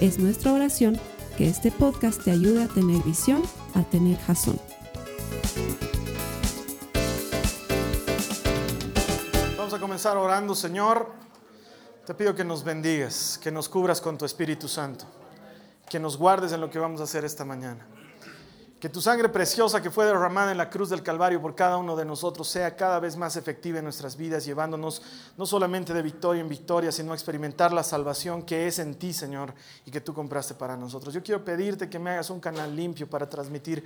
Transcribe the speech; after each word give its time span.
Es 0.00 0.18
nuestra 0.18 0.52
oración 0.52 1.00
que 1.38 1.48
este 1.48 1.72
podcast 1.72 2.22
te 2.22 2.30
ayude 2.30 2.64
a 2.64 2.68
tener 2.68 3.02
visión, 3.02 3.42
a 3.74 3.82
tener 3.82 4.18
jazón. 4.18 4.60
Vamos 9.56 9.72
a 9.72 9.80
comenzar 9.80 10.18
orando, 10.18 10.54
Señor. 10.54 11.10
Te 12.04 12.12
pido 12.12 12.34
que 12.34 12.44
nos 12.44 12.62
bendigas, 12.62 13.40
que 13.42 13.50
nos 13.50 13.70
cubras 13.70 14.02
con 14.02 14.18
tu 14.18 14.26
Espíritu 14.26 14.68
Santo, 14.68 15.06
que 15.88 15.98
nos 15.98 16.18
guardes 16.18 16.52
en 16.52 16.60
lo 16.60 16.68
que 16.68 16.78
vamos 16.78 17.00
a 17.00 17.04
hacer 17.04 17.24
esta 17.24 17.46
mañana. 17.46 17.86
Que 18.80 18.90
tu 18.90 19.00
sangre 19.00 19.30
preciosa 19.30 19.80
que 19.80 19.90
fue 19.90 20.04
derramada 20.04 20.52
en 20.52 20.58
la 20.58 20.68
cruz 20.68 20.90
del 20.90 21.02
Calvario 21.02 21.40
por 21.40 21.54
cada 21.54 21.78
uno 21.78 21.96
de 21.96 22.04
nosotros 22.04 22.46
sea 22.46 22.76
cada 22.76 23.00
vez 23.00 23.16
más 23.16 23.36
efectiva 23.36 23.78
en 23.78 23.84
nuestras 23.84 24.16
vidas, 24.16 24.44
llevándonos 24.44 25.00
no 25.38 25.46
solamente 25.46 25.94
de 25.94 26.02
victoria 26.02 26.42
en 26.42 26.48
victoria, 26.48 26.92
sino 26.92 27.12
a 27.12 27.14
experimentar 27.14 27.72
la 27.72 27.82
salvación 27.82 28.42
que 28.42 28.66
es 28.66 28.78
en 28.78 28.94
ti, 28.96 29.14
Señor, 29.14 29.54
y 29.86 29.90
que 29.90 30.02
tú 30.02 30.12
compraste 30.12 30.54
para 30.54 30.76
nosotros. 30.76 31.14
Yo 31.14 31.22
quiero 31.22 31.42
pedirte 31.42 31.88
que 31.88 31.98
me 31.98 32.10
hagas 32.10 32.28
un 32.28 32.38
canal 32.38 32.76
limpio 32.76 33.08
para 33.08 33.26
transmitir 33.28 33.82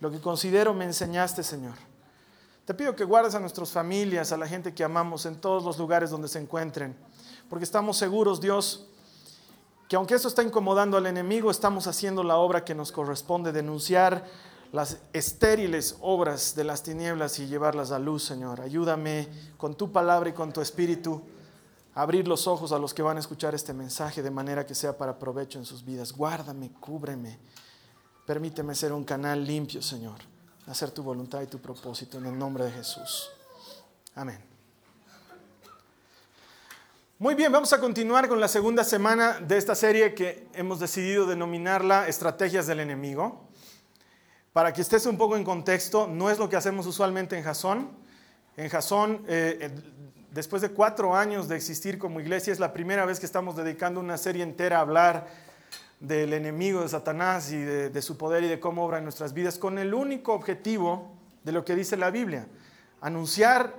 lo 0.00 0.10
que 0.10 0.20
considero 0.20 0.74
me 0.74 0.84
enseñaste, 0.84 1.42
Señor. 1.42 1.74
Te 2.66 2.74
pido 2.74 2.96
que 2.96 3.04
guardes 3.04 3.34
a 3.34 3.40
nuestras 3.40 3.70
familias, 3.70 4.32
a 4.32 4.36
la 4.36 4.46
gente 4.46 4.74
que 4.74 4.84
amamos 4.84 5.24
en 5.24 5.36
todos 5.36 5.64
los 5.64 5.78
lugares 5.78 6.10
donde 6.10 6.28
se 6.28 6.40
encuentren, 6.40 6.96
porque 7.48 7.64
estamos 7.64 7.96
seguros, 7.96 8.40
Dios, 8.40 8.88
que 9.88 9.96
aunque 9.96 10.14
esto 10.14 10.28
está 10.28 10.42
incomodando 10.42 10.96
al 10.96 11.06
enemigo, 11.06 11.50
estamos 11.50 11.86
haciendo 11.86 12.24
la 12.24 12.36
obra 12.36 12.64
que 12.64 12.74
nos 12.74 12.90
corresponde, 12.90 13.52
denunciar 13.52 14.24
las 14.72 14.98
estériles 15.12 15.96
obras 16.00 16.54
de 16.56 16.64
las 16.64 16.82
tinieblas 16.82 17.38
y 17.38 17.46
llevarlas 17.46 17.92
a 17.92 17.98
luz, 17.98 18.24
Señor. 18.24 18.60
Ayúdame 18.60 19.28
con 19.56 19.76
tu 19.76 19.92
palabra 19.92 20.30
y 20.30 20.32
con 20.32 20.52
tu 20.52 20.60
espíritu 20.60 21.22
a 21.94 22.02
abrir 22.02 22.26
los 22.26 22.46
ojos 22.46 22.72
a 22.72 22.78
los 22.78 22.92
que 22.92 23.02
van 23.02 23.16
a 23.16 23.20
escuchar 23.20 23.54
este 23.54 23.72
mensaje 23.72 24.22
de 24.22 24.30
manera 24.30 24.66
que 24.66 24.74
sea 24.74 24.98
para 24.98 25.18
provecho 25.18 25.58
en 25.58 25.64
sus 25.64 25.84
vidas. 25.84 26.12
Guárdame, 26.12 26.72
cúbreme. 26.80 27.38
Permíteme 28.26 28.74
ser 28.74 28.92
un 28.92 29.04
canal 29.04 29.46
limpio, 29.46 29.80
Señor. 29.80 30.18
Hacer 30.66 30.90
tu 30.90 31.02
voluntad 31.02 31.40
y 31.42 31.46
tu 31.46 31.58
propósito 31.58 32.18
en 32.18 32.26
el 32.26 32.36
nombre 32.36 32.64
de 32.64 32.72
Jesús. 32.72 33.30
Amén. 34.16 34.55
Muy 37.18 37.34
bien, 37.34 37.50
vamos 37.50 37.72
a 37.72 37.80
continuar 37.80 38.28
con 38.28 38.40
la 38.40 38.46
segunda 38.46 38.84
semana 38.84 39.40
de 39.40 39.56
esta 39.56 39.74
serie 39.74 40.12
que 40.12 40.48
hemos 40.52 40.80
decidido 40.80 41.24
denominarla 41.24 42.08
Estrategias 42.08 42.66
del 42.66 42.78
Enemigo. 42.78 43.48
Para 44.52 44.74
que 44.74 44.82
estés 44.82 45.06
un 45.06 45.16
poco 45.16 45.34
en 45.34 45.42
contexto, 45.42 46.06
no 46.06 46.28
es 46.28 46.38
lo 46.38 46.50
que 46.50 46.56
hacemos 46.56 46.84
usualmente 46.84 47.38
en 47.38 47.42
Jasón. 47.42 47.88
En 48.58 48.68
Jasón, 48.68 49.24
eh, 49.28 49.70
después 50.30 50.60
de 50.60 50.68
cuatro 50.68 51.16
años 51.16 51.48
de 51.48 51.56
existir 51.56 51.98
como 51.98 52.20
iglesia, 52.20 52.52
es 52.52 52.60
la 52.60 52.74
primera 52.74 53.06
vez 53.06 53.18
que 53.18 53.24
estamos 53.24 53.56
dedicando 53.56 53.98
una 53.98 54.18
serie 54.18 54.42
entera 54.42 54.76
a 54.76 54.80
hablar 54.82 55.26
del 56.00 56.34
enemigo 56.34 56.82
de 56.82 56.90
Satanás 56.90 57.50
y 57.50 57.56
de, 57.56 57.88
de 57.88 58.02
su 58.02 58.18
poder 58.18 58.44
y 58.44 58.48
de 58.48 58.60
cómo 58.60 58.84
obra 58.84 58.98
en 58.98 59.04
nuestras 59.04 59.32
vidas, 59.32 59.56
con 59.56 59.78
el 59.78 59.94
único 59.94 60.34
objetivo 60.34 61.14
de 61.44 61.52
lo 61.52 61.64
que 61.64 61.74
dice 61.74 61.96
la 61.96 62.10
Biblia, 62.10 62.46
anunciar 63.00 63.72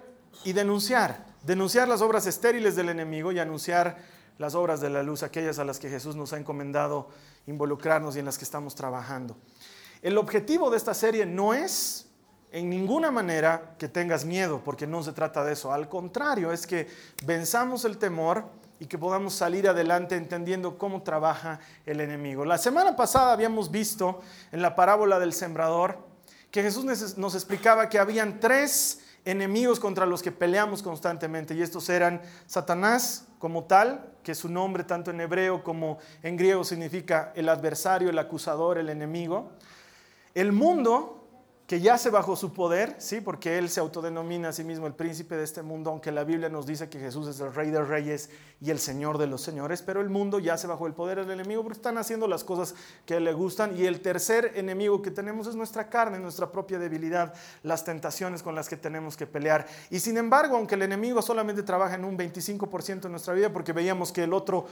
y 0.43 0.53
denunciar 0.53 1.36
denunciar 1.47 1.87
las 1.87 2.01
obras 2.01 2.27
estériles 2.27 2.75
del 2.75 2.89
enemigo 2.89 3.31
y 3.31 3.39
anunciar 3.39 3.95
las 4.37 4.53
obras 4.53 4.81
de 4.81 4.89
la 4.89 5.01
luz, 5.01 5.23
aquellas 5.23 5.57
a 5.59 5.63
las 5.63 5.79
que 5.79 5.89
Jesús 5.89 6.17
nos 6.17 6.33
ha 6.33 6.37
encomendado 6.37 7.07
involucrarnos 7.47 8.17
y 8.17 8.19
en 8.19 8.25
las 8.25 8.37
que 8.37 8.43
estamos 8.43 8.75
trabajando. 8.75 9.37
El 10.01 10.17
objetivo 10.17 10.69
de 10.69 10.75
esta 10.75 10.93
serie 10.93 11.25
no 11.25 11.53
es 11.53 12.09
en 12.51 12.69
ninguna 12.69 13.11
manera 13.11 13.75
que 13.79 13.87
tengas 13.87 14.25
miedo, 14.25 14.61
porque 14.63 14.85
no 14.85 15.01
se 15.03 15.13
trata 15.13 15.45
de 15.45 15.53
eso. 15.53 15.71
Al 15.71 15.87
contrario, 15.87 16.51
es 16.51 16.67
que 16.67 16.89
venzamos 17.25 17.85
el 17.85 17.97
temor 17.97 18.43
y 18.81 18.87
que 18.87 18.97
podamos 18.97 19.33
salir 19.33 19.69
adelante 19.69 20.17
entendiendo 20.17 20.77
cómo 20.77 21.01
trabaja 21.01 21.61
el 21.85 22.01
enemigo. 22.01 22.43
La 22.43 22.57
semana 22.57 22.97
pasada 22.97 23.31
habíamos 23.31 23.71
visto 23.71 24.19
en 24.51 24.61
la 24.61 24.75
parábola 24.75 25.17
del 25.17 25.31
sembrador 25.31 25.97
que 26.51 26.61
Jesús 26.61 27.15
nos 27.17 27.35
explicaba 27.35 27.87
que 27.87 27.99
habían 27.99 28.41
tres 28.41 29.01
enemigos 29.27 29.79
contra 29.79 30.05
los 30.05 30.23
que 30.23 30.31
peleamos 30.31 30.81
constantemente. 30.81 31.53
Y 31.53 31.61
estos 31.61 31.89
eran 31.89 32.21
Satanás 32.45 33.27
como 33.39 33.65
tal, 33.65 34.13
que 34.23 34.33
su 34.33 34.49
nombre 34.49 34.83
tanto 34.83 35.11
en 35.11 35.21
hebreo 35.21 35.63
como 35.63 35.99
en 36.23 36.37
griego 36.37 36.63
significa 36.63 37.33
el 37.35 37.49
adversario, 37.49 38.09
el 38.09 38.17
acusador, 38.17 38.77
el 38.77 38.89
enemigo. 38.89 39.51
El 40.33 40.53
mundo, 40.53 41.16
que 41.67 41.81
yace 41.81 42.09
bajo 42.09 42.37
su 42.37 42.53
poder, 42.53 42.95
¿sí? 42.97 43.19
porque 43.19 43.57
él 43.57 43.69
se 43.69 43.81
autodenomina 43.81 44.49
a 44.49 44.53
sí 44.53 44.63
mismo 44.63 44.87
el 44.87 44.93
príncipe 44.93 45.35
de 45.35 45.43
este 45.43 45.61
mundo, 45.61 45.89
aunque 45.89 46.13
la 46.13 46.23
Biblia 46.23 46.47
nos 46.47 46.65
dice 46.65 46.87
que 46.87 46.97
Jesús 46.97 47.27
es 47.27 47.41
el 47.41 47.53
rey 47.53 47.71
de 47.71 47.83
reyes 47.83 48.29
y 48.61 48.71
el 48.71 48.79
señor 48.79 49.17
de 49.17 49.27
los 49.27 49.41
señores, 49.41 49.81
pero 49.81 49.99
el 49.99 50.09
mundo 50.09 50.39
yace 50.39 50.65
bajo 50.65 50.87
el 50.87 50.93
poder 50.93 51.19
del 51.19 51.31
enemigo 51.31 51.63
porque 51.63 51.75
están 51.75 51.97
haciendo 51.97 52.25
las 52.25 52.45
cosas 52.45 52.73
que 53.05 53.19
le 53.19 53.33
gustan. 53.33 53.77
Y 53.77 53.85
el 53.85 53.99
tercer 53.99 54.53
enemigo 54.55 55.01
que 55.01 55.11
tenemos 55.11 55.45
es 55.45 55.55
nuestra 55.55 55.89
carne, 55.89 56.19
nuestra 56.19 56.49
propia 56.53 56.79
debilidad, 56.79 57.33
las 57.63 57.83
tentaciones 57.83 58.43
con 58.43 58.55
las 58.55 58.69
que 58.69 58.77
tenemos 58.77 59.17
que 59.17 59.27
pelear. 59.27 59.67
Y 59.89 59.99
sin 59.99 60.15
embargo, 60.15 60.55
aunque 60.55 60.75
el 60.75 60.83
enemigo 60.83 61.21
solamente 61.21 61.63
trabaja 61.63 61.95
en 61.95 62.05
un 62.05 62.17
25% 62.17 63.01
de 63.01 63.09
nuestra 63.09 63.33
vida, 63.33 63.51
porque 63.51 63.73
veíamos 63.73 64.13
que 64.13 64.23
el 64.23 64.31
otro 64.31 64.67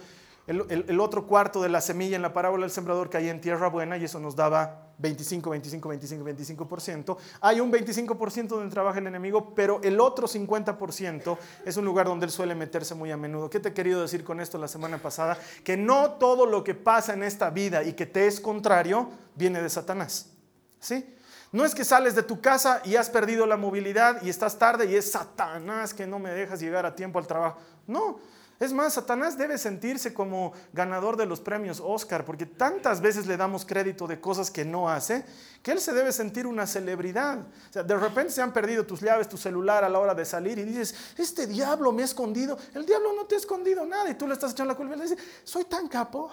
el, 0.48 1.00
otro 1.00 1.26
cuarto 1.26 1.62
de 1.62 1.70
la 1.70 1.82
semilla 1.82 2.16
en 2.16 2.22
la 2.22 2.32
parábola 2.32 2.66
del 2.66 2.72
sembrador 2.72 3.10
caía 3.10 3.32
en 3.32 3.42
tierra 3.42 3.68
buena 3.68 3.98
y 3.98 4.04
eso 4.04 4.20
nos 4.20 4.36
daba 4.36 4.92
25, 5.00 5.50
25, 5.50 5.90
25, 5.90 6.26
25%. 6.26 7.18
Hay 7.42 7.60
un 7.60 7.72
25% 7.72 8.48
donde 8.48 8.72
trabaja 8.72 9.00
el 9.00 9.08
enemigo, 9.08 9.56
pero 9.56 9.82
el 9.84 10.00
otro 10.00 10.28
50% 10.28 11.38
es 11.66 11.78
un 11.78 11.86
lugar 11.86 12.06
donde 12.06 12.28
él 12.28 12.32
suele 12.32 12.54
meterse 12.54 12.94
muy 12.94 13.12
a 13.12 13.18
menudo. 13.18 13.50
¿Qué 13.50 13.60
te 13.60 13.70
he 13.70 13.74
querido 13.74 14.02
decir 14.02 14.24
con 14.24 14.40
esto 14.40 14.60
la 14.60 14.68
semana 14.68 15.00
pasada? 15.00 15.38
Que 15.64 15.78
no 15.78 16.12
todo 16.12 16.46
lo 16.46 16.64
que 16.64 16.76
pasa 16.76 17.14
en 17.14 17.24
esta 17.24 17.50
vida 17.50 17.84
y 17.84 17.94
que 17.94 18.06
te 18.06 18.28
es 18.28 18.40
contrario 18.40 19.10
viene 19.36 19.62
de 19.62 19.70
Satanás. 19.70 20.32
¿Sí? 20.80 21.16
No 21.52 21.66
es 21.66 21.74
que 21.74 21.84
sales 21.84 22.16
de 22.16 22.22
tu 22.22 22.42
casa 22.42 22.82
y 22.84 22.98
has 22.98 23.10
perdido 23.10 23.48
la 23.48 23.58
movilidad 23.58 24.22
y 24.22 24.30
estás 24.30 24.60
tarde 24.60 24.86
y 24.86 24.96
es 24.96 25.12
Satanás 25.12 25.94
que 25.94 26.06
no 26.06 26.20
me 26.20 26.30
dejas 26.30 26.60
llegar 26.60 26.86
a 26.86 26.96
tiempo 26.96 27.18
al 27.18 27.26
trabajo. 27.26 27.58
No, 27.88 28.20
es 28.60 28.72
más, 28.72 28.94
Satanás 28.94 29.38
debe 29.38 29.58
sentirse 29.58 30.14
como 30.14 30.54
ganador 30.72 31.18
de 31.18 31.26
los 31.26 31.42
premios 31.42 31.82
Oscar, 31.84 32.24
porque 32.24 32.46
tantas 32.46 33.02
veces 33.02 33.28
le 33.28 33.36
damos 33.36 33.66
crédito 33.66 34.08
de 34.08 34.22
cosas 34.22 34.50
que 34.50 34.64
no 34.64 34.90
hace, 34.90 35.26
que 35.62 35.72
él 35.72 35.82
se 35.82 35.94
debe 35.94 36.14
sentir 36.14 36.48
una 36.48 36.66
celebridad. 36.66 37.40
O 37.40 37.74
sea, 37.74 37.84
de 37.84 37.98
repente 37.98 38.32
se 38.32 38.42
han 38.42 38.54
perdido 38.54 38.86
tus 38.86 39.02
llaves, 39.02 39.28
tu 39.28 39.36
celular 39.36 39.84
a 39.84 39.90
la 39.90 40.00
hora 40.00 40.16
de 40.16 40.24
salir 40.24 40.58
y 40.58 40.64
dices, 40.64 40.96
este 41.18 41.48
diablo 41.48 41.92
me 41.92 42.04
ha 42.04 42.06
escondido. 42.06 42.58
El 42.74 42.86
diablo 42.86 43.14
no 43.14 43.26
te 43.26 43.36
ha 43.36 43.40
escondido 43.40 43.86
nada 43.86 44.10
y 44.10 44.16
tú 44.16 44.26
le 44.26 44.34
estás 44.34 44.54
echando 44.54 44.72
la 44.72 44.78
culpa 44.78 44.96
y 44.96 45.00
le 45.00 45.04
dices, 45.04 45.20
soy 45.44 45.66
tan 45.66 45.90
capo. 45.90 46.30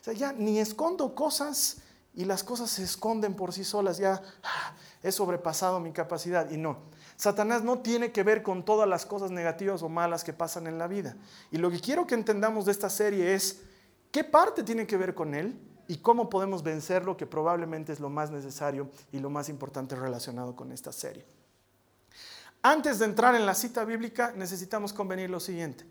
O 0.00 0.04
sea, 0.04 0.12
ya 0.12 0.32
ni 0.32 0.60
escondo 0.60 1.16
cosas 1.16 1.78
y 2.14 2.24
las 2.24 2.44
cosas 2.44 2.70
se 2.70 2.84
esconden 2.84 3.34
por 3.34 3.52
sí 3.52 3.64
solas, 3.64 3.98
ya 3.98 4.22
ah, 4.42 4.74
he 5.02 5.10
sobrepasado 5.10 5.80
mi 5.80 5.92
capacidad 5.92 6.48
y 6.48 6.56
no. 6.56 6.78
Satanás 7.16 7.62
no 7.62 7.78
tiene 7.78 8.12
que 8.12 8.22
ver 8.22 8.42
con 8.42 8.64
todas 8.64 8.88
las 8.88 9.06
cosas 9.06 9.30
negativas 9.30 9.82
o 9.82 9.88
malas 9.88 10.22
que 10.22 10.32
pasan 10.32 10.66
en 10.66 10.78
la 10.78 10.86
vida. 10.86 11.16
Y 11.50 11.56
lo 11.56 11.70
que 11.70 11.80
quiero 11.80 12.06
que 12.06 12.14
entendamos 12.14 12.66
de 12.66 12.72
esta 12.72 12.90
serie 12.90 13.34
es 13.34 13.62
qué 14.10 14.22
parte 14.22 14.62
tiene 14.62 14.86
que 14.86 14.98
ver 14.98 15.14
con 15.14 15.34
él 15.34 15.58
y 15.88 15.98
cómo 15.98 16.28
podemos 16.28 16.62
vencerlo, 16.62 17.16
que 17.16 17.26
probablemente 17.26 17.92
es 17.92 18.00
lo 18.00 18.10
más 18.10 18.30
necesario 18.30 18.90
y 19.12 19.18
lo 19.18 19.30
más 19.30 19.48
importante 19.48 19.96
relacionado 19.96 20.54
con 20.54 20.72
esta 20.72 20.92
serie. 20.92 21.24
Antes 22.62 22.98
de 22.98 23.06
entrar 23.06 23.34
en 23.34 23.46
la 23.46 23.54
cita 23.54 23.84
bíblica, 23.84 24.32
necesitamos 24.36 24.92
convenir 24.92 25.30
lo 25.30 25.40
siguiente. 25.40 25.86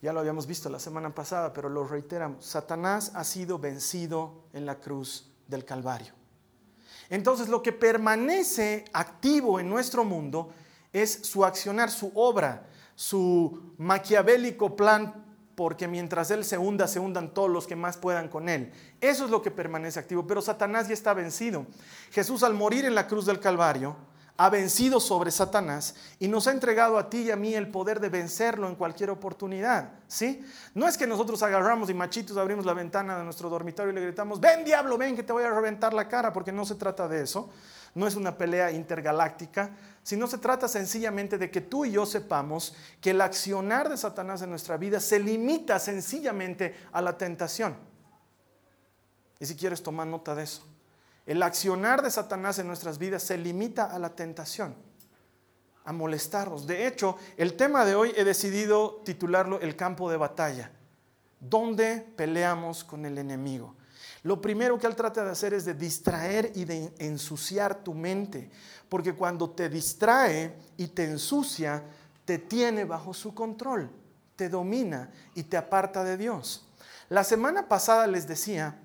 Ya 0.00 0.12
lo 0.12 0.20
habíamos 0.20 0.46
visto 0.46 0.70
la 0.70 0.78
semana 0.78 1.14
pasada, 1.14 1.52
pero 1.52 1.68
lo 1.68 1.86
reiteramos. 1.86 2.44
Satanás 2.44 3.12
ha 3.14 3.24
sido 3.24 3.58
vencido 3.58 4.44
en 4.52 4.64
la 4.64 4.80
cruz 4.80 5.30
del 5.46 5.64
Calvario. 5.64 6.17
Entonces 7.10 7.48
lo 7.48 7.62
que 7.62 7.72
permanece 7.72 8.84
activo 8.92 9.60
en 9.60 9.68
nuestro 9.68 10.04
mundo 10.04 10.50
es 10.92 11.20
su 11.22 11.44
accionar, 11.44 11.90
su 11.90 12.12
obra, 12.14 12.66
su 12.94 13.72
maquiavélico 13.78 14.76
plan, 14.76 15.24
porque 15.54 15.88
mientras 15.88 16.30
Él 16.30 16.44
se 16.44 16.56
hunda, 16.56 16.86
se 16.86 17.00
hundan 17.00 17.34
todos 17.34 17.50
los 17.50 17.66
que 17.66 17.76
más 17.76 17.96
puedan 17.96 18.28
con 18.28 18.48
Él. 18.48 18.72
Eso 19.00 19.24
es 19.24 19.30
lo 19.30 19.42
que 19.42 19.50
permanece 19.50 19.98
activo, 19.98 20.26
pero 20.26 20.40
Satanás 20.40 20.86
ya 20.88 20.94
está 20.94 21.14
vencido. 21.14 21.66
Jesús 22.10 22.42
al 22.42 22.54
morir 22.54 22.84
en 22.84 22.94
la 22.94 23.08
cruz 23.08 23.26
del 23.26 23.40
Calvario 23.40 23.96
ha 24.40 24.50
vencido 24.50 25.00
sobre 25.00 25.32
Satanás 25.32 25.96
y 26.20 26.28
nos 26.28 26.46
ha 26.46 26.52
entregado 26.52 26.96
a 26.96 27.10
ti 27.10 27.22
y 27.22 27.30
a 27.32 27.36
mí 27.36 27.54
el 27.54 27.72
poder 27.72 27.98
de 27.98 28.08
vencerlo 28.08 28.68
en 28.68 28.76
cualquier 28.76 29.10
oportunidad. 29.10 29.90
¿sí? 30.06 30.44
No 30.74 30.86
es 30.86 30.96
que 30.96 31.08
nosotros 31.08 31.42
agarramos 31.42 31.90
y 31.90 31.94
machitos 31.94 32.36
abrimos 32.36 32.64
la 32.64 32.72
ventana 32.72 33.18
de 33.18 33.24
nuestro 33.24 33.50
dormitorio 33.50 33.90
y 33.90 33.96
le 33.96 34.00
gritamos, 34.00 34.38
ven 34.40 34.64
diablo, 34.64 34.96
ven 34.96 35.16
que 35.16 35.24
te 35.24 35.32
voy 35.32 35.42
a 35.42 35.50
reventar 35.50 35.92
la 35.92 36.06
cara, 36.06 36.32
porque 36.32 36.52
no 36.52 36.64
se 36.64 36.76
trata 36.76 37.08
de 37.08 37.24
eso. 37.24 37.50
No 37.96 38.06
es 38.06 38.14
una 38.14 38.38
pelea 38.38 38.70
intergaláctica, 38.70 39.72
sino 40.04 40.28
se 40.28 40.38
trata 40.38 40.68
sencillamente 40.68 41.36
de 41.36 41.50
que 41.50 41.60
tú 41.60 41.84
y 41.84 41.90
yo 41.90 42.06
sepamos 42.06 42.76
que 43.00 43.10
el 43.10 43.20
accionar 43.20 43.88
de 43.88 43.96
Satanás 43.96 44.40
en 44.42 44.50
nuestra 44.50 44.76
vida 44.76 45.00
se 45.00 45.18
limita 45.18 45.80
sencillamente 45.80 46.76
a 46.92 47.02
la 47.02 47.18
tentación. 47.18 47.76
Y 49.40 49.46
si 49.46 49.56
quieres 49.56 49.82
tomar 49.82 50.06
nota 50.06 50.36
de 50.36 50.44
eso. 50.44 50.77
El 51.28 51.42
accionar 51.42 52.00
de 52.00 52.10
Satanás 52.10 52.58
en 52.58 52.66
nuestras 52.66 52.96
vidas 52.96 53.22
se 53.22 53.36
limita 53.36 53.84
a 53.84 53.98
la 53.98 54.16
tentación, 54.16 54.74
a 55.84 55.92
molestarnos. 55.92 56.66
De 56.66 56.86
hecho, 56.86 57.18
el 57.36 57.54
tema 57.54 57.84
de 57.84 57.94
hoy 57.94 58.14
he 58.16 58.24
decidido 58.24 59.02
titularlo 59.04 59.60
El 59.60 59.76
campo 59.76 60.10
de 60.10 60.16
batalla, 60.16 60.72
donde 61.38 62.00
peleamos 62.16 62.82
con 62.82 63.04
el 63.04 63.18
enemigo. 63.18 63.76
Lo 64.22 64.40
primero 64.40 64.78
que 64.78 64.86
él 64.86 64.96
trata 64.96 65.22
de 65.22 65.30
hacer 65.30 65.52
es 65.52 65.66
de 65.66 65.74
distraer 65.74 66.50
y 66.54 66.64
de 66.64 66.94
ensuciar 66.96 67.84
tu 67.84 67.92
mente, 67.92 68.50
porque 68.88 69.14
cuando 69.14 69.50
te 69.50 69.68
distrae 69.68 70.56
y 70.78 70.86
te 70.86 71.04
ensucia, 71.04 71.84
te 72.24 72.38
tiene 72.38 72.86
bajo 72.86 73.12
su 73.12 73.34
control, 73.34 73.90
te 74.34 74.48
domina 74.48 75.10
y 75.34 75.42
te 75.42 75.58
aparta 75.58 76.02
de 76.04 76.16
Dios. 76.16 76.66
La 77.10 77.22
semana 77.22 77.68
pasada 77.68 78.06
les 78.06 78.26
decía 78.26 78.80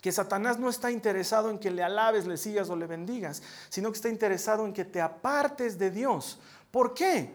que 0.00 0.12
Satanás 0.12 0.58
no 0.58 0.68
está 0.68 0.90
interesado 0.90 1.50
en 1.50 1.58
que 1.58 1.70
le 1.70 1.82
alabes, 1.82 2.26
le 2.26 2.36
sigas 2.36 2.70
o 2.70 2.76
le 2.76 2.86
bendigas, 2.86 3.42
sino 3.68 3.90
que 3.90 3.96
está 3.96 4.08
interesado 4.08 4.64
en 4.64 4.72
que 4.72 4.84
te 4.84 5.00
apartes 5.00 5.78
de 5.78 5.90
Dios. 5.90 6.38
¿Por 6.70 6.94
qué? 6.94 7.32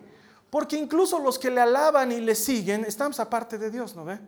Porque 0.50 0.78
incluso 0.78 1.20
los 1.20 1.38
que 1.38 1.52
le 1.52 1.62
alaban 1.62 2.12
y 2.12 2.20
le 2.20 2.34
siguen, 2.34 2.86
estamos 2.86 3.20
aparte 3.20 3.58
de 3.58 3.70
Dios, 3.70 3.96
¿no 3.96 4.06
ve? 4.06 4.20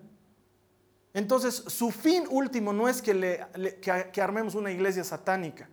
Entonces, 1.14 1.56
su 1.68 1.90
fin 1.90 2.26
último 2.30 2.74
no 2.74 2.88
es 2.88 3.02
que, 3.02 3.42
armemos 4.22 4.54
una 4.54 4.72
iglesia 4.72 5.04
satánica. 5.04 5.68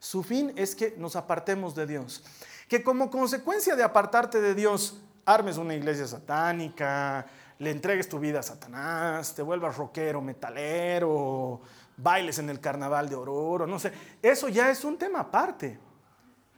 Su 0.00 0.22
fin 0.22 0.52
es 0.56 0.74
que 0.74 0.94
nos 0.96 1.14
apartemos 1.14 1.74
de 1.74 1.86
Dios. 1.86 2.24
Que 2.66 2.82
como 2.82 3.10
consecuencia 3.10 3.76
de 3.76 3.84
apartarte 3.84 4.40
de 4.40 4.54
Dios, 4.54 5.00
armes 5.26 5.58
una 5.58 5.74
iglesia 5.74 6.08
satánica, 6.08 7.26
le 7.58 7.70
entregues 7.70 8.08
tu 8.08 8.18
vida 8.18 8.40
a 8.40 8.42
Satanás, 8.42 9.34
te 9.34 9.42
vuelvas 9.42 9.76
rockero, 9.76 10.22
metalero, 10.22 11.60
bailes 12.02 12.38
en 12.38 12.50
el 12.50 12.60
carnaval 12.60 13.08
de 13.08 13.16
Oruro, 13.16 13.66
no 13.66 13.78
sé. 13.78 13.92
Eso 14.22 14.48
ya 14.48 14.70
es 14.70 14.84
un 14.84 14.96
tema 14.98 15.20
aparte. 15.20 15.78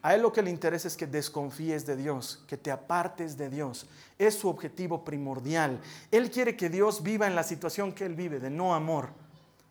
A 0.03 0.15
él 0.15 0.23
lo 0.23 0.33
que 0.33 0.43
le 0.43 0.50
interesa 0.50 0.89
es 0.89 0.97
que 0.97 1.06
desconfíes 1.06 1.87
de 1.87 1.94
Dios, 1.94 2.44
que 2.49 2.56
te 2.56 2.73
apartes 2.73 3.37
de 3.37 3.49
Dios. 3.49 3.87
Es 4.19 4.35
su 4.35 4.49
objetivo 4.49 5.05
primordial. 5.05 5.81
Él 6.11 6.29
quiere 6.31 6.56
que 6.56 6.69
Dios 6.69 7.05
viva 7.05 7.29
en 7.29 7.37
la 7.37 7.44
situación 7.44 7.93
que 7.93 8.05
él 8.05 8.17
vive, 8.17 8.41
de 8.41 8.50
no 8.50 8.75
amor, 8.75 9.11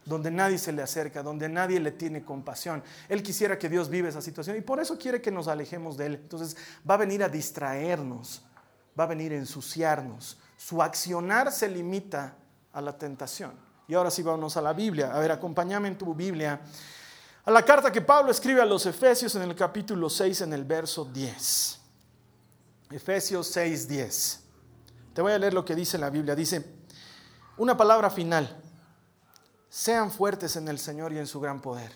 donde 0.06 0.32
nadie 0.32 0.58
se 0.58 0.72
le 0.72 0.82
acerca, 0.82 1.22
donde 1.22 1.50
nadie 1.50 1.82
le 1.82 1.92
tiene 1.92 2.24
compasión. 2.24 2.82
Él 3.10 3.22
quisiera 3.22 3.60
que 3.60 3.68
Dios 3.68 3.90
viva 3.90 4.08
esa 4.08 4.22
situación 4.22 4.56
y 4.56 4.62
por 4.62 4.80
eso 4.80 4.98
quiere 4.98 5.22
que 5.22 5.32
nos 5.32 5.50
alejemos 5.50 5.98
de 5.98 6.06
él. 6.06 6.14
Entonces 6.16 6.56
va 6.90 6.94
a 6.94 6.98
venir 6.98 7.24
a 7.26 7.30
distraernos, 7.30 8.46
va 8.98 9.04
a 9.04 9.08
venir 9.08 9.34
a 9.34 9.36
ensuciarnos. 9.36 10.40
Su 10.56 10.82
accionar 10.82 11.52
se 11.52 11.68
limita 11.68 12.36
a 12.72 12.80
la 12.80 12.98
tentación. 12.98 13.71
Y 13.92 13.94
ahora 13.94 14.10
sí 14.10 14.24
vamos 14.24 14.56
a 14.56 14.62
la 14.62 14.72
Biblia. 14.72 15.14
A 15.14 15.20
ver, 15.20 15.34
acompáñame 15.34 15.90
en 15.90 15.98
tu 15.98 16.16
Biblia. 16.16 16.62
A 17.44 17.52
la 17.52 17.62
carta 17.62 17.92
que 17.92 18.00
Pablo 18.00 18.32
escribe 18.32 18.62
a 18.62 18.66
los 18.66 18.86
Efesios 18.86 19.36
en 19.36 19.42
el 19.42 19.54
capítulo 19.54 20.10
6, 20.10 20.40
en 20.40 20.54
el 20.54 20.64
verso 20.64 21.04
10. 21.04 21.78
Efesios 22.90 23.48
6, 23.48 23.90
10. 23.90 24.44
Te 25.14 25.22
voy 25.22 25.34
a 25.34 25.38
leer 25.38 25.54
lo 25.54 25.66
que 25.66 25.76
dice 25.76 25.98
la 25.98 26.10
Biblia. 26.10 26.36
Dice, 26.36 26.66
una 27.58 27.76
palabra 27.76 28.10
final. 28.10 28.58
Sean 29.68 30.10
fuertes 30.10 30.56
en 30.56 30.70
el 30.70 30.80
Señor 30.80 31.12
y 31.12 31.18
en 31.18 31.28
su 31.28 31.42
gran 31.42 31.60
poder. 31.60 31.92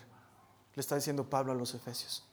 Le 0.74 0.80
está 0.82 0.96
diciendo 0.96 1.24
Pablo 1.24 1.52
a 1.52 1.54
los 1.54 1.72
Efesios. 1.72 2.26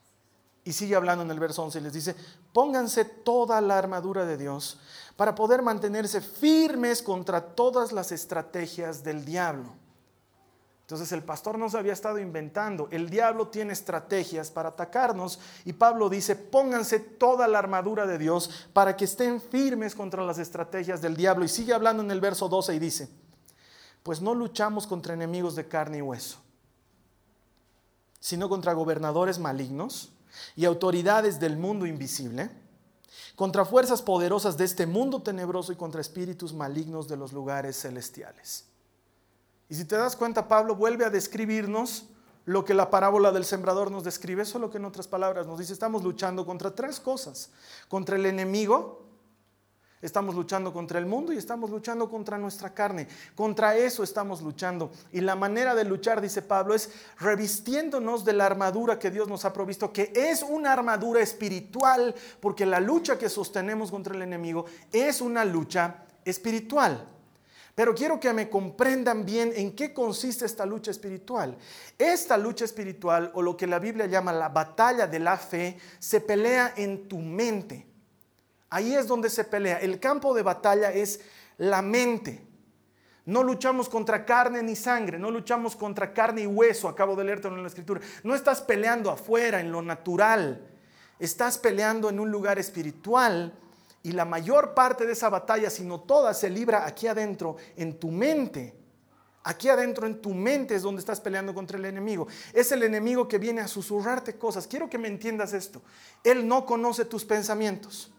Y 0.66 0.74
sigue 0.74 0.98
hablando 0.98 1.24
en 1.24 1.32
el 1.32 1.40
verso 1.40 1.64
11 1.64 1.80
y 1.80 1.82
les 1.84 1.94
dice, 1.94 2.18
pónganse 2.52 3.06
toda 3.06 3.62
la 3.62 3.78
armadura 3.78 4.26
de 4.26 4.36
Dios 4.36 4.78
para 5.16 5.36
poder 5.36 5.62
mantenerse 5.62 6.22
firmes 6.22 7.02
contra 7.02 7.42
todas 7.42 7.92
las 7.92 8.12
estrategias 8.12 9.04
del 9.04 9.26
diablo. 9.26 9.74
Entonces 10.82 11.14
el 11.14 11.24
pastor 11.24 11.58
no 11.58 11.70
se 11.70 11.78
había 11.78 11.94
estado 11.94 12.20
inventando, 12.20 12.90
el 12.92 13.10
diablo 13.10 13.48
tiene 13.48 13.72
estrategias 13.72 14.52
para 14.52 14.70
atacarnos 14.70 15.40
y 15.64 15.74
Pablo 15.74 16.10
dice, 16.10 16.36
pónganse 16.36 17.00
toda 17.00 17.48
la 17.48 17.60
armadura 17.60 18.06
de 18.06 18.18
Dios 18.18 18.68
para 18.74 18.98
que 18.98 19.06
estén 19.06 19.40
firmes 19.40 19.96
contra 19.96 20.24
las 20.24 20.40
estrategias 20.40 21.02
del 21.02 21.16
diablo. 21.16 21.46
Y 21.46 21.48
sigue 21.48 21.74
hablando 21.74 22.04
en 22.04 22.12
el 22.12 22.20
verso 22.20 22.50
12 22.50 22.76
y 22.76 22.80
dice, 22.80 23.10
pues 24.04 24.22
no 24.22 24.36
luchamos 24.36 24.86
contra 24.86 25.14
enemigos 25.14 25.56
de 25.56 25.68
carne 25.68 26.00
y 26.00 26.02
hueso, 26.02 26.40
sino 28.20 28.50
contra 28.50 28.74
gobernadores 28.74 29.40
malignos 29.40 30.12
y 30.58 30.66
autoridades 30.66 31.40
del 31.40 31.56
mundo 31.56 31.86
invisible, 31.86 32.50
contra 33.36 33.66
fuerzas 33.66 34.02
poderosas 34.02 34.58
de 34.58 34.66
este 34.66 34.86
mundo 34.86 35.22
tenebroso 35.22 35.72
y 35.72 35.76
contra 35.76 36.02
espíritus 36.02 36.54
malignos 36.54 37.08
de 37.08 37.18
los 37.18 37.34
lugares 37.34 37.80
celestiales. 37.80 38.66
Y 39.70 39.76
si 39.76 39.86
te 39.86 39.96
das 39.96 40.16
cuenta, 40.16 40.48
Pablo 40.48 40.76
vuelve 40.76 41.06
a 41.06 41.10
describirnos 41.10 42.06
lo 42.46 42.66
que 42.66 42.74
la 42.74 42.90
parábola 42.90 43.32
del 43.32 43.46
sembrador 43.46 43.90
nos 43.90 44.04
describe, 44.04 44.46
solo 44.46 44.70
que 44.70 44.78
en 44.78 44.86
otras 44.86 45.08
palabras 45.08 45.48
nos 45.48 45.60
dice, 45.60 45.74
estamos 45.74 46.04
luchando 46.04 46.46
contra 46.46 46.76
tres 46.76 47.00
cosas, 47.00 47.52
contra 47.88 48.18
el 48.18 48.26
enemigo, 48.26 49.03
Estamos 50.04 50.36
luchando 50.36 50.74
contra 50.74 51.00
el 51.00 51.06
mundo 51.06 51.32
y 51.32 51.38
estamos 51.38 51.70
luchando 51.70 52.10
contra 52.10 52.38
nuestra 52.38 52.74
carne. 52.74 53.08
Contra 53.36 53.78
eso 53.78 54.04
estamos 54.04 54.42
luchando. 54.42 54.92
Y 55.14 55.22
la 55.22 55.38
manera 55.38 55.74
de 55.74 55.86
luchar, 55.86 56.20
dice 56.20 56.42
Pablo, 56.42 56.76
es 56.76 56.90
revistiéndonos 57.20 58.26
de 58.26 58.34
la 58.34 58.46
armadura 58.46 59.00
que 59.00 59.10
Dios 59.10 59.30
nos 59.30 59.46
ha 59.46 59.54
provisto, 59.54 59.94
que 59.94 60.12
es 60.14 60.44
una 60.44 60.74
armadura 60.74 61.22
espiritual, 61.22 62.14
porque 62.42 62.66
la 62.66 62.82
lucha 62.82 63.18
que 63.18 63.30
sostenemos 63.30 63.92
contra 63.92 64.14
el 64.14 64.24
enemigo 64.24 64.66
es 64.92 65.22
una 65.22 65.46
lucha 65.46 66.04
espiritual. 66.26 67.08
Pero 67.74 67.96
quiero 67.96 68.20
que 68.20 68.34
me 68.34 68.50
comprendan 68.50 69.26
bien 69.26 69.54
en 69.56 69.74
qué 69.74 69.94
consiste 69.94 70.46
esta 70.46 70.66
lucha 70.66 70.92
espiritual. 70.92 71.58
Esta 71.98 72.38
lucha 72.38 72.66
espiritual, 72.66 73.32
o 73.36 73.42
lo 73.42 73.56
que 73.56 73.68
la 73.68 73.80
Biblia 73.80 74.06
llama 74.08 74.34
la 74.34 74.50
batalla 74.50 75.08
de 75.08 75.20
la 75.20 75.38
fe, 75.38 75.78
se 75.98 76.20
pelea 76.20 76.74
en 76.76 77.08
tu 77.08 77.20
mente. 77.20 77.93
Ahí 78.74 78.96
es 78.96 79.08
donde 79.08 79.30
se 79.30 79.44
pelea. 79.44 79.78
El 79.78 80.00
campo 80.00 80.34
de 80.34 80.42
batalla 80.42 80.92
es 80.92 81.20
la 81.60 81.84
mente. 81.84 82.44
No 83.24 83.44
luchamos 83.44 83.88
contra 83.88 84.26
carne 84.26 84.64
ni 84.64 84.76
sangre, 84.76 85.20
no 85.20 85.30
luchamos 85.30 85.76
contra 85.76 86.12
carne 86.12 86.42
y 86.42 86.48
hueso, 86.48 86.90
acabo 86.90 87.16
de 87.16 87.24
leerte 87.24 87.50
en 87.50 87.62
la 87.62 87.68
escritura. 87.68 88.02
No 88.24 88.34
estás 88.34 88.62
peleando 88.62 89.12
afuera, 89.12 89.62
en 89.62 89.72
lo 89.72 89.84
natural. 89.84 90.68
Estás 91.20 91.60
peleando 91.60 92.10
en 92.10 92.20
un 92.20 92.32
lugar 92.32 92.58
espiritual 92.58 93.54
y 94.02 94.12
la 94.12 94.26
mayor 94.26 94.74
parte 94.74 95.06
de 95.06 95.14
esa 95.14 95.30
batalla, 95.30 95.70
si 95.70 95.84
no 95.84 96.00
toda, 96.02 96.34
se 96.34 96.50
libra 96.50 96.88
aquí 96.88 97.06
adentro, 97.06 97.58
en 97.76 98.00
tu 98.00 98.10
mente. 98.10 98.76
Aquí 99.44 99.70
adentro 99.70 100.08
en 100.08 100.20
tu 100.20 100.34
mente 100.34 100.74
es 100.74 100.82
donde 100.82 101.00
estás 101.00 101.22
peleando 101.22 101.54
contra 101.54 101.78
el 101.78 101.86
enemigo. 101.86 102.28
Es 102.54 102.72
el 102.72 102.82
enemigo 102.82 103.28
que 103.28 103.38
viene 103.38 103.62
a 103.62 103.68
susurrarte 103.68 104.36
cosas. 104.40 104.66
Quiero 104.66 104.90
que 104.90 104.98
me 104.98 105.10
entiendas 105.10 105.54
esto. 105.54 105.84
Él 106.24 106.48
no 106.48 106.66
conoce 106.66 107.06
tus 107.06 107.24
pensamientos. 107.24 108.13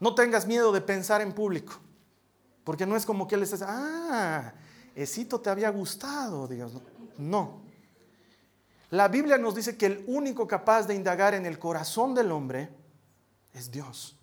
No 0.00 0.14
tengas 0.14 0.46
miedo 0.46 0.72
de 0.72 0.80
pensar 0.80 1.20
en 1.20 1.32
público, 1.32 1.74
porque 2.64 2.86
no 2.86 2.96
es 2.96 3.06
como 3.06 3.28
que 3.28 3.36
él 3.36 3.42
esté, 3.42 3.58
ah, 3.62 4.52
Esito 4.94 5.40
te 5.40 5.50
había 5.50 5.70
gustado, 5.70 6.48
Dios. 6.48 6.72
No. 7.18 7.60
La 8.90 9.08
Biblia 9.08 9.38
nos 9.38 9.54
dice 9.54 9.76
que 9.76 9.86
el 9.86 10.04
único 10.08 10.48
capaz 10.48 10.86
de 10.86 10.94
indagar 10.94 11.34
en 11.34 11.46
el 11.46 11.58
corazón 11.58 12.14
del 12.14 12.32
hombre 12.32 12.70
es 13.52 13.70
Dios. 13.70 14.16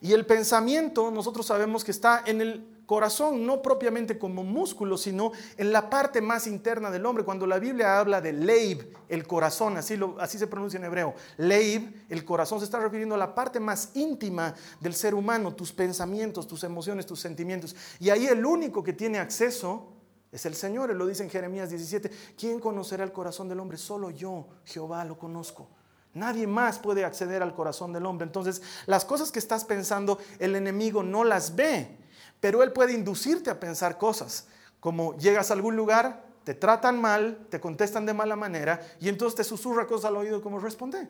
Y 0.00 0.12
el 0.12 0.24
pensamiento, 0.24 1.10
nosotros 1.10 1.46
sabemos 1.46 1.84
que 1.84 1.90
está 1.90 2.22
en 2.24 2.40
el 2.40 2.75
corazón, 2.86 3.44
no 3.44 3.60
propiamente 3.60 4.18
como 4.18 4.44
músculo, 4.44 4.96
sino 4.96 5.32
en 5.56 5.72
la 5.72 5.90
parte 5.90 6.20
más 6.20 6.46
interna 6.46 6.90
del 6.90 7.04
hombre. 7.04 7.24
Cuando 7.24 7.46
la 7.46 7.58
Biblia 7.58 7.98
habla 7.98 8.20
de 8.20 8.32
leib, 8.32 8.96
el 9.08 9.26
corazón, 9.26 9.76
así, 9.76 9.96
lo, 9.96 10.16
así 10.20 10.38
se 10.38 10.46
pronuncia 10.46 10.78
en 10.78 10.84
hebreo, 10.84 11.14
leib, 11.36 12.06
el 12.08 12.24
corazón, 12.24 12.60
se 12.60 12.64
está 12.64 12.78
refiriendo 12.78 13.16
a 13.16 13.18
la 13.18 13.34
parte 13.34 13.60
más 13.60 13.90
íntima 13.94 14.54
del 14.80 14.94
ser 14.94 15.14
humano, 15.14 15.54
tus 15.54 15.72
pensamientos, 15.72 16.46
tus 16.46 16.64
emociones, 16.64 17.06
tus 17.06 17.20
sentimientos. 17.20 17.74
Y 17.98 18.10
ahí 18.10 18.26
el 18.26 18.46
único 18.46 18.82
que 18.82 18.92
tiene 18.92 19.18
acceso 19.18 19.92
es 20.30 20.46
el 20.46 20.54
Señor. 20.54 20.94
Lo 20.94 21.06
dice 21.06 21.24
en 21.24 21.30
Jeremías 21.30 21.70
17, 21.70 22.10
¿quién 22.38 22.60
conocerá 22.60 23.02
el 23.02 23.12
corazón 23.12 23.48
del 23.48 23.58
hombre? 23.58 23.78
Solo 23.78 24.10
yo, 24.10 24.46
Jehová, 24.64 25.04
lo 25.04 25.18
conozco. 25.18 25.68
Nadie 26.14 26.46
más 26.46 26.78
puede 26.78 27.04
acceder 27.04 27.42
al 27.42 27.54
corazón 27.54 27.92
del 27.92 28.06
hombre. 28.06 28.26
Entonces, 28.26 28.62
las 28.86 29.04
cosas 29.04 29.30
que 29.30 29.38
estás 29.38 29.64
pensando, 29.64 30.18
el 30.38 30.56
enemigo 30.56 31.02
no 31.02 31.24
las 31.24 31.56
ve 31.56 32.05
pero 32.40 32.62
Él 32.62 32.72
puede 32.72 32.92
inducirte 32.92 33.50
a 33.50 33.60
pensar 33.60 33.98
cosas, 33.98 34.46
como 34.80 35.16
llegas 35.16 35.50
a 35.50 35.54
algún 35.54 35.76
lugar, 35.76 36.24
te 36.44 36.54
tratan 36.54 37.00
mal, 37.00 37.46
te 37.50 37.60
contestan 37.60 38.06
de 38.06 38.14
mala 38.14 38.36
manera 38.36 38.80
y 39.00 39.08
entonces 39.08 39.36
te 39.36 39.44
susurra 39.44 39.86
cosas 39.86 40.06
al 40.06 40.16
oído 40.16 40.40
como 40.40 40.60
responde. 40.60 41.08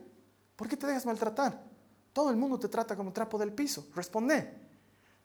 ¿Por 0.56 0.68
qué 0.68 0.76
te 0.76 0.86
dejas 0.86 1.04
maltratar? 1.04 1.62
Todo 2.14 2.30
el 2.30 2.36
mundo 2.36 2.58
te 2.58 2.68
trata 2.68 2.96
como 2.96 3.12
trapo 3.12 3.36
del 3.38 3.52
piso. 3.52 3.86
Responde. 3.94 4.54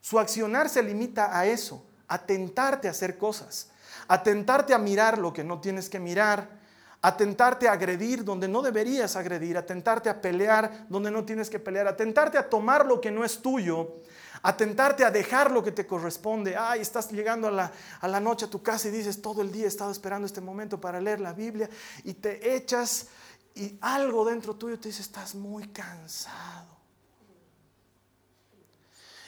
Su 0.02 0.20
accionar 0.20 0.68
se 0.68 0.84
limita 0.84 1.38
a 1.38 1.46
eso, 1.46 1.88
a 2.10 2.26
tentarte 2.26 2.90
a 2.90 2.92
hacer 2.92 3.18
cosas, 3.18 3.70
a 4.10 4.22
tentarte 4.22 4.74
a 4.74 4.78
mirar 4.78 5.18
lo 5.18 5.32
que 5.32 5.46
no 5.46 5.62
tienes 5.62 5.88
que 5.88 6.02
mirar, 6.02 6.60
a 7.02 7.16
tentarte 7.16 7.70
a 7.70 7.72
agredir 7.72 8.26
donde 8.26 8.48
no 8.48 8.62
deberías 8.62 9.16
agredir, 9.16 9.58
a 9.58 9.66
tentarte 9.66 10.10
a 10.10 10.22
pelear 10.22 10.86
donde 10.90 11.10
no 11.10 11.24
tienes 11.24 11.50
que 11.50 11.60
pelear, 11.60 11.88
a 11.88 11.96
tentarte 11.96 12.38
a 12.38 12.50
tomar 12.50 12.86
lo 12.86 13.00
que 13.00 13.12
no 13.12 13.24
es 13.24 13.42
tuyo, 13.42 14.02
a 14.44 14.58
tentarte 14.58 15.06
a 15.06 15.12
dejar 15.12 15.52
lo 15.52 15.64
que 15.64 15.72
te 15.72 15.86
corresponde. 15.86 16.56
Ay, 16.56 16.82
estás 16.82 17.12
llegando 17.12 17.48
a 17.48 17.52
la, 17.52 17.72
a 18.00 18.08
la 18.08 18.20
noche 18.20 18.46
a 18.46 18.50
tu 18.50 18.62
casa 18.62 18.88
y 18.88 18.92
dices, 18.92 19.22
todo 19.22 19.42
el 19.42 19.52
día 19.52 19.66
he 19.66 19.68
estado 19.68 19.92
esperando 19.92 20.26
este 20.26 20.42
momento 20.42 20.80
para 20.80 21.00
leer 21.00 21.20
la 21.20 21.34
Biblia 21.34 21.70
y 22.04 22.14
te 22.14 22.56
echas 22.56 23.08
y 23.54 23.78
algo 23.82 24.26
dentro 24.26 24.56
tuyo 24.56 24.80
te 24.80 24.90
dice, 24.90 25.02
estás 25.02 25.36
muy 25.36 25.68
cansado. 25.70 26.70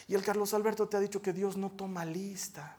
Y 0.06 0.14
el 0.14 0.22
Carlos 0.22 0.52
Alberto 0.54 0.88
te 0.88 0.96
ha 0.96 1.00
dicho 1.00 1.22
que 1.22 1.32
Dios 1.32 1.56
no 1.56 1.70
toma 1.70 2.04
lista. 2.04 2.76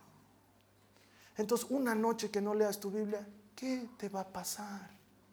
Entonces, 1.37 1.67
una 1.69 1.95
noche 1.95 2.29
que 2.29 2.41
no 2.41 2.53
leas 2.53 2.79
tu 2.79 2.91
Biblia, 2.91 3.27
¿qué 3.55 3.89
te 3.97 4.09
va 4.09 4.21
a 4.21 4.27
pasar? 4.27 4.89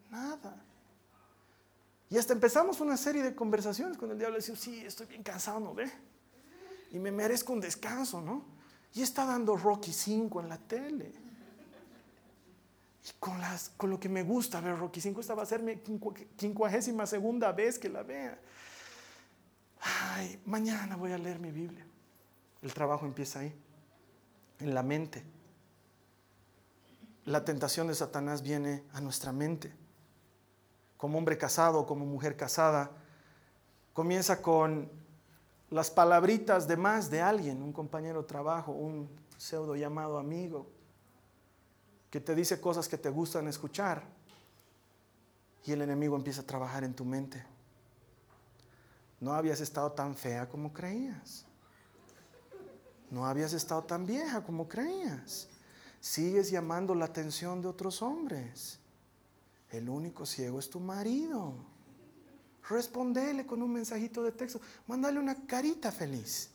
Nada. 0.09 0.55
Y 2.09 2.17
hasta 2.17 2.33
empezamos 2.33 2.79
una 2.81 2.97
serie 2.97 3.23
de 3.23 3.35
conversaciones 3.35 3.97
con 3.97 4.11
el 4.11 4.17
diablo. 4.17 4.37
Decimos, 4.37 4.59
sí, 4.59 4.83
estoy 4.85 5.07
bien 5.07 5.23
cansado, 5.23 5.59
¿no 5.59 5.73
ve? 5.73 5.91
Y 6.93 6.99
me 6.99 7.11
merezco 7.11 7.51
un 7.51 7.59
descanso, 7.59 8.21
¿no? 8.21 8.45
Y 8.93 9.01
está 9.01 9.25
dando 9.25 9.57
Rocky 9.57 9.91
5 9.91 10.41
en 10.41 10.47
la 10.47 10.59
tele. 10.59 11.11
Y 13.03 13.11
con, 13.19 13.41
las, 13.41 13.69
con 13.75 13.89
lo 13.89 13.99
que 13.99 14.07
me 14.07 14.21
gusta 14.21 14.61
ver 14.61 14.77
Rocky 14.77 15.01
5, 15.01 15.19
esta 15.19 15.33
va 15.33 15.41
a 15.41 15.47
ser 15.47 15.63
mi 15.63 15.77
quincuagésima 16.37 17.07
segunda 17.07 17.51
vez 17.51 17.79
que 17.79 17.89
la 17.89 18.03
vea. 18.03 18.39
Ay, 19.81 20.39
mañana 20.45 20.95
voy 20.95 21.11
a 21.11 21.17
leer 21.17 21.39
mi 21.39 21.51
Biblia. 21.51 21.85
El 22.61 22.73
trabajo 22.75 23.07
empieza 23.07 23.39
ahí, 23.39 23.53
en 24.59 24.75
la 24.75 24.83
mente. 24.83 25.25
La 27.25 27.43
tentación 27.43 27.87
de 27.87 27.95
Satanás 27.95 28.43
viene 28.43 28.83
a 28.93 29.01
nuestra 29.01 29.31
mente. 29.31 29.73
Como 30.97 31.17
hombre 31.17 31.39
casado, 31.39 31.87
como 31.87 32.05
mujer 32.05 32.37
casada, 32.37 32.91
comienza 33.93 34.43
con 34.43 35.02
las 35.73 35.89
palabritas 35.89 36.67
de 36.67 36.77
más 36.77 37.09
de 37.09 37.19
alguien, 37.19 37.63
un 37.63 37.73
compañero 37.73 38.21
de 38.21 38.27
trabajo, 38.27 38.71
un 38.71 39.09
pseudo 39.37 39.75
llamado 39.75 40.19
amigo, 40.19 40.67
que 42.11 42.19
te 42.19 42.35
dice 42.35 42.61
cosas 42.61 42.87
que 42.87 42.95
te 42.95 43.09
gustan 43.09 43.47
escuchar 43.47 44.03
y 45.65 45.71
el 45.71 45.81
enemigo 45.81 46.15
empieza 46.15 46.41
a 46.41 46.45
trabajar 46.45 46.83
en 46.83 46.93
tu 46.93 47.03
mente. 47.05 47.43
No 49.19 49.33
habías 49.33 49.61
estado 49.61 49.91
tan 49.93 50.15
fea 50.15 50.47
como 50.47 50.71
creías. 50.71 51.45
No 53.09 53.25
habías 53.25 53.53
estado 53.53 53.83
tan 53.83 54.05
vieja 54.05 54.43
como 54.43 54.67
creías. 54.67 55.47
Sigues 55.99 56.51
llamando 56.51 56.93
la 56.93 57.05
atención 57.05 57.63
de 57.63 57.67
otros 57.67 58.03
hombres. 58.03 58.77
El 59.71 59.89
único 59.89 60.27
ciego 60.27 60.59
es 60.59 60.69
tu 60.69 60.79
marido. 60.79 61.55
Respondele 62.69 63.45
con 63.45 63.61
un 63.61 63.73
mensajito 63.73 64.23
de 64.23 64.31
texto. 64.31 64.61
Mándale 64.87 65.19
una 65.19 65.45
carita 65.45 65.91
feliz. 65.91 66.49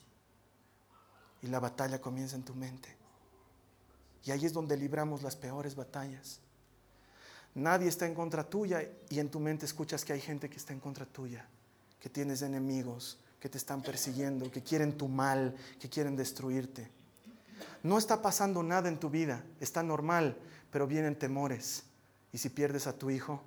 Y 1.42 1.48
la 1.48 1.60
batalla 1.60 2.00
comienza 2.00 2.36
en 2.36 2.42
tu 2.42 2.54
mente. 2.54 2.96
Y 4.24 4.30
ahí 4.30 4.44
es 4.44 4.52
donde 4.52 4.76
libramos 4.76 5.22
las 5.22 5.36
peores 5.36 5.74
batallas. 5.74 6.40
Nadie 7.54 7.88
está 7.88 8.06
en 8.06 8.14
contra 8.14 8.44
tuya 8.44 8.86
y 9.08 9.18
en 9.18 9.30
tu 9.30 9.40
mente 9.40 9.66
escuchas 9.66 10.04
que 10.04 10.12
hay 10.12 10.20
gente 10.20 10.48
que 10.48 10.56
está 10.56 10.72
en 10.72 10.80
contra 10.80 11.06
tuya, 11.06 11.46
que 12.00 12.08
tienes 12.08 12.42
enemigos, 12.42 13.18
que 13.40 13.48
te 13.48 13.58
están 13.58 13.82
persiguiendo, 13.82 14.50
que 14.50 14.62
quieren 14.62 14.96
tu 14.96 15.08
mal, 15.08 15.56
que 15.80 15.88
quieren 15.88 16.16
destruirte. 16.16 16.90
No 17.82 17.98
está 17.98 18.20
pasando 18.22 18.62
nada 18.62 18.88
en 18.88 18.98
tu 18.98 19.10
vida, 19.10 19.42
está 19.60 19.82
normal, 19.82 20.36
pero 20.70 20.86
vienen 20.86 21.18
temores. 21.18 21.84
¿Y 22.32 22.38
si 22.38 22.48
pierdes 22.48 22.86
a 22.86 22.92
tu 22.92 23.10
hijo? 23.10 23.42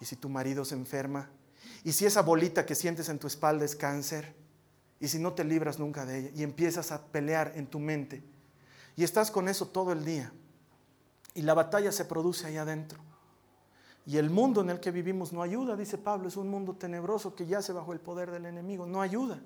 ¿Y 0.00 0.04
si 0.04 0.16
tu 0.16 0.28
marido 0.28 0.64
se 0.64 0.74
enferma? 0.74 1.30
Y 1.82 1.92
si 1.92 2.06
esa 2.06 2.22
bolita 2.22 2.64
que 2.64 2.74
sientes 2.74 3.08
en 3.08 3.18
tu 3.18 3.26
espalda 3.26 3.64
es 3.64 3.76
cáncer, 3.76 4.34
y 5.00 5.08
si 5.08 5.18
no 5.18 5.32
te 5.32 5.44
libras 5.44 5.78
nunca 5.78 6.06
de 6.06 6.18
ella, 6.18 6.30
y 6.34 6.42
empiezas 6.42 6.92
a 6.92 7.04
pelear 7.06 7.52
en 7.56 7.66
tu 7.66 7.78
mente, 7.78 8.22
y 8.96 9.04
estás 9.04 9.30
con 9.30 9.48
eso 9.48 9.66
todo 9.66 9.92
el 9.92 10.04
día, 10.04 10.32
y 11.34 11.42
la 11.42 11.54
batalla 11.54 11.92
se 11.92 12.04
produce 12.04 12.46
ahí 12.46 12.56
adentro. 12.56 13.00
Y 14.06 14.18
el 14.18 14.30
mundo 14.30 14.60
en 14.60 14.70
el 14.70 14.80
que 14.80 14.90
vivimos 14.90 15.32
no 15.32 15.42
ayuda, 15.42 15.76
dice 15.76 15.98
Pablo, 15.98 16.28
es 16.28 16.36
un 16.36 16.48
mundo 16.48 16.74
tenebroso 16.74 17.34
que 17.34 17.46
yace 17.46 17.72
bajo 17.72 17.92
el 17.92 18.00
poder 18.00 18.30
del 18.30 18.46
enemigo, 18.46 18.86
no 18.86 19.00
ayuda. 19.00 19.40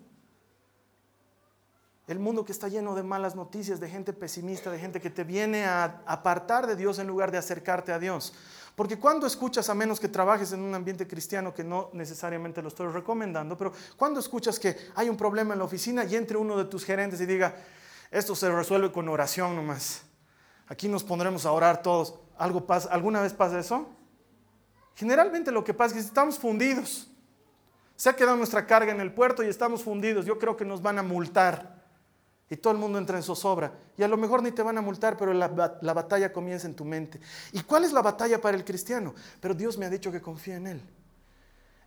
El 2.08 2.18
mundo 2.18 2.44
que 2.44 2.52
está 2.52 2.68
lleno 2.68 2.94
de 2.94 3.02
malas 3.02 3.36
noticias, 3.36 3.80
de 3.80 3.88
gente 3.88 4.12
pesimista, 4.12 4.70
de 4.70 4.78
gente 4.78 5.00
que 5.00 5.10
te 5.10 5.24
viene 5.24 5.66
a 5.66 6.02
apartar 6.06 6.66
de 6.66 6.74
Dios 6.74 6.98
en 6.98 7.06
lugar 7.06 7.30
de 7.30 7.38
acercarte 7.38 7.92
a 7.92 7.98
Dios. 7.98 8.32
Porque 8.78 8.96
cuando 8.96 9.26
escuchas, 9.26 9.68
a 9.70 9.74
menos 9.74 9.98
que 9.98 10.06
trabajes 10.06 10.52
en 10.52 10.60
un 10.60 10.72
ambiente 10.72 11.08
cristiano, 11.08 11.52
que 11.52 11.64
no 11.64 11.90
necesariamente 11.94 12.62
lo 12.62 12.68
estoy 12.68 12.86
recomendando, 12.86 13.58
pero 13.58 13.72
cuando 13.96 14.20
escuchas 14.20 14.56
que 14.56 14.76
hay 14.94 15.08
un 15.08 15.16
problema 15.16 15.52
en 15.52 15.58
la 15.58 15.64
oficina 15.64 16.04
y 16.04 16.14
entre 16.14 16.36
uno 16.36 16.56
de 16.56 16.64
tus 16.64 16.84
gerentes 16.84 17.20
y 17.20 17.26
diga, 17.26 17.56
esto 18.12 18.36
se 18.36 18.48
resuelve 18.48 18.92
con 18.92 19.08
oración 19.08 19.56
nomás, 19.56 20.02
aquí 20.68 20.86
nos 20.86 21.02
pondremos 21.02 21.44
a 21.44 21.50
orar 21.50 21.82
todos, 21.82 22.20
¿Algo 22.36 22.66
pasa, 22.66 22.88
¿alguna 22.90 23.20
vez 23.20 23.32
pasa 23.32 23.58
eso? 23.58 23.88
Generalmente 24.94 25.50
lo 25.50 25.64
que 25.64 25.74
pasa 25.74 25.96
es 25.96 26.02
que 26.02 26.06
estamos 26.06 26.38
fundidos. 26.38 27.10
Se 27.96 28.08
ha 28.08 28.14
quedado 28.14 28.36
nuestra 28.36 28.64
carga 28.64 28.92
en 28.92 29.00
el 29.00 29.12
puerto 29.12 29.42
y 29.42 29.48
estamos 29.48 29.82
fundidos. 29.82 30.24
Yo 30.24 30.38
creo 30.38 30.56
que 30.56 30.64
nos 30.64 30.82
van 30.82 31.00
a 31.00 31.02
multar. 31.02 31.77
Y 32.50 32.56
todo 32.56 32.72
el 32.72 32.78
mundo 32.78 32.98
entra 32.98 33.16
en 33.16 33.22
zozobra. 33.22 33.72
Y 33.96 34.02
a 34.02 34.08
lo 34.08 34.16
mejor 34.16 34.42
ni 34.42 34.52
te 34.52 34.62
van 34.62 34.78
a 34.78 34.80
multar, 34.80 35.16
pero 35.18 35.34
la, 35.34 35.48
batalla 35.48 36.32
comienza 36.32 36.66
en 36.66 36.74
tu 36.74 36.84
mente. 36.84 37.20
¿Y 37.52 37.62
cuál 37.62 37.84
es 37.84 37.92
la 37.92 38.00
batalla 38.00 38.40
para 38.40 38.56
el 38.56 38.64
cristiano? 38.64 39.14
Pero 39.40 39.54
Dios 39.54 39.76
me 39.76 39.84
ha 39.84 39.90
dicho 39.90 40.10
que 40.10 40.22
confíe 40.22 40.54
en 40.54 40.66
Él. 40.66 40.82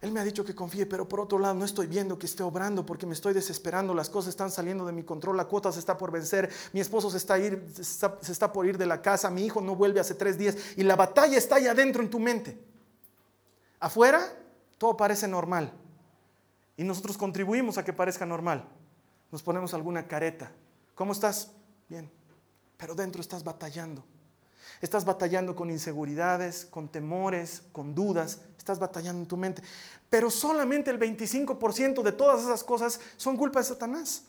Él 0.01 0.11
me 0.11 0.19
ha 0.19 0.23
dicho 0.23 0.43
que 0.43 0.55
confíe, 0.55 0.87
pero 0.87 1.07
por 1.07 1.19
otro 1.19 1.37
lado 1.37 1.53
no 1.53 1.63
estoy 1.63 1.85
viendo 1.85 2.17
que 2.17 2.25
esté 2.25 2.41
obrando 2.41 2.83
porque 2.83 3.05
me 3.05 3.13
estoy 3.13 3.35
desesperando, 3.35 3.93
las 3.93 4.09
cosas 4.09 4.29
están 4.29 4.49
saliendo 4.49 4.83
de 4.83 4.91
mi 4.91 5.03
control, 5.03 5.37
la 5.37 5.45
cuota 5.45 5.71
se 5.71 5.77
está 5.77 5.95
por 5.95 6.11
vencer, 6.11 6.49
mi 6.73 6.79
esposo 6.79 7.11
se 7.11 7.17
está, 7.17 7.37
se 7.37 8.31
está 8.31 8.51
por 8.51 8.65
ir 8.65 8.79
de 8.79 8.87
la 8.87 8.99
casa, 8.99 9.29
mi 9.29 9.45
hijo 9.45 9.61
no 9.61 9.75
vuelve 9.75 9.99
hace 9.99 10.15
tres 10.15 10.39
días 10.39 10.57
y 10.75 10.81
la 10.81 10.95
batalla 10.95 11.37
está 11.37 11.57
ahí 11.57 11.67
adentro 11.67 12.01
en 12.01 12.09
tu 12.09 12.19
mente. 12.19 12.57
Afuera 13.79 14.27
todo 14.79 14.97
parece 14.97 15.27
normal 15.27 15.71
y 16.77 16.83
nosotros 16.83 17.15
contribuimos 17.15 17.77
a 17.77 17.85
que 17.85 17.93
parezca 17.93 18.25
normal 18.25 18.67
nos 19.31 19.41
ponemos 19.43 19.73
alguna 19.73 20.07
careta. 20.07 20.51
¿Cómo 20.95 21.13
estás? 21.13 21.51
Bien. 21.87 22.09
Pero 22.77 22.95
dentro 22.95 23.21
estás 23.21 23.43
batallando. 23.43 24.03
Estás 24.81 25.05
batallando 25.05 25.55
con 25.55 25.69
inseguridades, 25.69 26.65
con 26.65 26.89
temores, 26.89 27.63
con 27.71 27.93
dudas. 27.93 28.41
Estás 28.57 28.79
batallando 28.79 29.21
en 29.21 29.27
tu 29.27 29.37
mente. 29.37 29.61
Pero 30.09 30.29
solamente 30.29 30.91
el 30.91 30.99
25% 30.99 32.01
de 32.01 32.11
todas 32.11 32.41
esas 32.41 32.63
cosas 32.63 32.99
son 33.17 33.37
culpa 33.37 33.59
de 33.59 33.65
Satanás. 33.65 34.23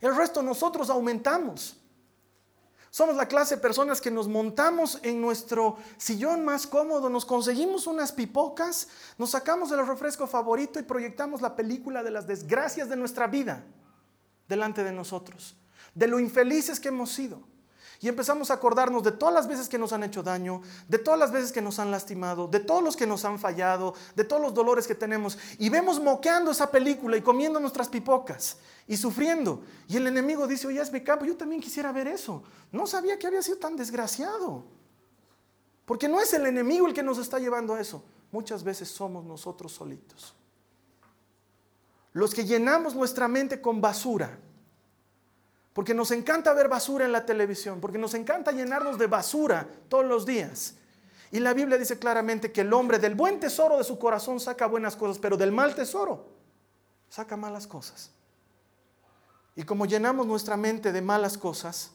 El 0.00 0.16
resto 0.16 0.42
nosotros 0.42 0.90
aumentamos. 0.90 1.78
Somos 2.96 3.14
la 3.16 3.28
clase 3.28 3.56
de 3.56 3.60
personas 3.60 4.00
que 4.00 4.10
nos 4.10 4.26
montamos 4.26 5.00
en 5.02 5.20
nuestro 5.20 5.76
sillón 5.98 6.46
más 6.46 6.66
cómodo, 6.66 7.10
nos 7.10 7.26
conseguimos 7.26 7.86
unas 7.86 8.10
pipocas, 8.10 8.88
nos 9.18 9.32
sacamos 9.32 9.70
el 9.70 9.86
refresco 9.86 10.26
favorito 10.26 10.80
y 10.80 10.82
proyectamos 10.82 11.42
la 11.42 11.54
película 11.56 12.02
de 12.02 12.10
las 12.10 12.26
desgracias 12.26 12.88
de 12.88 12.96
nuestra 12.96 13.26
vida 13.26 13.66
delante 14.48 14.82
de 14.82 14.92
nosotros, 14.92 15.58
de 15.94 16.06
lo 16.06 16.18
infelices 16.18 16.80
que 16.80 16.88
hemos 16.88 17.12
sido. 17.12 17.42
Y 18.00 18.08
empezamos 18.08 18.50
a 18.50 18.54
acordarnos 18.54 19.02
de 19.02 19.12
todas 19.12 19.34
las 19.34 19.48
veces 19.48 19.68
que 19.68 19.78
nos 19.78 19.92
han 19.92 20.04
hecho 20.04 20.22
daño, 20.22 20.60
de 20.88 20.98
todas 20.98 21.18
las 21.18 21.32
veces 21.32 21.50
que 21.50 21.62
nos 21.62 21.78
han 21.78 21.90
lastimado, 21.90 22.46
de 22.46 22.60
todos 22.60 22.82
los 22.82 22.96
que 22.96 23.06
nos 23.06 23.24
han 23.24 23.38
fallado, 23.38 23.94
de 24.14 24.24
todos 24.24 24.42
los 24.42 24.52
dolores 24.52 24.86
que 24.86 24.94
tenemos. 24.94 25.38
Y 25.58 25.70
vemos 25.70 26.00
moqueando 26.00 26.50
esa 26.50 26.70
película 26.70 27.16
y 27.16 27.22
comiendo 27.22 27.58
nuestras 27.58 27.88
pipocas 27.88 28.58
y 28.86 28.96
sufriendo. 28.96 29.62
Y 29.88 29.96
el 29.96 30.06
enemigo 30.06 30.46
dice, 30.46 30.66
oye, 30.66 30.80
es 30.80 30.92
mi 30.92 31.02
campo, 31.02 31.24
yo 31.24 31.36
también 31.36 31.60
quisiera 31.60 31.90
ver 31.90 32.08
eso. 32.08 32.42
No 32.70 32.86
sabía 32.86 33.18
que 33.18 33.26
había 33.26 33.42
sido 33.42 33.56
tan 33.56 33.76
desgraciado. 33.76 34.64
Porque 35.86 36.08
no 36.08 36.20
es 36.20 36.34
el 36.34 36.44
enemigo 36.46 36.86
el 36.86 36.94
que 36.94 37.02
nos 37.02 37.18
está 37.18 37.38
llevando 37.38 37.74
a 37.74 37.80
eso. 37.80 38.04
Muchas 38.30 38.62
veces 38.62 38.88
somos 38.88 39.24
nosotros 39.24 39.72
solitos. 39.72 40.34
Los 42.12 42.34
que 42.34 42.44
llenamos 42.44 42.94
nuestra 42.94 43.28
mente 43.28 43.60
con 43.60 43.80
basura 43.80 44.38
porque 45.76 45.92
nos 45.92 46.10
encanta 46.10 46.54
ver 46.54 46.70
basura 46.70 47.04
en 47.04 47.12
la 47.12 47.26
televisión, 47.26 47.82
porque 47.82 47.98
nos 47.98 48.14
encanta 48.14 48.50
llenarnos 48.50 48.96
de 48.96 49.08
basura 49.08 49.68
todos 49.90 50.06
los 50.06 50.24
días. 50.24 50.76
Y 51.30 51.38
la 51.38 51.52
Biblia 51.52 51.76
dice 51.76 51.98
claramente 51.98 52.50
que 52.50 52.62
el 52.62 52.72
hombre 52.72 52.98
del 52.98 53.14
buen 53.14 53.38
tesoro 53.38 53.76
de 53.76 53.84
su 53.84 53.98
corazón 53.98 54.40
saca 54.40 54.66
buenas 54.68 54.96
cosas, 54.96 55.18
pero 55.18 55.36
del 55.36 55.52
mal 55.52 55.74
tesoro 55.74 56.28
saca 57.10 57.36
malas 57.36 57.66
cosas. 57.66 58.10
Y 59.54 59.64
como 59.64 59.84
llenamos 59.84 60.26
nuestra 60.26 60.56
mente 60.56 60.92
de 60.92 61.02
malas 61.02 61.36
cosas, 61.36 61.90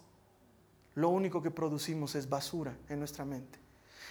lo 0.93 1.09
único 1.09 1.41
que 1.41 1.49
producimos 1.49 2.13
es 2.13 2.29
basura 2.29 2.77
en 2.87 2.99
nuestra 2.99 3.25
mente. 3.25 3.57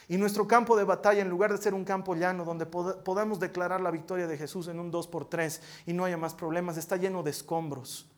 Y 0.08 0.16
nuestro 0.16 0.48
campo 0.48 0.76
de 0.76 0.82
batalla, 0.82 1.22
en 1.22 1.28
lugar 1.28 1.52
de 1.52 1.62
ser 1.62 1.74
un 1.74 1.84
campo 1.84 2.16
llano 2.16 2.44
donde 2.44 2.66
podamos 2.66 3.38
declarar 3.38 3.80
la 3.80 3.92
victoria 3.92 4.26
de 4.26 4.36
Jesús 4.36 4.66
en 4.66 4.80
un 4.80 4.90
2 4.90 5.06
por 5.06 5.26
3 5.26 5.62
y 5.86 5.92
no 5.92 6.06
haya 6.06 6.16
más 6.16 6.34
problemas, 6.34 6.76
está 6.76 6.96
lleno 6.96 7.22
de 7.22 7.30
escombros, 7.30 8.10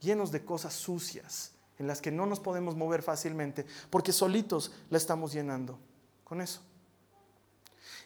llenos 0.00 0.30
de 0.30 0.44
cosas 0.44 0.74
sucias 0.74 1.52
en 1.78 1.86
las 1.86 2.00
que 2.00 2.10
no 2.10 2.26
nos 2.26 2.40
podemos 2.40 2.76
mover 2.76 3.02
fácilmente 3.02 3.66
porque 3.90 4.12
solitos 4.12 4.72
la 4.90 4.98
estamos 4.98 5.32
llenando 5.32 5.78
con 6.24 6.40
eso. 6.40 6.60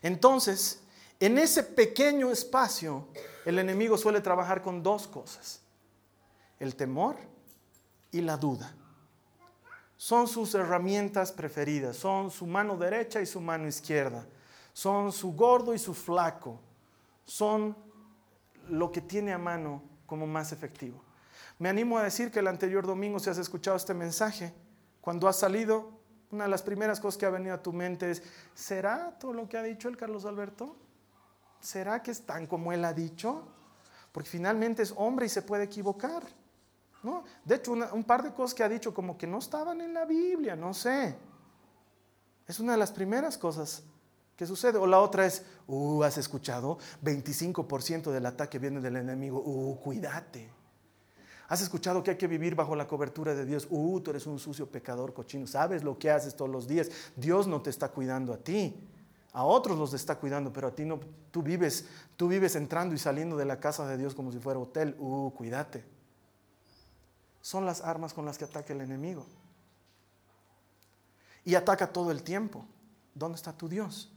Entonces, 0.02 0.82
en 1.20 1.38
ese 1.38 1.62
pequeño 1.62 2.30
espacio, 2.30 3.08
el 3.44 3.58
enemigo 3.58 3.96
suele 3.96 4.20
trabajar 4.20 4.62
con 4.62 4.82
dos 4.82 5.06
cosas, 5.06 5.60
el 6.58 6.74
temor 6.74 7.16
y 8.10 8.20
la 8.20 8.36
duda 8.36 8.74
son 10.02 10.26
sus 10.26 10.52
herramientas 10.56 11.30
preferidas, 11.30 11.96
son 11.96 12.32
su 12.32 12.44
mano 12.44 12.76
derecha 12.76 13.20
y 13.20 13.26
su 13.26 13.40
mano 13.40 13.68
izquierda, 13.68 14.26
son 14.72 15.12
su 15.12 15.30
gordo 15.30 15.72
y 15.74 15.78
su 15.78 15.94
flaco, 15.94 16.58
son 17.24 17.76
lo 18.68 18.90
que 18.90 19.00
tiene 19.00 19.32
a 19.32 19.38
mano 19.38 19.80
como 20.04 20.26
más 20.26 20.50
efectivo. 20.50 21.00
Me 21.62 21.68
animo 21.68 21.96
a 21.96 22.02
decir 22.02 22.32
que 22.32 22.40
el 22.40 22.48
anterior 22.48 22.84
domingo, 22.84 23.20
si 23.20 23.30
has 23.30 23.38
escuchado 23.38 23.76
este 23.76 23.94
mensaje, 23.94 24.52
cuando 25.00 25.28
has 25.28 25.38
salido, 25.38 25.92
una 26.32 26.42
de 26.42 26.50
las 26.50 26.60
primeras 26.60 26.98
cosas 26.98 27.16
que 27.16 27.24
ha 27.24 27.30
venido 27.30 27.54
a 27.54 27.62
tu 27.62 27.72
mente 27.72 28.10
es, 28.10 28.20
¿será 28.52 29.16
todo 29.16 29.32
lo 29.32 29.48
que 29.48 29.56
ha 29.56 29.62
dicho 29.62 29.88
el 29.88 29.96
Carlos 29.96 30.24
Alberto? 30.24 30.74
¿Será 31.60 32.02
que 32.02 32.10
es 32.10 32.26
tan 32.26 32.48
como 32.48 32.72
él 32.72 32.84
ha 32.84 32.92
dicho? 32.92 33.46
Porque 34.10 34.28
finalmente 34.28 34.82
es 34.82 34.92
hombre 34.96 35.26
y 35.26 35.28
se 35.28 35.42
puede 35.42 35.62
equivocar. 35.62 36.24
¿no? 37.04 37.22
De 37.44 37.54
hecho, 37.54 37.70
un 37.70 38.02
par 38.02 38.24
de 38.24 38.34
cosas 38.34 38.54
que 38.54 38.64
ha 38.64 38.68
dicho 38.68 38.92
como 38.92 39.16
que 39.16 39.28
no 39.28 39.38
estaban 39.38 39.80
en 39.82 39.94
la 39.94 40.04
Biblia, 40.04 40.56
no 40.56 40.74
sé. 40.74 41.14
Es 42.44 42.58
una 42.58 42.72
de 42.72 42.78
las 42.78 42.90
primeras 42.90 43.38
cosas 43.38 43.84
que 44.34 44.46
sucede. 44.46 44.78
O 44.78 44.86
la 44.88 44.98
otra 44.98 45.26
es, 45.26 45.44
uh, 45.68 46.02
has 46.02 46.18
escuchado, 46.18 46.78
25% 47.04 48.10
del 48.10 48.26
ataque 48.26 48.58
viene 48.58 48.80
del 48.80 48.96
enemigo, 48.96 49.40
uh, 49.40 49.78
cuídate. 49.78 50.61
Has 51.52 51.60
escuchado 51.60 52.02
que 52.02 52.12
hay 52.12 52.16
que 52.16 52.28
vivir 52.28 52.54
bajo 52.54 52.74
la 52.74 52.86
cobertura 52.86 53.34
de 53.34 53.44
Dios, 53.44 53.66
uh, 53.68 54.00
tú 54.00 54.10
eres 54.10 54.26
un 54.26 54.38
sucio 54.38 54.66
pecador 54.66 55.12
cochino, 55.12 55.46
sabes 55.46 55.82
lo 55.82 55.98
que 55.98 56.10
haces 56.10 56.34
todos 56.34 56.50
los 56.50 56.66
días, 56.66 56.90
Dios 57.14 57.46
no 57.46 57.60
te 57.60 57.68
está 57.68 57.88
cuidando 57.90 58.32
a 58.32 58.38
ti. 58.38 58.88
A 59.34 59.44
otros 59.44 59.78
los 59.78 59.94
está 59.94 60.16
cuidando, 60.16 60.52
pero 60.52 60.68
a 60.68 60.74
ti 60.74 60.84
no, 60.84 61.00
tú 61.30 61.42
vives, 61.42 61.86
tú 62.16 62.28
vives 62.28 62.54
entrando 62.54 62.94
y 62.94 62.98
saliendo 62.98 63.36
de 63.36 63.46
la 63.46 63.60
casa 63.60 63.86
de 63.86 63.96
Dios 63.96 64.14
como 64.14 64.30
si 64.30 64.38
fuera 64.38 64.60
hotel. 64.60 64.94
Uh, 64.98 65.30
cuídate 65.32 65.84
son 67.42 67.66
las 67.66 67.82
armas 67.82 68.14
con 68.14 68.24
las 68.24 68.38
que 68.38 68.44
ataca 68.44 68.72
el 68.72 68.80
enemigo. 68.80 69.26
Y 71.44 71.56
ataca 71.56 71.92
todo 71.92 72.12
el 72.12 72.22
tiempo. 72.22 72.64
¿Dónde 73.14 73.36
está 73.36 73.52
tu 73.52 73.68
Dios? 73.68 74.10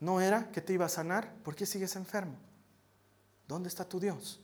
¿No 0.00 0.20
era 0.20 0.50
que 0.50 0.62
te 0.62 0.72
iba 0.72 0.86
a 0.86 0.88
sanar? 0.88 1.32
¿Por 1.44 1.54
qué 1.54 1.66
sigues 1.66 1.94
enfermo? 1.94 2.34
¿Dónde 3.46 3.68
está 3.68 3.84
tu 3.84 4.00
Dios? 4.00 4.40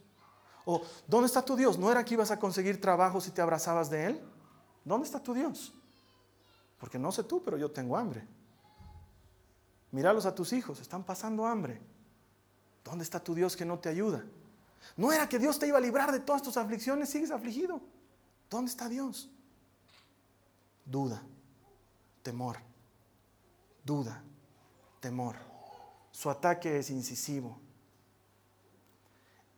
O 0.64 0.82
¿dónde 1.06 1.26
está 1.26 1.42
tu 1.42 1.56
Dios? 1.56 1.78
¿No 1.78 1.90
era 1.90 2.04
que 2.04 2.14
ibas 2.14 2.30
a 2.30 2.38
conseguir 2.38 2.80
trabajo 2.80 3.20
si 3.20 3.30
te 3.30 3.42
abrazabas 3.42 3.90
de 3.90 4.06
Él? 4.06 4.20
¿Dónde 4.84 5.06
está 5.06 5.20
tu 5.20 5.34
Dios? 5.34 5.74
Porque 6.78 6.98
no 6.98 7.12
sé 7.12 7.24
tú, 7.24 7.42
pero 7.42 7.56
yo 7.56 7.70
tengo 7.70 7.96
hambre. 7.96 8.26
Míralos 9.90 10.26
a 10.26 10.34
tus 10.34 10.52
hijos, 10.52 10.80
están 10.80 11.04
pasando 11.04 11.46
hambre. 11.46 11.80
¿Dónde 12.84 13.04
está 13.04 13.20
tu 13.20 13.34
Dios 13.34 13.56
que 13.56 13.64
no 13.64 13.78
te 13.78 13.88
ayuda? 13.88 14.24
¿No 14.96 15.12
era 15.12 15.28
que 15.28 15.38
Dios 15.38 15.58
te 15.58 15.66
iba 15.66 15.78
a 15.78 15.80
librar 15.80 16.12
de 16.12 16.20
todas 16.20 16.42
tus 16.42 16.56
aflicciones? 16.56 17.08
Sigues 17.08 17.30
afligido. 17.30 17.80
¿Dónde 18.50 18.70
está 18.70 18.88
Dios? 18.88 19.30
Duda, 20.84 21.22
temor, 22.22 22.58
duda, 23.84 24.22
temor. 25.00 25.36
Su 26.10 26.28
ataque 26.28 26.78
es 26.78 26.90
incisivo, 26.90 27.58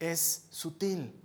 es 0.00 0.46
sutil. 0.50 1.22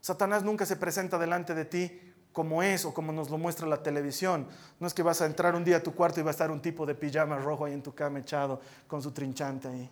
Satanás 0.00 0.42
nunca 0.42 0.66
se 0.66 0.76
presenta 0.76 1.18
delante 1.18 1.54
de 1.54 1.64
ti 1.64 2.00
como 2.32 2.62
es 2.62 2.84
o 2.84 2.92
como 2.92 3.12
nos 3.12 3.30
lo 3.30 3.38
muestra 3.38 3.66
la 3.66 3.82
televisión. 3.82 4.46
No 4.80 4.86
es 4.86 4.92
que 4.92 5.02
vas 5.02 5.22
a 5.22 5.26
entrar 5.26 5.54
un 5.54 5.64
día 5.64 5.76
a 5.76 5.82
tu 5.82 5.94
cuarto 5.94 6.20
y 6.20 6.22
va 6.22 6.30
a 6.30 6.32
estar 6.32 6.50
un 6.50 6.60
tipo 6.60 6.84
de 6.84 6.94
pijama 6.94 7.38
rojo 7.38 7.64
ahí 7.64 7.72
en 7.72 7.82
tu 7.82 7.94
cama 7.94 8.18
echado 8.18 8.60
con 8.86 9.00
su 9.00 9.12
trinchante 9.12 9.68
ahí. 9.68 9.90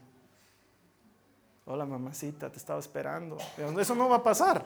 Hola 1.64 1.86
mamacita, 1.86 2.50
te 2.50 2.58
estaba 2.58 2.80
esperando. 2.80 3.38
Eso 3.78 3.94
no 3.94 4.08
va 4.08 4.16
a 4.16 4.22
pasar. 4.22 4.64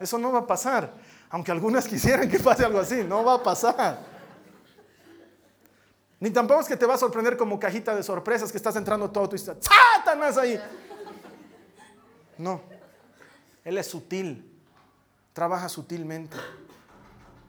Eso 0.00 0.18
no 0.18 0.32
va 0.32 0.40
a 0.40 0.46
pasar. 0.46 0.92
Aunque 1.30 1.52
algunas 1.52 1.86
quisieran 1.88 2.28
que 2.28 2.40
pase 2.40 2.64
algo 2.64 2.80
así, 2.80 3.04
no 3.04 3.24
va 3.24 3.34
a 3.34 3.42
pasar. 3.42 3.98
Ni 6.18 6.30
tampoco 6.30 6.60
es 6.60 6.68
que 6.68 6.76
te 6.76 6.86
va 6.86 6.94
a 6.94 6.98
sorprender 6.98 7.36
como 7.36 7.58
cajita 7.58 7.94
de 7.94 8.02
sorpresas 8.02 8.50
que 8.50 8.56
estás 8.56 8.76
entrando 8.76 9.10
todo 9.10 9.28
tu 9.28 9.38
¡Satanás 9.38 10.36
ahí! 10.36 10.60
No. 12.38 12.60
Él 13.64 13.78
es 13.78 13.86
sutil. 13.86 14.48
Trabaja 15.32 15.68
sutilmente. 15.68 16.36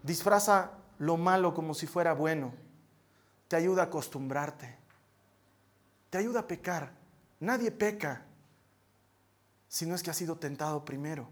Disfraza 0.01 0.71
lo 0.99 1.17
malo 1.17 1.53
como 1.53 1.73
si 1.73 1.87
fuera 1.87 2.13
bueno. 2.13 2.53
Te 3.47 3.55
ayuda 3.55 3.83
a 3.83 3.85
acostumbrarte. 3.85 4.77
Te 6.09 6.17
ayuda 6.17 6.41
a 6.41 6.47
pecar. 6.47 6.91
Nadie 7.39 7.71
peca 7.71 8.25
si 9.73 9.87
no 9.87 9.95
es 9.95 10.03
que 10.03 10.11
ha 10.11 10.13
sido 10.13 10.35
tentado 10.35 10.85
primero. 10.85 11.27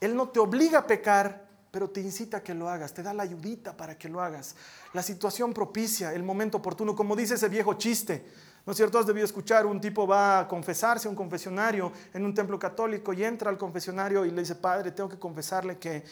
Él 0.00 0.14
no 0.14 0.28
te 0.28 0.38
obliga 0.38 0.78
a 0.78 0.86
pecar, 0.86 1.48
pero 1.72 1.90
te 1.90 2.00
incita 2.00 2.36
a 2.36 2.42
que 2.42 2.54
lo 2.54 2.68
hagas, 2.68 2.94
te 2.94 3.02
da 3.02 3.12
la 3.12 3.24
ayudita 3.24 3.76
para 3.76 3.98
que 3.98 4.08
lo 4.08 4.20
hagas. 4.20 4.54
La 4.92 5.02
situación 5.02 5.52
propicia, 5.52 6.14
el 6.14 6.22
momento 6.22 6.58
oportuno, 6.58 6.94
como 6.94 7.16
dice 7.16 7.34
ese 7.34 7.48
viejo 7.48 7.74
chiste. 7.74 8.24
¿No 8.66 8.72
es 8.72 8.76
cierto? 8.76 8.98
Has 8.98 9.06
debido 9.06 9.24
escuchar, 9.24 9.64
un 9.64 9.80
tipo 9.80 10.08
va 10.08 10.40
a 10.40 10.48
confesarse 10.48 11.06
a 11.06 11.10
un 11.10 11.16
confesionario 11.16 11.92
en 12.12 12.24
un 12.24 12.34
templo 12.34 12.58
católico 12.58 13.12
y 13.12 13.22
entra 13.22 13.48
al 13.48 13.56
confesionario 13.56 14.24
y 14.24 14.32
le 14.32 14.40
dice, 14.40 14.56
Padre, 14.56 14.90
tengo 14.90 15.08
que 15.08 15.20
confesarle 15.20 15.78
que 15.78 16.02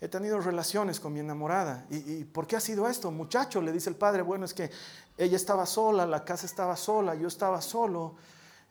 he 0.00 0.08
tenido 0.08 0.40
relaciones 0.40 1.00
con 1.00 1.12
mi 1.12 1.20
enamorada. 1.20 1.84
¿Y, 1.90 1.96
¿Y, 2.20 2.24
por 2.24 2.46
qué 2.46 2.56
ha 2.56 2.60
sido 2.60 2.88
esto? 2.88 3.10
Muchacho, 3.10 3.60
le 3.60 3.72
dice 3.72 3.90
el 3.90 3.96
padre, 3.96 4.22
bueno, 4.22 4.46
es 4.46 4.54
que 4.54 4.70
ella 5.18 5.36
estaba 5.36 5.66
sola, 5.66 6.06
la 6.06 6.24
casa 6.24 6.46
estaba 6.46 6.76
sola, 6.76 7.14
yo 7.14 7.28
estaba 7.28 7.60
solo 7.60 8.14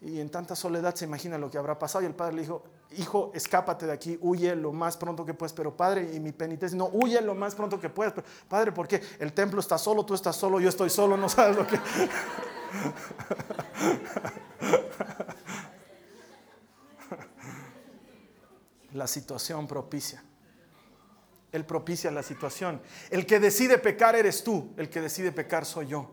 y 0.02 0.20
en 0.20 0.30
tanta 0.30 0.56
soledad 0.56 0.96
se 0.96 1.06
imagina 1.06 1.38
lo 1.38 1.52
que 1.52 1.60
habrá 1.60 1.78
pasado. 1.78 2.04
Y 2.04 2.08
el 2.08 2.16
padre 2.16 2.36
le 2.36 2.42
dijo, 2.42 2.64
hijo, 2.98 3.32
escápate 3.34 3.86
de 3.86 3.92
aquí, 3.92 4.18
huye 4.22 4.56
lo 4.56 4.72
más 4.72 4.96
pronto 4.98 5.26
que 5.26 5.34
puedes. 5.34 5.54
Pero 5.54 5.76
padre, 5.76 6.10
y 6.14 6.20
mi 6.20 6.32
penitencia, 6.32 6.78
no, 6.78 6.90
huye 6.94 7.20
lo 7.22 7.36
más 7.36 7.56
pronto 7.56 7.80
que 7.80 7.90
puedas. 7.90 8.14
Pero, 8.14 8.28
padre, 8.48 8.72
¿por 8.72 8.88
qué? 8.88 9.02
El 9.20 9.34
templo 9.34 9.60
está 9.60 9.78
solo, 9.78 10.06
tú 10.06 10.14
estás 10.14 10.36
solo, 10.36 10.60
yo 10.60 10.70
estoy 10.70 10.90
solo, 10.90 11.18
no 11.18 11.28
sabes 11.30 11.58
lo 11.58 11.68
que... 11.68 11.80
la 18.94 19.08
situación 19.08 19.68
propicia. 19.68 20.24
Él 21.52 21.66
propicia 21.66 22.12
la 22.12 22.24
situación. 22.24 22.82
El 23.10 23.26
que 23.26 23.40
decide 23.40 23.78
pecar 23.78 24.16
eres 24.16 24.44
tú, 24.44 24.74
el 24.78 24.90
que 24.90 25.02
decide 25.02 25.32
pecar 25.32 25.66
soy 25.66 25.88
yo. 25.88 26.12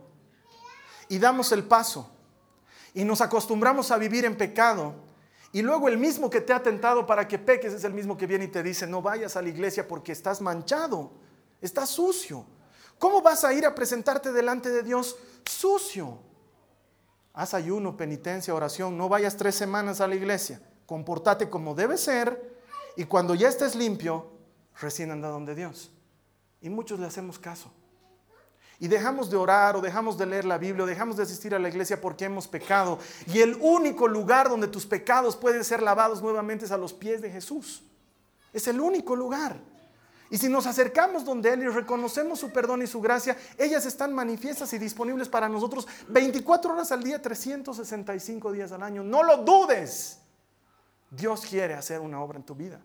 Y 1.09 1.19
damos 1.19 1.53
el 1.53 1.65
paso 1.65 2.11
y 2.95 3.05
nos 3.05 3.21
acostumbramos 3.21 3.91
a 3.91 3.99
vivir 3.99 4.25
en 4.25 4.37
pecado. 4.37 4.95
Y 5.55 5.63
luego 5.63 5.87
el 5.87 5.99
mismo 5.99 6.29
que 6.29 6.41
te 6.41 6.53
ha 6.53 6.61
tentado 6.61 7.07
para 7.07 7.29
que 7.29 7.39
peques 7.39 7.73
es 7.73 7.85
el 7.85 7.95
mismo 7.95 8.17
que 8.17 8.27
viene 8.27 8.47
y 8.47 8.49
te 8.49 8.61
dice, 8.61 8.89
no 8.89 9.01
vayas 9.01 9.37
a 9.37 9.43
la 9.43 9.51
iglesia 9.51 9.87
porque 9.87 10.11
estás 10.11 10.41
manchado, 10.41 11.13
estás 11.61 11.91
sucio. 11.91 12.45
¿Cómo 12.99 13.23
vas 13.23 13.45
a 13.45 13.53
ir 13.53 13.65
a 13.65 13.73
presentarte 13.73 14.33
delante 14.33 14.69
de 14.69 14.83
Dios 14.83 15.17
sucio? 15.45 16.19
Haz 17.35 17.55
ayuno, 17.55 17.97
penitencia, 17.97 18.53
oración, 18.53 18.99
no 18.99 19.09
vayas 19.09 19.37
tres 19.37 19.55
semanas 19.55 20.01
a 20.01 20.09
la 20.09 20.17
iglesia, 20.17 20.61
comportate 20.87 21.49
como 21.49 21.77
debe 21.77 21.99
ser 21.99 22.59
y 22.97 23.05
cuando 23.05 23.37
ya 23.37 23.49
estés 23.49 23.77
limpio, 23.77 24.33
recién 24.81 25.13
anda 25.13 25.29
donde 25.29 25.55
Dios. 25.55 25.93
Y 26.63 26.69
muchos 26.69 26.99
le 26.99 27.07
hacemos 27.07 27.39
caso. 27.39 27.71
Y 28.85 28.89
dejamos 28.89 29.31
de 29.31 29.39
orar 29.39 29.77
o 29.77 29.81
dejamos 29.81 30.19
de 30.19 30.27
leer 30.27 30.45
la 30.45 30.59
Biblia 30.59 30.85
o 30.85 30.87
dejamos 30.87 31.17
de 31.17 31.23
asistir 31.23 31.55
a 31.55 31.59
la 31.59 31.71
iglesia 31.71 31.99
porque 31.99 32.27
hemos 32.27 32.47
pecado. 32.47 32.99
Y 33.27 33.41
el 33.41 33.57
único 33.63 34.07
lugar 34.07 34.51
donde 34.51 34.69
tus 34.69 34.85
pecados 34.85 35.37
pueden 35.37 35.65
ser 35.65 35.83
lavados 35.83 36.21
nuevamente 36.21 36.67
es 36.67 36.71
a 36.71 36.77
los 36.77 36.93
pies 36.93 37.23
de 37.23 37.31
Jesús. 37.31 37.83
Es 38.53 38.69
el 38.69 38.79
único 38.79 39.17
lugar. 39.17 39.57
Y 40.29 40.37
si 40.37 40.51
nos 40.51 40.67
acercamos 40.67 41.25
donde 41.25 41.51
Él 41.51 41.63
y 41.63 41.69
reconocemos 41.69 42.39
su 42.39 42.53
perdón 42.53 42.83
y 42.83 42.87
su 42.87 43.01
gracia, 43.01 43.39
ellas 43.57 43.87
están 43.87 44.13
manifiestas 44.13 44.71
y 44.75 44.79
disponibles 44.79 45.31
para 45.31 45.49
nosotros 45.49 45.89
24 46.09 46.75
horas 46.75 46.93
al 46.93 47.03
día, 47.03 47.23
365 47.23 48.53
días 48.53 48.71
al 48.71 48.83
año. 48.83 49.03
No 49.03 49.23
lo 49.23 49.39
dudes. 49.39 50.19
Dios 51.11 51.47
quiere 51.47 51.73
hacer 51.73 52.01
una 52.01 52.21
obra 52.21 52.37
en 52.37 52.45
tu 52.45 52.55
vida. 52.55 52.83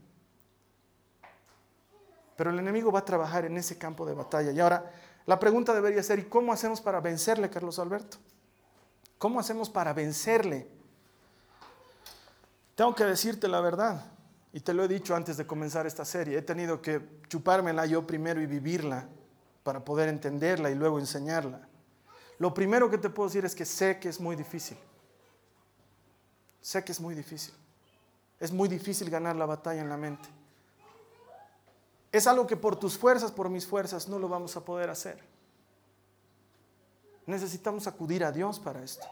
Pero 2.38 2.52
el 2.52 2.60
enemigo 2.60 2.90
va 2.90 3.00
a 3.00 3.06
trabajar 3.06 3.44
en 3.44 3.58
ese 3.58 3.78
campo 3.78 4.06
de 4.06 4.14
batalla. 4.14 4.52
Y 4.52 4.62
ahora 4.62 4.90
la 5.30 5.38
pregunta 5.38 5.76
debería 5.76 6.02
ser, 6.02 6.18
¿y 6.18 6.24
cómo 6.24 6.52
hacemos 6.52 6.82
para 6.82 7.00
vencerle, 7.02 7.52
Carlos 7.52 7.78
Alberto? 7.78 8.18
¿Cómo 9.20 9.40
hacemos 9.40 9.70
para 9.70 9.94
vencerle? 9.94 10.68
Tengo 12.74 12.96
que 12.96 13.06
decirte 13.06 13.48
la 13.48 13.62
verdad, 13.62 14.08
y 14.52 14.60
te 14.62 14.74
lo 14.74 14.84
he 14.84 14.88
dicho 14.88 15.16
antes 15.16 15.38
de 15.38 15.46
comenzar 15.46 15.86
esta 15.86 16.04
serie, 16.04 16.40
he 16.40 16.42
tenido 16.42 16.82
que 16.82 17.22
chupármela 17.28 17.86
yo 17.86 18.08
primero 18.08 18.42
y 18.42 18.48
vivirla 18.48 19.08
para 19.62 19.86
poder 19.86 20.10
entenderla 20.10 20.72
y 20.72 20.74
luego 20.74 20.98
enseñarla. 20.98 21.62
Lo 22.40 22.52
primero 22.52 22.90
que 22.90 22.98
te 22.98 23.12
puedo 23.12 23.30
decir 23.30 23.46
es 23.46 23.54
que 23.54 23.66
sé 23.66 24.00
que 24.00 24.10
es 24.10 24.20
muy 24.20 24.36
difícil. 24.36 24.80
Sé 26.60 26.84
que 26.84 26.92
es 26.92 27.00
muy 27.00 27.14
difícil. 27.14 27.54
Es 28.40 28.52
muy 28.52 28.68
difícil 28.68 29.12
ganar 29.12 29.36
la 29.36 29.46
batalla 29.46 29.82
en 29.82 29.90
la 29.90 29.98
mente. 29.98 30.28
Es 32.12 32.26
algo 32.28 32.48
que 32.48 32.58
por 32.58 32.76
tus 32.76 32.98
fuerzas, 32.98 33.32
por 33.32 33.50
mis 33.50 33.68
fuerzas, 33.68 34.08
no 34.08 34.18
lo 34.18 34.28
vamos 34.28 34.56
a 34.56 34.66
poder 34.66 34.90
hacer. 34.90 35.20
Necesitamos 37.26 37.86
acudir 37.86 38.24
a 38.24 38.32
Dios 38.32 38.60
para 38.60 38.84
esto. 38.84 39.06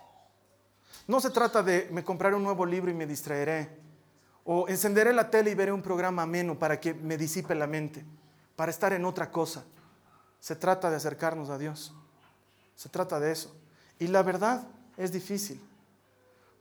No 1.05 1.19
se 1.19 1.29
trata 1.29 1.61
de 1.61 1.87
me 1.91 2.03
compraré 2.03 2.35
un 2.35 2.43
nuevo 2.43 2.65
libro 2.65 2.89
y 2.89 2.93
me 2.93 3.05
distraeré. 3.05 3.79
O 4.43 4.67
encenderé 4.67 5.13
la 5.13 5.29
tele 5.29 5.51
y 5.51 5.55
veré 5.55 5.71
un 5.71 5.81
programa 5.81 6.23
ameno 6.23 6.57
para 6.57 6.79
que 6.79 6.93
me 6.93 7.17
disipe 7.17 7.53
la 7.53 7.67
mente, 7.67 8.05
para 8.55 8.71
estar 8.71 8.93
en 8.93 9.05
otra 9.05 9.29
cosa. 9.29 9.63
Se 10.39 10.55
trata 10.55 10.89
de 10.89 10.95
acercarnos 10.95 11.49
a 11.49 11.57
Dios. 11.57 11.93
Se 12.75 12.89
trata 12.89 13.19
de 13.19 13.31
eso. 13.31 13.55
Y 13.99 14.07
la 14.07 14.23
verdad 14.23 14.67
es 14.95 15.11
difícil. 15.11 15.61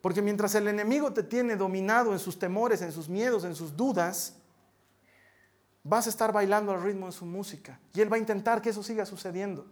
Porque 0.00 0.22
mientras 0.22 0.54
el 0.54 0.68
enemigo 0.68 1.12
te 1.12 1.22
tiene 1.22 1.56
dominado 1.56 2.12
en 2.12 2.18
sus 2.18 2.38
temores, 2.38 2.82
en 2.82 2.92
sus 2.92 3.08
miedos, 3.08 3.44
en 3.44 3.54
sus 3.54 3.76
dudas, 3.76 4.34
vas 5.88 6.06
a 6.06 6.10
estar 6.10 6.32
bailando 6.32 6.72
al 6.72 6.82
ritmo 6.82 7.06
de 7.06 7.12
su 7.12 7.24
música. 7.24 7.78
Y 7.94 8.00
él 8.00 8.12
va 8.12 8.16
a 8.16 8.20
intentar 8.20 8.60
que 8.60 8.70
eso 8.70 8.82
siga 8.82 9.06
sucediendo. 9.06 9.66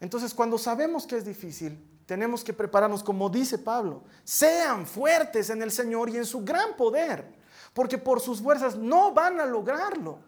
Entonces, 0.00 0.34
cuando 0.34 0.58
sabemos 0.58 1.06
que 1.06 1.16
es 1.16 1.24
difícil, 1.24 1.78
tenemos 2.06 2.44
que 2.44 2.52
prepararnos, 2.52 3.02
como 3.02 3.30
dice 3.30 3.58
Pablo, 3.58 4.02
sean 4.24 4.86
fuertes 4.86 5.48
en 5.50 5.62
el 5.62 5.70
Señor 5.70 6.10
y 6.10 6.16
en 6.16 6.26
su 6.26 6.44
gran 6.44 6.76
poder, 6.76 7.32
porque 7.72 7.96
por 7.96 8.20
sus 8.20 8.42
fuerzas 8.42 8.76
no 8.76 9.12
van 9.14 9.40
a 9.40 9.46
lograrlo. 9.46 10.18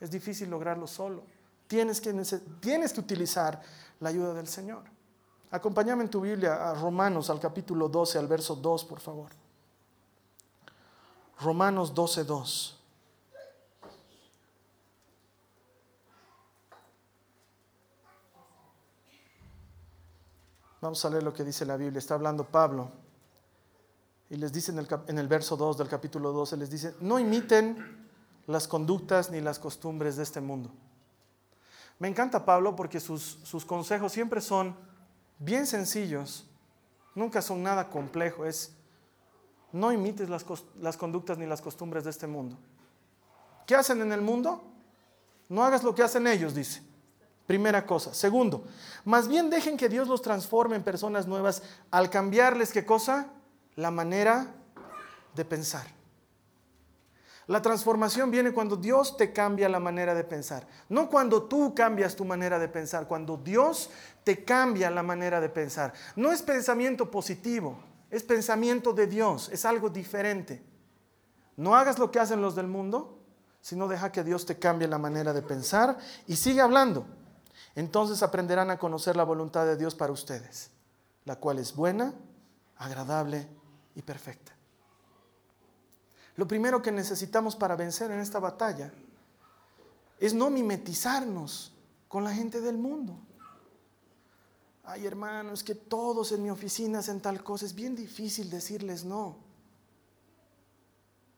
Es 0.00 0.10
difícil 0.10 0.50
lograrlo 0.50 0.86
solo. 0.86 1.22
Tienes 1.66 2.00
que, 2.00 2.12
tienes 2.60 2.92
que 2.92 3.00
utilizar 3.00 3.62
la 4.00 4.10
ayuda 4.10 4.34
del 4.34 4.48
Señor. 4.48 4.82
Acompáñame 5.50 6.02
en 6.02 6.10
tu 6.10 6.20
Biblia 6.20 6.70
a 6.70 6.74
Romanos, 6.74 7.30
al 7.30 7.40
capítulo 7.40 7.88
12, 7.88 8.18
al 8.18 8.26
verso 8.26 8.56
2, 8.56 8.84
por 8.84 9.00
favor. 9.00 9.43
Romanos 11.40 11.94
12, 11.94 12.24
2. 12.24 12.80
Vamos 20.80 21.02
a 21.02 21.08
leer 21.08 21.22
lo 21.22 21.32
que 21.32 21.44
dice 21.44 21.64
la 21.64 21.78
Biblia. 21.78 21.98
Está 21.98 22.12
hablando 22.12 22.44
Pablo. 22.44 22.90
Y 24.28 24.36
les 24.36 24.52
dice 24.52 24.70
en 24.70 25.18
el, 25.18 25.28
verso 25.28 25.56
2 25.56 25.78
del 25.78 25.88
capítulo 25.88 26.30
12, 26.32 26.56
les 26.58 26.68
dice, 26.68 26.94
no 27.00 27.18
imiten 27.18 28.06
las 28.46 28.68
conductas 28.68 29.30
ni 29.30 29.40
las 29.40 29.58
costumbres 29.58 30.16
de 30.16 30.24
este 30.24 30.40
mundo. 30.40 30.70
Me 31.98 32.08
encanta 32.08 32.44
Pablo 32.44 32.76
porque 32.76 33.00
sus, 33.00 33.64
consejos 33.66 34.12
siempre 34.12 34.40
son 34.40 34.76
bien 35.38 35.66
sencillos, 35.66 36.46
nunca 37.14 37.40
son 37.40 37.62
nada 37.62 37.88
complejo. 37.88 38.44
Es, 38.44 38.72
no 39.74 39.92
imites 39.92 40.28
las, 40.28 40.96
conductas 40.96 41.36
ni 41.36 41.46
las 41.46 41.60
costumbres 41.60 42.04
de 42.04 42.10
este 42.10 42.28
mundo. 42.28 42.56
¿Qué 43.66 43.74
hacen 43.74 44.00
en 44.02 44.12
el 44.12 44.20
mundo? 44.20 44.62
No 45.48 45.64
hagas 45.64 45.82
lo 45.82 45.94
que 45.96 46.04
hacen 46.04 46.28
ellos, 46.28 46.54
dice. 46.54 46.80
Primera 47.44 47.84
cosa. 47.84 48.14
Segundo, 48.14 48.64
más 49.04 49.26
bien 49.26 49.50
dejen 49.50 49.76
que 49.76 49.88
Dios 49.88 50.06
los 50.06 50.22
transforme 50.22 50.76
en 50.76 50.84
personas 50.84 51.26
nuevas 51.26 51.62
al 51.90 52.08
cambiarles 52.08 52.72
qué 52.72 52.86
cosa? 52.86 53.26
La 53.74 53.90
manera 53.90 54.54
de 55.34 55.44
pensar. 55.44 55.86
La 57.48 57.60
transformación 57.60 58.30
viene 58.30 58.52
cuando 58.52 58.76
Dios 58.76 59.16
te 59.16 59.32
cambia 59.32 59.68
la 59.68 59.80
manera 59.80 60.14
de 60.14 60.22
pensar. 60.22 60.68
No 60.88 61.10
cuando 61.10 61.42
tú 61.42 61.74
cambias 61.74 62.14
tu 62.14 62.24
manera 62.24 62.60
de 62.60 62.68
pensar, 62.68 63.08
cuando 63.08 63.36
Dios 63.36 63.90
te 64.22 64.44
cambia 64.44 64.88
la 64.88 65.02
manera 65.02 65.40
de 65.40 65.48
pensar. 65.48 65.92
No 66.14 66.30
es 66.30 66.42
pensamiento 66.42 67.10
positivo, 67.10 67.76
es 68.14 68.22
pensamiento 68.22 68.92
de 68.92 69.06
Dios, 69.06 69.48
es 69.52 69.64
algo 69.64 69.90
diferente. 69.90 70.62
No 71.56 71.74
hagas 71.74 71.98
lo 71.98 72.10
que 72.10 72.20
hacen 72.20 72.40
los 72.40 72.54
del 72.54 72.66
mundo, 72.66 73.18
sino 73.60 73.88
deja 73.88 74.12
que 74.12 74.24
Dios 74.24 74.46
te 74.46 74.58
cambie 74.58 74.88
la 74.88 74.98
manera 74.98 75.32
de 75.32 75.42
pensar 75.42 75.98
y 76.26 76.36
sigue 76.36 76.60
hablando 76.60 77.06
entonces 77.74 78.22
aprenderán 78.22 78.70
a 78.70 78.78
conocer 78.78 79.16
la 79.16 79.24
voluntad 79.24 79.66
de 79.66 79.76
Dios 79.76 79.94
para 79.94 80.12
ustedes, 80.12 80.70
la 81.24 81.36
cual 81.36 81.58
es 81.58 81.74
buena, 81.74 82.14
agradable 82.76 83.48
y 83.94 84.02
perfecta. 84.02 84.52
Lo 86.36 86.46
primero 86.46 86.82
que 86.82 86.92
necesitamos 86.92 87.56
para 87.56 87.76
vencer 87.76 88.10
en 88.10 88.20
esta 88.20 88.38
batalla 88.38 88.92
es 90.18 90.34
no 90.34 90.50
mimetizarnos 90.50 91.72
con 92.08 92.24
la 92.24 92.32
gente 92.32 92.60
del 92.60 92.76
mundo. 92.76 93.16
Ay, 94.84 95.06
hermano, 95.06 95.52
es 95.52 95.64
que 95.64 95.74
todos 95.74 96.32
en 96.32 96.42
mi 96.42 96.50
oficina 96.50 96.98
hacen 96.98 97.20
tal 97.20 97.42
cosa. 97.42 97.64
Es 97.64 97.74
bien 97.74 97.96
difícil 97.96 98.50
decirles 98.50 99.04
no. 99.04 99.36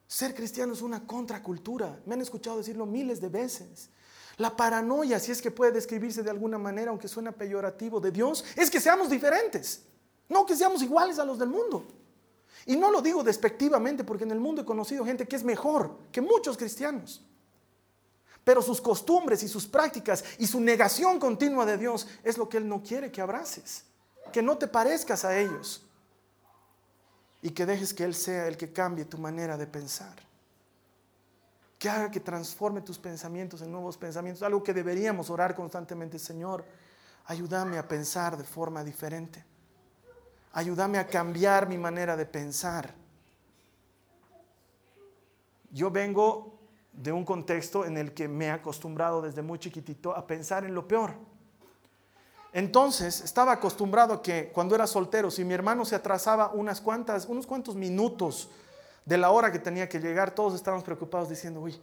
Ser 0.09 0.35
cristiano 0.35 0.73
es 0.73 0.83
una 0.83 1.07
contracultura. 1.07 2.01
Me 2.07 2.15
han 2.15 2.21
escuchado 2.21 2.59
decirlo 2.59 2.87
miles 2.87 3.21
de 3.21 3.29
veces. 3.29 3.91
La 4.39 4.55
paranoia, 4.57 5.19
si 5.19 5.33
es 5.33 5.41
que 5.41 5.51
puede 5.51 5.73
describirse 5.73 6.23
de 6.23 6.31
alguna 6.31 6.59
manera, 6.59 6.91
aunque 6.91 7.09
suena 7.09 7.33
peyorativo, 7.33 8.01
de 8.01 8.11
Dios, 8.11 8.45
es 8.55 8.71
que 8.71 8.81
seamos 8.81 9.09
diferentes, 9.09 9.83
no 10.29 10.45
que 10.45 10.55
seamos 10.55 10.83
iguales 10.83 11.19
a 11.19 11.25
los 11.25 11.39
del 11.39 11.49
mundo. 11.49 11.87
Y 12.67 12.77
no 12.77 12.91
lo 12.91 13.01
digo 13.01 13.23
despectivamente, 13.23 14.05
porque 14.05 14.25
en 14.25 14.33
el 14.33 14.41
mundo 14.41 14.63
he 14.63 14.65
conocido 14.65 15.05
gente 15.05 15.27
que 15.27 15.37
es 15.37 15.45
mejor 15.45 15.97
que 16.13 16.21
muchos 16.21 16.57
cristianos. 16.57 17.26
Pero 18.47 18.63
sus 18.63 18.81
costumbres 18.81 19.43
y 19.43 19.49
sus 19.49 19.67
prácticas 19.67 20.23
y 20.39 20.47
su 20.47 20.61
negación 20.61 21.19
continua 21.19 21.67
de 21.67 21.77
Dios 21.77 22.07
es 22.23 22.39
lo 22.39 22.49
que 22.49 22.59
Él 22.59 22.69
no 22.69 22.81
quiere 22.81 23.11
que 23.11 23.21
abraces, 23.21 23.83
que 24.33 24.41
no 24.41 24.57
te 24.57 24.69
parezcas 24.69 25.25
a 25.25 25.37
ellos 25.37 25.85
y 27.43 27.51
que 27.51 27.67
dejes 27.67 27.93
que 27.93 28.05
Él 28.05 28.15
sea 28.15 28.47
el 28.47 28.57
que 28.57 28.73
cambie 28.73 29.05
tu 29.05 29.19
manera 29.19 29.57
de 29.57 29.67
pensar 29.67 30.15
que 31.77 31.89
haga 31.91 32.11
que 32.11 32.21
transforme 32.21 32.81
tus 32.81 32.99
pensamientos 32.99 33.61
en 33.63 33.71
nuevos 33.71 33.97
pensamientos, 33.97 34.43
algo 34.43 34.63
que 34.63 34.73
deberíamos 34.73 35.29
orar 35.31 35.55
constantemente, 35.55 36.19
Señor, 36.19 36.65
ayúdame 37.27 37.79
a 37.79 37.87
pensar 37.87 38.37
de 38.37 38.45
forma 38.45 38.83
diferente, 38.83 39.45
ayúdame 40.53 40.99
a 40.99 41.07
cambiar 41.07 41.69
mi 41.69 41.77
manera 41.77 42.17
de 42.17 42.25
pensar. 42.25 42.95
Yo 45.71 45.91
vengo 45.91 46.56
de 46.97 47.13
un 47.13 47.25
contexto 47.25 47.85
en 47.85 47.97
el 47.99 48.13
que 48.13 48.27
me 48.27 48.47
he 48.47 48.51
acostumbrado 48.51 49.23
desde 49.23 49.43
muy 49.43 49.59
chiquitito 49.59 50.17
a 50.17 50.27
pensar 50.27 50.65
en 50.65 50.75
lo 50.75 50.89
peor. 50.89 51.15
Entonces 52.53 53.21
estaba 53.21 53.53
acostumbrado 53.53 54.15
a 54.15 54.23
que 54.23 54.51
cuando 54.53 54.75
era 54.75 54.87
soltero, 54.87 55.31
si 55.31 55.45
mi 55.45 55.53
hermano 55.53 55.85
se 55.85 55.95
atrasaba 55.95 56.53
unas 56.53 56.81
cuantas, 56.81 57.27
unos 57.27 57.47
cuantos 57.47 57.75
minutos, 57.75 58.49
de 59.07 59.17
la 59.17 59.31
hora 59.31 59.53
que 59.53 59.59
tenía 59.61 59.89
que 59.89 60.01
llegar, 60.01 60.33
todos 60.33 60.55
estábamos 60.55 60.85
preocupados 60.85 61.29
diciendo, 61.29 61.61
uy, 61.61 61.81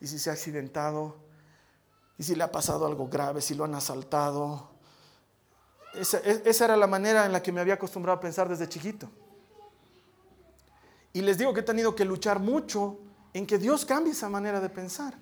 ¿y 0.00 0.06
si 0.06 0.18
se 0.18 0.30
ha 0.30 0.32
accidentado? 0.32 1.16
¿Y 2.18 2.24
si 2.24 2.34
le 2.34 2.42
ha 2.42 2.50
pasado 2.50 2.86
algo 2.86 3.08
grave? 3.08 3.42
¿Si 3.42 3.54
lo 3.54 3.64
han 3.64 3.74
asaltado? 3.74 4.70
Esa, 5.94 6.18
e, 6.18 6.42
esa, 6.46 6.64
era 6.64 6.76
la 6.76 6.86
manera 6.86 7.26
en 7.26 7.32
la 7.32 7.42
que 7.42 7.52
me 7.52 7.60
había 7.60 7.74
acostumbrado 7.74 8.16
a 8.16 8.20
pensar 8.20 8.48
desde 8.48 8.68
chiquito. 8.68 9.10
Y 11.12 11.20
les 11.20 11.36
digo 11.36 11.52
que 11.52 11.60
he 11.60 11.64
tenido 11.64 11.94
que 11.94 12.06
luchar 12.06 12.38
mucho 12.38 12.98
en 13.32 13.46
que 13.46 13.58
Dios 13.58 13.84
cambie 13.84 14.12
esa 14.12 14.28
manera 14.28 14.60
de 14.60 14.68
pensar. 14.68 15.14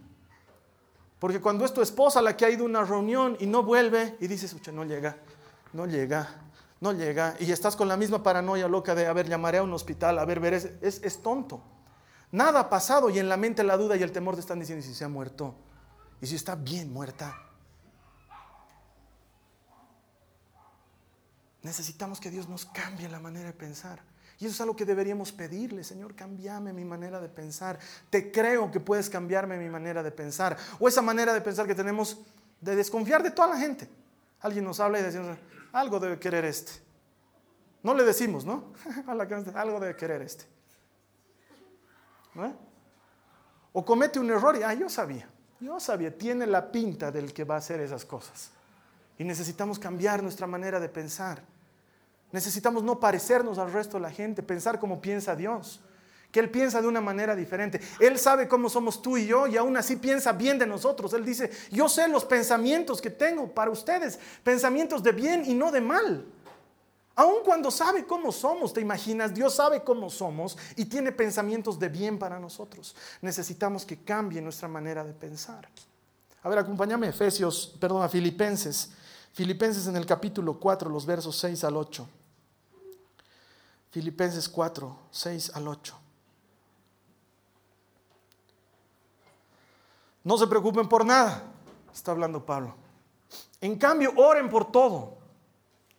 Porque 1.19 1.41
cuando 1.41 1.65
es 1.65 1.73
tu 1.73 1.83
esposa 1.83 2.23
la 2.23 2.37
que 2.37 2.47
ha 2.47 2.51
ido 2.51 2.65
a 2.65 2.69
una 2.69 2.85
reunión 2.85 3.37
y 3.41 3.47
no 3.47 3.63
vuelve 3.63 4.17
y 4.21 4.27
dices, 4.27 4.53
ucha, 4.55 4.73
no 4.73 4.85
llega, 4.85 5.19
no 5.75 5.87
llega, 5.87 6.29
no 6.81 6.93
llega 6.93 7.37
y 7.39 7.53
estás 7.53 7.77
con 7.77 7.89
la 7.89 7.97
misma 7.97 8.23
paranoia 8.23 8.67
loca 8.67 8.95
de, 8.95 9.07
a 9.07 9.13
ver, 9.13 9.29
llamaré 9.29 9.59
a 9.59 9.63
un 9.63 9.73
hospital, 9.75 10.19
a 10.19 10.25
ver, 10.25 10.41
ver, 10.41 10.55
es, 10.55 10.71
es, 10.81 11.23
tonto. 11.23 11.63
Nada 12.33 12.61
ha 12.61 12.71
pasado 12.71 13.11
y 13.11 13.19
en 13.19 13.29
la 13.29 13.37
mente 13.37 13.63
la 13.63 13.77
duda 13.77 13.97
y 13.97 14.03
el 14.03 14.13
temor 14.13 14.35
te 14.35 14.41
están 14.41 14.59
diciendo, 14.59 14.85
¿y 14.85 14.89
si 14.89 14.95
se 14.95 15.05
ha 15.05 15.09
muerto? 15.09 15.55
¿Y 16.23 16.27
si 16.27 16.37
está 16.37 16.55
bien 16.55 16.91
muerta? 16.91 17.37
Necesitamos 21.63 22.19
que 22.19 22.31
Dios 22.31 22.49
nos 22.49 22.65
cambie 22.65 23.09
la 23.11 23.21
manera 23.21 23.49
de 23.49 23.53
pensar. 23.53 24.01
Y 24.41 24.47
eso 24.47 24.55
es 24.55 24.61
algo 24.63 24.75
que 24.75 24.87
deberíamos 24.87 25.33
pedirle, 25.33 25.85
Señor, 25.85 26.15
cambiame 26.15 26.73
mi 26.73 26.85
manera 26.85 27.21
de 27.21 27.29
pensar. 27.29 27.79
Te 28.09 28.33
creo 28.33 28.71
que 28.71 28.81
puedes 28.81 29.11
cambiarme 29.11 29.59
mi 29.59 29.69
manera 29.69 30.03
de 30.03 30.11
pensar. 30.11 30.57
O 30.79 30.89
esa 30.89 31.03
manera 31.03 31.35
de 31.35 31.43
pensar 31.43 31.67
que 31.67 31.75
tenemos 31.75 32.19
de 32.59 32.75
desconfiar 32.75 33.23
de 33.23 33.31
toda 33.31 33.49
la 33.49 33.59
gente. 33.59 33.87
Alguien 34.41 34.65
nos 34.65 34.81
habla 34.81 34.99
y 34.99 35.03
decimos, 35.03 35.37
algo 35.73 36.01
debe 36.01 36.19
querer 36.19 36.47
este. 36.47 36.73
No 37.83 37.93
le 37.93 38.03
decimos, 38.03 38.47
¿no? 38.47 38.73
algo 39.55 39.79
debe 39.79 39.95
querer 39.95 40.23
este. 40.23 40.47
O 43.73 43.85
comete 43.85 44.19
un 44.19 44.31
error 44.31 44.57
y, 44.57 44.63
ah, 44.63 44.73
yo 44.73 44.89
sabía, 44.89 45.29
yo 45.61 45.79
sabía, 45.79 46.17
tiene 46.17 46.47
la 46.47 46.73
pinta 46.73 47.13
del 47.13 47.33
que 47.35 47.45
va 47.45 47.57
a 47.57 47.59
hacer 47.59 47.81
esas 47.81 48.07
cosas. 48.07 48.51
Y 49.19 49.25
necesitamos 49.25 49.79
cambiar 49.79 50.23
nuestra 50.23 50.47
manera 50.47 50.81
de 50.81 50.89
pensar. 50.89 51.43
Necesitamos 52.33 52.83
no 52.83 53.01
parecernos 53.01 53.59
al 53.59 53.73
resto 53.73 53.97
de 53.97 54.03
la 54.03 54.11
gente, 54.11 54.43
pensar 54.43 54.79
como 54.79 55.01
piensa 55.01 55.35
Dios. 55.35 55.81
que 56.31 56.39
Él 56.39 56.49
piensa 56.49 56.81
de 56.81 56.87
una 56.87 57.01
manera 57.01 57.35
diferente. 57.35 57.81
Él 57.99 58.17
sabe 58.17 58.47
cómo 58.47 58.69
somos 58.69 59.03
tú 59.03 59.17
y 59.17 59.27
yo 59.27 59.49
y 59.49 59.57
aún 59.57 59.77
así 59.77 59.97
piensa 59.97 60.33
bien 60.33 60.59
de 60.59 60.67
nosotros. 60.67 61.13
Él 61.13 61.25
dice, 61.25 61.51
yo 61.73 61.89
sé 61.89 62.07
los 62.09 62.25
pensamientos 62.25 63.01
que 63.01 63.11
tengo 63.11 63.53
para 63.53 63.71
ustedes, 63.71 64.19
pensamientos 64.45 65.03
de 65.03 65.11
bien 65.11 65.43
y 65.45 65.55
no 65.55 65.73
de 65.73 65.81
mal. 65.81 66.25
Aun 67.17 67.43
cuando 67.45 67.71
sabe 67.71 68.07
cómo 68.07 68.31
somos, 68.33 68.73
te 68.73 68.81
imaginas, 68.81 69.35
Dios 69.35 69.57
sabe 69.57 69.83
cómo 69.83 70.09
somos 70.09 70.57
y 70.77 70.85
tiene 70.85 71.13
pensamientos 71.13 71.79
de 71.79 71.89
bien 71.89 72.19
para 72.19 72.39
nosotros. 72.39 72.95
Necesitamos 73.21 73.85
que 73.85 74.05
cambie 74.05 74.41
nuestra 74.41 74.69
manera 74.69 75.05
de 75.05 75.13
pensar. 75.13 75.69
A 76.43 76.49
ver, 76.49 76.59
acompáñame 76.61 77.09
a 77.09 77.11
Efesios, 77.11 77.77
perdón, 77.79 78.03
a 78.03 78.09
Filipenses. 78.09 78.93
Filipenses 79.33 79.87
en 79.87 79.97
el 79.97 80.07
capítulo 80.07 80.59
4, 80.59 80.89
los 80.89 81.05
versos 81.05 81.37
6 81.39 81.65
al 81.65 81.77
8. 81.77 82.09
Filipenses 83.91 84.49
4, 84.49 84.99
6 85.11 85.53
al 85.55 85.69
8. 85.69 85.99
No 90.23 90.37
se 90.37 90.47
preocupen 90.47 90.89
por 90.89 91.05
nada, 91.05 91.43
está 91.93 92.13
hablando 92.13 92.45
Pablo. 92.45 92.75
En 93.61 93.77
cambio, 93.77 94.13
oren 94.17 94.49
por 94.49 94.71
todo. 94.71 95.19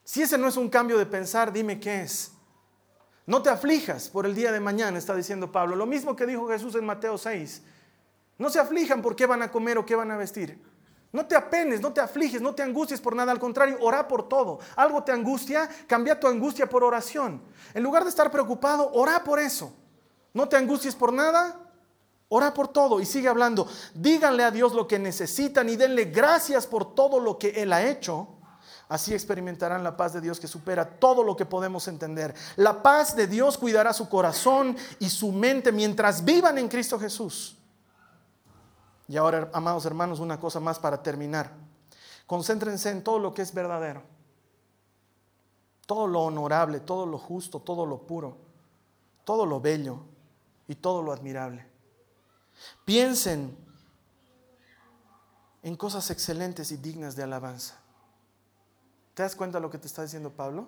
Si 0.03 0.21
ese 0.21 0.37
no 0.37 0.47
es 0.47 0.57
un 0.57 0.69
cambio 0.69 0.97
de 0.97 1.05
pensar, 1.05 1.51
dime 1.51 1.79
qué 1.79 2.01
es. 2.01 2.31
No 3.25 3.41
te 3.41 3.49
aflijas 3.49 4.09
por 4.09 4.25
el 4.25 4.35
día 4.35 4.51
de 4.51 4.59
mañana, 4.59 4.97
está 4.97 5.15
diciendo 5.15 5.51
Pablo. 5.51 5.75
Lo 5.75 5.85
mismo 5.85 6.15
que 6.15 6.25
dijo 6.25 6.47
Jesús 6.47 6.75
en 6.75 6.85
Mateo 6.85 7.17
6. 7.17 7.63
No 8.37 8.49
se 8.49 8.59
aflijan 8.59 9.01
por 9.01 9.15
qué 9.15 9.25
van 9.25 9.41
a 9.41 9.51
comer 9.51 9.77
o 9.77 9.85
qué 9.85 9.95
van 9.95 10.11
a 10.11 10.17
vestir. 10.17 10.59
No 11.11 11.25
te 11.25 11.35
apenes, 11.35 11.81
no 11.81 11.91
te 11.91 11.99
afliges, 11.99 12.41
no 12.41 12.55
te 12.55 12.63
angusties 12.63 13.01
por 13.01 13.15
nada. 13.15 13.31
Al 13.31 13.39
contrario, 13.39 13.77
ora 13.81 14.07
por 14.07 14.29
todo. 14.29 14.59
Algo 14.75 15.03
te 15.03 15.11
angustia, 15.11 15.69
cambia 15.87 16.19
tu 16.19 16.27
angustia 16.27 16.69
por 16.69 16.83
oración. 16.83 17.41
En 17.73 17.83
lugar 17.83 18.03
de 18.03 18.09
estar 18.09 18.31
preocupado, 18.31 18.89
ora 18.93 19.23
por 19.23 19.39
eso. 19.39 19.73
No 20.33 20.47
te 20.47 20.55
angusties 20.55 20.95
por 20.95 21.11
nada, 21.11 21.59
ora 22.29 22.53
por 22.53 22.69
todo. 22.69 23.01
Y 23.01 23.05
sigue 23.05 23.27
hablando. 23.27 23.67
Díganle 23.93 24.43
a 24.43 24.51
Dios 24.51 24.73
lo 24.73 24.87
que 24.87 24.99
necesitan 24.99 25.67
y 25.67 25.75
denle 25.75 26.05
gracias 26.05 26.65
por 26.65 26.95
todo 26.95 27.19
lo 27.19 27.37
que 27.37 27.49
Él 27.61 27.73
ha 27.73 27.83
hecho. 27.83 28.29
Así 28.87 29.13
experimentarán 29.13 29.83
la 29.83 29.95
paz 29.95 30.13
de 30.13 30.21
Dios 30.21 30.39
que 30.39 30.47
supera 30.47 30.99
todo 30.99 31.23
lo 31.23 31.35
que 31.35 31.45
podemos 31.45 31.87
entender. 31.89 32.33
La 32.55 32.81
paz 32.81 33.15
de 33.15 33.27
Dios 33.27 33.57
cuidará 33.57 33.93
su 33.93 34.07
corazón 34.07 34.77
y 34.99 35.09
su 35.09 35.31
mente 35.33 35.73
mientras 35.73 36.23
vivan 36.23 36.57
en 36.57 36.69
Cristo 36.69 36.97
Jesús. 36.97 37.60
Y 39.11 39.17
ahora, 39.17 39.49
amados 39.51 39.85
hermanos, 39.85 40.21
una 40.21 40.39
cosa 40.39 40.61
más 40.61 40.79
para 40.79 41.03
terminar. 41.03 41.51
Concéntrense 42.25 42.91
en 42.91 43.03
todo 43.03 43.19
lo 43.19 43.33
que 43.33 43.41
es 43.41 43.53
verdadero. 43.53 44.03
Todo 45.85 46.07
lo 46.07 46.21
honorable, 46.21 46.79
todo 46.79 47.05
lo 47.05 47.17
justo, 47.17 47.59
todo 47.59 47.85
lo 47.85 48.07
puro, 48.07 48.37
todo 49.25 49.45
lo 49.45 49.59
bello 49.59 49.99
y 50.65 50.75
todo 50.75 51.03
lo 51.03 51.11
admirable. 51.11 51.67
Piensen 52.85 53.57
en 55.61 55.75
cosas 55.75 56.09
excelentes 56.09 56.71
y 56.71 56.77
dignas 56.77 57.17
de 57.17 57.23
alabanza. 57.23 57.75
¿Te 59.13 59.23
das 59.23 59.35
cuenta 59.35 59.57
de 59.57 59.63
lo 59.63 59.69
que 59.69 59.77
te 59.77 59.87
está 59.87 60.03
diciendo 60.03 60.31
Pablo? 60.31 60.67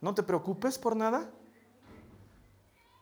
No 0.00 0.14
te 0.14 0.22
preocupes 0.22 0.78
por 0.78 0.96
nada, 0.96 1.28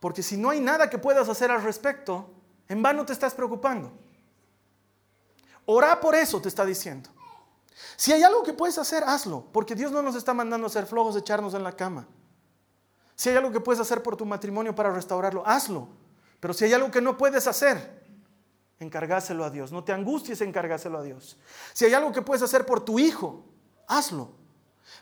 porque 0.01 0.21
si 0.21 0.35
no 0.35 0.49
hay 0.49 0.59
nada 0.59 0.89
que 0.89 0.97
puedas 0.97 1.29
hacer 1.29 1.49
al 1.49 1.63
respecto, 1.63 2.35
en 2.67 2.81
vano 2.81 3.05
te 3.05 3.13
estás 3.13 3.33
preocupando. 3.33 3.91
Ora 5.65 5.99
por 5.99 6.15
eso, 6.15 6.41
te 6.41 6.49
está 6.49 6.65
diciendo. 6.65 7.09
Si 7.97 8.11
hay 8.11 8.23
algo 8.23 8.43
que 8.43 8.53
puedes 8.53 8.77
hacer, 8.77 9.03
hazlo, 9.03 9.47
porque 9.51 9.75
Dios 9.75 9.91
no 9.91 10.01
nos 10.01 10.15
está 10.15 10.33
mandando 10.33 10.67
a 10.67 10.69
ser 10.69 10.85
flojos, 10.85 11.15
echarnos 11.15 11.53
en 11.53 11.63
la 11.63 11.75
cama. 11.75 12.07
Si 13.15 13.29
hay 13.29 13.37
algo 13.37 13.51
que 13.51 13.59
puedes 13.59 13.79
hacer 13.79 14.03
por 14.03 14.15
tu 14.15 14.25
matrimonio 14.25 14.75
para 14.75 14.91
restaurarlo, 14.91 15.45
hazlo. 15.45 15.87
Pero 16.39 16.53
si 16.53 16.65
hay 16.65 16.73
algo 16.73 16.91
que 16.91 17.01
no 17.01 17.17
puedes 17.17 17.47
hacer, 17.47 18.03
encargáselo 18.79 19.43
a 19.45 19.49
Dios. 19.49 19.71
No 19.71 19.83
te 19.83 19.93
angusties, 19.93 20.41
encargáselo 20.41 20.97
a 20.97 21.03
Dios. 21.03 21.37
Si 21.73 21.85
hay 21.85 21.93
algo 21.93 22.11
que 22.11 22.21
puedes 22.21 22.43
hacer 22.43 22.65
por 22.65 22.83
tu 22.83 22.99
hijo, 22.99 23.45
hazlo. 23.87 24.31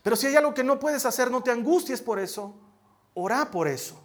Pero 0.04 0.16
si 0.16 0.28
hay 0.28 0.36
algo 0.36 0.54
que 0.54 0.64
no 0.64 0.80
puedes 0.80 1.06
hacer, 1.06 1.32
no 1.32 1.42
te 1.42 1.52
angusties 1.52 2.02
por 2.02 2.20
eso. 2.20 2.56
Ora 3.16 3.50
por 3.52 3.68
eso, 3.68 4.00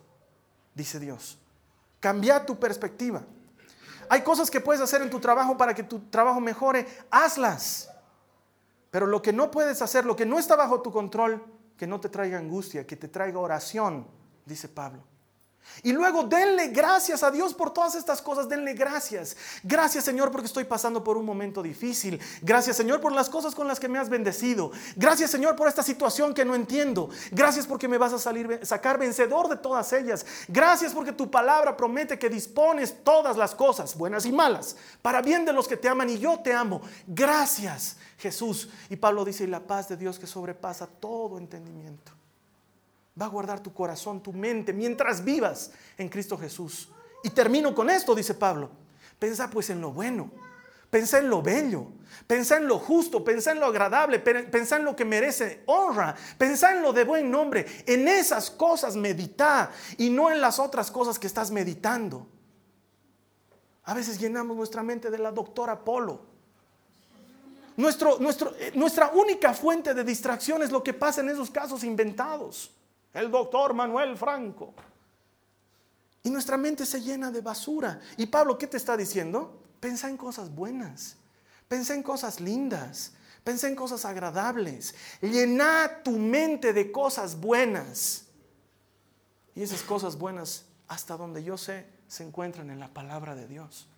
dice 0.74 0.98
Dios. 0.98 1.38
Cambia 2.00 2.44
tu 2.44 2.58
perspectiva. 2.58 3.22
Hay 4.08 4.22
cosas 4.22 4.50
que 4.50 4.60
puedes 4.60 4.82
hacer 4.82 5.02
en 5.02 5.10
tu 5.10 5.20
trabajo 5.20 5.56
para 5.56 5.74
que 5.74 5.82
tu 5.82 6.00
trabajo 6.10 6.40
mejore, 6.40 6.86
hazlas. 7.10 7.90
Pero 8.90 9.06
lo 9.06 9.20
que 9.20 9.32
no 9.32 9.50
puedes 9.50 9.82
hacer, 9.82 10.04
lo 10.04 10.16
que 10.16 10.26
no 10.26 10.38
está 10.38 10.56
bajo 10.56 10.80
tu 10.80 10.90
control, 10.92 11.44
que 11.76 11.86
no 11.86 12.00
te 12.00 12.08
traiga 12.08 12.38
angustia, 12.38 12.86
que 12.86 12.96
te 12.96 13.08
traiga 13.08 13.38
oración, 13.38 14.06
dice 14.44 14.68
Pablo. 14.68 15.02
Y 15.82 15.92
luego 15.92 16.24
denle 16.24 16.68
gracias 16.68 17.22
a 17.22 17.30
Dios 17.30 17.54
por 17.54 17.72
todas 17.72 17.94
estas 17.94 18.20
cosas, 18.20 18.48
denle 18.48 18.74
gracias. 18.74 19.36
Gracias 19.62 20.04
Señor 20.04 20.30
porque 20.30 20.46
estoy 20.46 20.64
pasando 20.64 21.04
por 21.04 21.16
un 21.16 21.24
momento 21.24 21.62
difícil. 21.62 22.20
Gracias 22.42 22.76
Señor 22.76 23.00
por 23.00 23.12
las 23.12 23.28
cosas 23.28 23.54
con 23.54 23.68
las 23.68 23.78
que 23.78 23.88
me 23.88 23.98
has 23.98 24.08
bendecido. 24.08 24.72
Gracias 24.96 25.30
Señor 25.30 25.56
por 25.56 25.68
esta 25.68 25.82
situación 25.82 26.34
que 26.34 26.44
no 26.44 26.54
entiendo. 26.54 27.10
Gracias 27.30 27.66
porque 27.66 27.88
me 27.88 27.98
vas 27.98 28.12
a 28.12 28.18
salir, 28.18 28.60
sacar 28.64 28.98
vencedor 28.98 29.48
de 29.48 29.56
todas 29.56 29.92
ellas. 29.92 30.26
Gracias 30.48 30.92
porque 30.92 31.12
tu 31.12 31.30
palabra 31.30 31.76
promete 31.76 32.18
que 32.18 32.28
dispones 32.28 33.04
todas 33.04 33.36
las 33.36 33.54
cosas, 33.54 33.96
buenas 33.96 34.26
y 34.26 34.32
malas, 34.32 34.76
para 35.02 35.22
bien 35.22 35.44
de 35.44 35.52
los 35.52 35.68
que 35.68 35.76
te 35.76 35.88
aman 35.88 36.10
y 36.10 36.18
yo 36.18 36.40
te 36.40 36.52
amo. 36.52 36.80
Gracias 37.06 37.96
Jesús. 38.18 38.68
Y 38.90 38.96
Pablo 38.96 39.24
dice, 39.24 39.44
y 39.44 39.46
la 39.46 39.60
paz 39.60 39.88
de 39.88 39.96
Dios 39.96 40.18
que 40.18 40.26
sobrepasa 40.26 40.86
todo 40.86 41.38
entendimiento 41.38 42.17
va 43.20 43.26
a 43.26 43.30
guardar 43.30 43.60
tu 43.60 43.72
corazón, 43.72 44.22
tu 44.22 44.32
mente, 44.32 44.72
mientras 44.72 45.24
vivas 45.24 45.72
en 45.96 46.08
Cristo 46.08 46.38
Jesús. 46.38 46.88
Y 47.24 47.30
termino 47.30 47.74
con 47.74 47.90
esto, 47.90 48.14
dice 48.14 48.34
Pablo. 48.34 48.70
Pensa 49.18 49.50
pues 49.50 49.70
en 49.70 49.80
lo 49.80 49.90
bueno, 49.90 50.30
pensa 50.90 51.18
en 51.18 51.28
lo 51.28 51.42
bello, 51.42 51.88
pensa 52.28 52.56
en 52.56 52.68
lo 52.68 52.78
justo, 52.78 53.24
pensa 53.24 53.50
en 53.50 53.58
lo 53.58 53.66
agradable, 53.66 54.20
pensa 54.20 54.76
en 54.76 54.84
lo 54.84 54.94
que 54.94 55.04
merece 55.04 55.64
honra, 55.66 56.14
pensa 56.36 56.72
en 56.72 56.82
lo 56.82 56.92
de 56.92 57.02
buen 57.02 57.28
nombre. 57.28 57.66
En 57.86 58.06
esas 58.06 58.50
cosas 58.50 58.94
medita 58.94 59.72
y 59.96 60.10
no 60.10 60.30
en 60.30 60.40
las 60.40 60.60
otras 60.60 60.90
cosas 60.90 61.18
que 61.18 61.26
estás 61.26 61.50
meditando. 61.50 62.28
A 63.84 63.94
veces 63.94 64.20
llenamos 64.20 64.56
nuestra 64.56 64.82
mente 64.82 65.10
de 65.10 65.18
la 65.18 65.32
doctora 65.32 65.84
Polo. 65.84 66.28
Eh, 67.76 68.72
nuestra 68.74 69.08
única 69.08 69.54
fuente 69.54 69.94
de 69.94 70.04
distracción 70.04 70.62
es 70.62 70.70
lo 70.70 70.84
que 70.84 70.94
pasa 70.94 71.20
en 71.22 71.30
esos 71.30 71.50
casos 71.50 71.82
inventados 71.82 72.77
el 73.14 73.30
doctor 73.30 73.74
Manuel 73.74 74.16
Franco. 74.16 74.74
Y 76.22 76.30
nuestra 76.30 76.56
mente 76.56 76.84
se 76.84 77.00
llena 77.00 77.30
de 77.30 77.40
basura. 77.40 78.00
Y 78.16 78.26
Pablo, 78.26 78.58
¿qué 78.58 78.66
te 78.66 78.76
está 78.76 78.96
diciendo? 78.96 79.62
Pensa 79.80 80.08
en 80.08 80.16
cosas 80.16 80.54
buenas, 80.54 81.16
pensa 81.68 81.94
en 81.94 82.02
cosas 82.02 82.40
lindas, 82.40 83.12
pensa 83.44 83.68
en 83.68 83.76
cosas 83.76 84.04
agradables. 84.04 84.94
Llena 85.22 86.02
tu 86.02 86.12
mente 86.12 86.72
de 86.72 86.90
cosas 86.90 87.40
buenas. 87.40 88.26
Y 89.54 89.62
esas 89.62 89.82
cosas 89.82 90.18
buenas, 90.18 90.66
hasta 90.86 91.16
donde 91.16 91.42
yo 91.42 91.56
sé, 91.56 91.86
se 92.08 92.24
encuentran 92.24 92.70
en 92.70 92.80
la 92.80 92.92
palabra 92.92 93.34
de 93.34 93.46
Dios. 93.46 93.88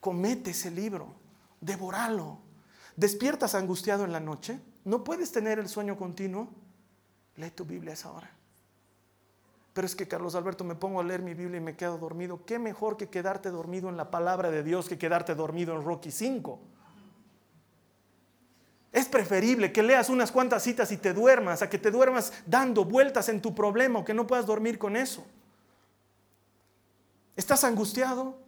Comete 0.00 0.50
ese 0.50 0.70
libro, 0.70 1.14
devoralo. 1.60 2.38
¿Despiertas 2.96 3.54
angustiado 3.54 4.04
en 4.04 4.12
la 4.12 4.20
noche? 4.20 4.60
¿No 4.84 5.04
puedes 5.04 5.32
tener 5.32 5.58
el 5.58 5.68
sueño 5.68 5.96
continuo? 5.96 6.48
Lee 7.36 7.50
tu 7.50 7.64
Biblia 7.64 7.92
esa 7.94 8.10
hora. 8.12 8.30
Pero 9.72 9.86
es 9.86 9.96
que 9.96 10.06
Carlos 10.06 10.34
Alberto 10.34 10.64
me 10.64 10.74
pongo 10.74 11.00
a 11.00 11.04
leer 11.04 11.22
mi 11.22 11.34
Biblia 11.34 11.56
y 11.56 11.62
me 11.62 11.76
quedo 11.76 11.96
dormido. 11.96 12.44
¿Qué 12.44 12.58
mejor 12.58 12.96
que 12.96 13.08
quedarte 13.08 13.50
dormido 13.50 13.88
en 13.88 13.96
la 13.96 14.10
palabra 14.10 14.50
de 14.50 14.62
Dios 14.62 14.88
que 14.88 14.98
quedarte 14.98 15.34
dormido 15.34 15.74
en 15.74 15.82
Rocky 15.82 16.10
5? 16.10 16.60
Es 18.92 19.08
preferible 19.08 19.72
que 19.72 19.82
leas 19.82 20.10
unas 20.10 20.30
cuantas 20.30 20.62
citas 20.62 20.92
y 20.92 20.98
te 20.98 21.14
duermas 21.14 21.62
a 21.62 21.70
que 21.70 21.78
te 21.78 21.90
duermas 21.90 22.32
dando 22.44 22.84
vueltas 22.84 23.30
en 23.30 23.40
tu 23.40 23.54
problema 23.54 24.00
o 24.00 24.04
que 24.04 24.12
no 24.12 24.26
puedas 24.26 24.44
dormir 24.44 24.78
con 24.78 24.96
eso. 24.96 25.24
¿Estás 27.34 27.64
angustiado? 27.64 28.38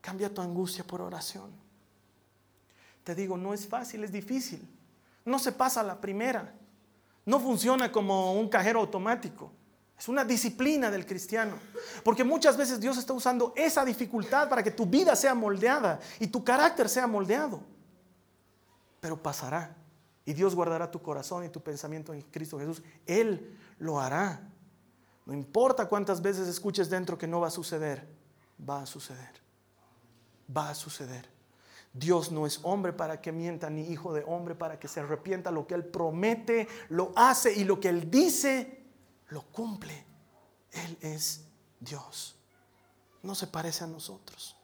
Cambia 0.00 0.32
tu 0.32 0.40
angustia 0.40 0.84
por 0.84 1.00
oración. 1.00 1.50
Te 3.02 3.16
digo, 3.16 3.36
no 3.36 3.52
es 3.52 3.66
fácil, 3.66 4.04
es 4.04 4.12
difícil. 4.12 4.66
No 5.24 5.40
se 5.40 5.50
pasa 5.50 5.82
la 5.82 6.00
primera. 6.00 6.54
No 7.30 7.38
funciona 7.38 7.92
como 7.92 8.32
un 8.34 8.48
cajero 8.48 8.80
automático. 8.80 9.52
Es 9.96 10.08
una 10.08 10.24
disciplina 10.24 10.90
del 10.90 11.06
cristiano. 11.06 11.54
Porque 12.02 12.24
muchas 12.24 12.56
veces 12.56 12.80
Dios 12.80 12.98
está 12.98 13.12
usando 13.12 13.52
esa 13.54 13.84
dificultad 13.84 14.48
para 14.48 14.64
que 14.64 14.72
tu 14.72 14.84
vida 14.84 15.14
sea 15.14 15.32
moldeada 15.32 16.00
y 16.18 16.26
tu 16.26 16.42
carácter 16.42 16.88
sea 16.88 17.06
moldeado. 17.06 17.60
Pero 19.00 19.22
pasará. 19.22 19.76
Y 20.24 20.32
Dios 20.32 20.56
guardará 20.56 20.90
tu 20.90 21.00
corazón 21.00 21.44
y 21.44 21.50
tu 21.50 21.60
pensamiento 21.60 22.12
en 22.12 22.22
Cristo 22.22 22.58
Jesús. 22.58 22.82
Él 23.06 23.56
lo 23.78 24.00
hará. 24.00 24.40
No 25.24 25.32
importa 25.32 25.86
cuántas 25.88 26.20
veces 26.20 26.48
escuches 26.48 26.90
dentro 26.90 27.16
que 27.16 27.28
no 27.28 27.38
va 27.38 27.46
a 27.46 27.52
suceder. 27.52 28.08
Va 28.68 28.82
a 28.82 28.86
suceder. 28.86 29.40
Va 30.54 30.70
a 30.70 30.74
suceder. 30.74 31.28
Dios 31.92 32.30
no 32.30 32.46
es 32.46 32.60
hombre 32.62 32.92
para 32.92 33.20
que 33.20 33.32
mienta, 33.32 33.68
ni 33.68 33.82
hijo 33.82 34.12
de 34.12 34.22
hombre 34.24 34.54
para 34.54 34.78
que 34.78 34.88
se 34.88 35.00
arrepienta. 35.00 35.50
Lo 35.50 35.66
que 35.66 35.74
Él 35.74 35.84
promete, 35.84 36.68
lo 36.88 37.12
hace 37.16 37.52
y 37.52 37.64
lo 37.64 37.80
que 37.80 37.88
Él 37.88 38.10
dice, 38.10 38.84
lo 39.28 39.42
cumple. 39.42 40.04
Él 40.70 40.98
es 41.00 41.44
Dios. 41.80 42.36
No 43.22 43.34
se 43.34 43.46
parece 43.48 43.84
a 43.84 43.88
nosotros. 43.88 44.56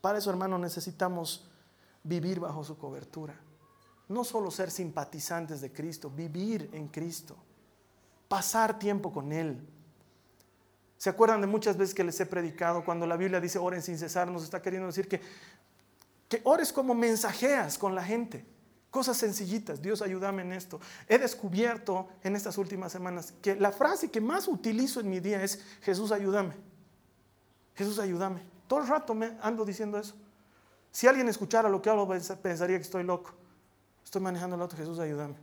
Para 0.00 0.18
eso, 0.18 0.30
hermano, 0.30 0.58
necesitamos 0.58 1.48
vivir 2.02 2.40
bajo 2.40 2.64
su 2.64 2.78
cobertura. 2.78 3.38
No 4.08 4.24
solo 4.24 4.50
ser 4.50 4.70
simpatizantes 4.70 5.60
de 5.60 5.72
Cristo, 5.72 6.10
vivir 6.10 6.70
en 6.72 6.88
Cristo. 6.88 7.36
Pasar 8.26 8.78
tiempo 8.78 9.12
con 9.12 9.32
Él. 9.32 9.68
¿Se 11.02 11.10
acuerdan 11.10 11.40
de 11.40 11.48
muchas 11.48 11.76
veces 11.76 11.94
que 11.94 12.04
les 12.04 12.20
he 12.20 12.26
predicado 12.26 12.84
cuando 12.84 13.06
la 13.06 13.16
Biblia 13.16 13.40
dice 13.40 13.58
oren 13.58 13.82
sin 13.82 13.98
cesar? 13.98 14.30
Nos 14.30 14.44
está 14.44 14.62
queriendo 14.62 14.86
decir 14.86 15.08
que, 15.08 15.20
que 16.32 16.40
ores 16.44 16.72
como 16.72 16.94
mensajeas 16.94 17.76
con 17.76 17.94
la 17.94 18.02
gente. 18.02 18.42
Cosas 18.90 19.18
sencillitas, 19.18 19.82
Dios 19.82 20.00
ayúdame 20.00 20.40
en 20.40 20.54
esto. 20.54 20.80
He 21.06 21.18
descubierto 21.18 22.08
en 22.22 22.36
estas 22.36 22.56
últimas 22.56 22.90
semanas 22.90 23.34
que 23.42 23.54
la 23.54 23.70
frase 23.70 24.10
que 24.10 24.22
más 24.22 24.48
utilizo 24.48 25.00
en 25.00 25.10
mi 25.10 25.20
día 25.20 25.42
es 25.44 25.62
Jesús 25.82 26.10
ayúdame. 26.10 26.54
Jesús 27.74 27.98
ayúdame. 27.98 28.42
Todo 28.66 28.80
el 28.80 28.88
rato 28.88 29.12
me 29.12 29.36
ando 29.42 29.62
diciendo 29.66 29.98
eso. 29.98 30.14
Si 30.90 31.06
alguien 31.06 31.28
escuchara 31.28 31.68
lo 31.68 31.82
que 31.82 31.90
hablo, 31.90 32.08
pensaría 32.08 32.78
que 32.78 32.82
estoy 32.82 33.04
loco. 33.04 33.34
Estoy 34.02 34.22
manejando 34.22 34.56
el 34.56 34.62
auto, 34.62 34.74
Jesús 34.74 34.98
ayúdame. 35.00 35.36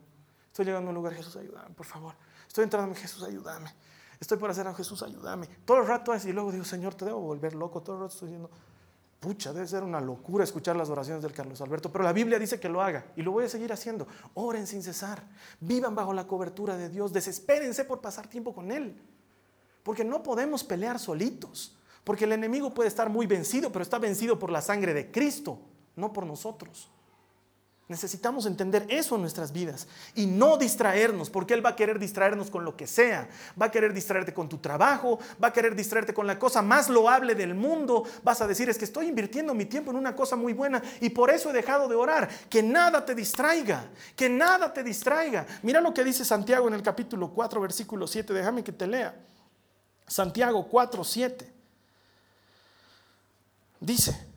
Estoy 0.48 0.66
llegando 0.66 0.88
a 0.88 0.90
un 0.90 0.96
lugar, 0.96 1.14
Jesús 1.14 1.36
ayúdame, 1.36 1.70
por 1.76 1.86
favor. 1.86 2.16
Estoy 2.48 2.64
entrando, 2.64 2.96
Jesús 2.96 3.22
ayúdame. 3.22 3.72
Estoy 4.20 4.40
por 4.40 4.50
hacer 4.50 4.68
a 4.68 4.74
Jesús 4.74 5.04
ayúdame. 5.04 5.46
Todo 5.66 5.82
el 5.82 5.88
rato 5.88 6.12
así, 6.12 6.30
y 6.30 6.34
luego 6.34 6.52
digo, 6.52 6.66
Señor, 6.66 6.96
te 6.96 7.06
debo 7.06 7.20
volver 7.20 7.54
loco. 7.54 7.80
Todo 7.80 7.98
el 7.98 8.02
rato 8.02 8.14
estoy 8.16 8.30
diciendo, 8.30 8.50
Pucha, 9.20 9.52
debe 9.52 9.68
ser 9.68 9.84
una 9.84 10.00
locura 10.00 10.46
escuchar 10.46 10.78
las 10.78 10.90
oraciones 10.90 11.22
del 11.22 11.34
Carlos 11.34 11.60
Alberto, 11.60 11.92
pero 11.92 12.06
la 12.06 12.14
Biblia 12.14 12.40
dice 12.40 12.58
que 12.58 12.70
lo 12.70 12.82
haga 12.82 13.06
y 13.18 13.22
lo 13.22 13.32
voy 13.32 13.44
a 13.44 13.50
seguir 13.50 13.74
haciendo. 13.74 14.08
Oren 14.34 14.66
sin 14.66 14.82
cesar, 14.82 15.22
vivan 15.60 15.94
bajo 15.94 16.14
la 16.14 16.26
cobertura 16.26 16.78
de 16.78 16.88
Dios, 16.88 17.12
desespérense 17.12 17.84
por 17.84 18.00
pasar 18.00 18.28
tiempo 18.28 18.54
con 18.54 18.72
Él, 18.72 18.98
porque 19.84 20.06
no 20.06 20.24
podemos 20.24 20.64
pelear 20.64 21.00
solitos, 21.00 21.78
porque 22.06 22.24
el 22.24 22.32
enemigo 22.32 22.74
puede 22.74 22.88
estar 22.88 23.10
muy 23.10 23.28
vencido, 23.28 23.74
pero 23.74 23.84
está 23.84 24.00
vencido 24.00 24.40
por 24.40 24.52
la 24.52 24.62
sangre 24.62 24.94
de 24.94 25.12
Cristo, 25.12 25.60
no 25.98 26.14
por 26.14 26.26
nosotros. 26.26 26.90
Necesitamos 27.90 28.46
entender 28.46 28.86
eso 28.88 29.16
en 29.16 29.22
nuestras 29.22 29.52
vidas 29.52 29.88
y 30.14 30.28
no 30.28 30.58
distraernos, 30.58 31.32
porque 31.32 31.56
Él 31.56 31.66
va 31.66 31.72
a 31.72 31.76
querer 31.76 31.98
distraernos 31.98 32.52
con 32.52 32.64
lo 32.64 32.78
que 32.78 32.86
sea. 32.86 33.28
Va 33.60 33.66
a 33.66 33.72
querer 33.72 33.94
distraerte 33.94 34.32
con 34.32 34.48
tu 34.48 34.60
trabajo, 34.60 35.18
va 35.44 35.48
a 35.48 35.54
querer 35.54 35.76
distraerte 35.76 36.14
con 36.14 36.28
la 36.28 36.38
cosa 36.38 36.62
más 36.62 36.88
loable 36.88 37.34
del 37.34 37.56
mundo. 37.56 38.04
Vas 38.22 38.42
a 38.42 38.48
decir, 38.48 38.70
es 38.70 38.78
que 38.78 38.86
estoy 38.86 39.08
invirtiendo 39.08 39.56
mi 39.56 39.66
tiempo 39.66 39.90
en 39.90 39.98
una 39.98 40.16
cosa 40.16 40.36
muy 40.36 40.54
buena 40.54 40.84
y 41.02 41.10
por 41.10 41.32
eso 41.32 41.50
he 41.50 41.54
dejado 41.54 41.88
de 41.88 41.96
orar. 41.96 42.30
Que 42.48 42.62
nada 42.62 43.04
te 43.04 43.16
distraiga, 43.16 43.90
que 44.16 44.30
nada 44.30 44.72
te 44.72 44.84
distraiga. 44.84 45.48
Mira 45.64 45.82
lo 45.82 45.92
que 45.92 46.04
dice 46.04 46.24
Santiago 46.24 46.68
en 46.68 46.76
el 46.76 46.84
capítulo 46.84 47.32
4, 47.32 47.60
versículo 47.60 48.06
7. 48.06 48.34
Déjame 48.36 48.64
que 48.64 48.72
te 48.72 48.86
lea. 48.86 49.16
Santiago 50.06 50.68
4, 50.68 51.04
7. 51.04 51.54
Dice, 53.80 54.29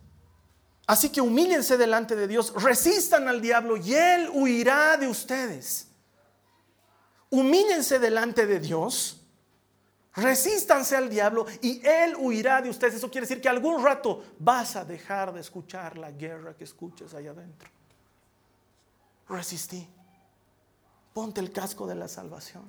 Así 0.86 1.10
que 1.10 1.20
humíllense 1.20 1.76
delante 1.76 2.16
de 2.16 2.26
Dios, 2.26 2.52
resistan 2.56 3.28
al 3.28 3.40
diablo 3.40 3.76
y 3.76 3.94
él 3.94 4.28
huirá 4.32 4.96
de 4.96 5.06
ustedes. 5.06 5.88
Humíllense 7.30 7.98
delante 7.98 8.46
de 8.46 8.58
Dios, 8.58 9.20
resístanse 10.14 10.96
al 10.96 11.08
diablo 11.08 11.46
y 11.60 11.80
él 11.86 12.14
huirá 12.18 12.60
de 12.60 12.68
ustedes. 12.68 12.94
Eso 12.94 13.10
quiere 13.10 13.26
decir 13.26 13.40
que 13.40 13.48
algún 13.48 13.82
rato 13.82 14.22
vas 14.38 14.76
a 14.76 14.84
dejar 14.84 15.32
de 15.32 15.40
escuchar 15.40 15.96
la 15.96 16.10
guerra 16.10 16.54
que 16.54 16.64
escuchas 16.64 17.14
allá 17.14 17.30
adentro. 17.30 17.70
Resistí. 19.28 19.88
Ponte 21.14 21.40
el 21.40 21.52
casco 21.52 21.86
de 21.86 21.94
la 21.94 22.08
salvación. 22.08 22.64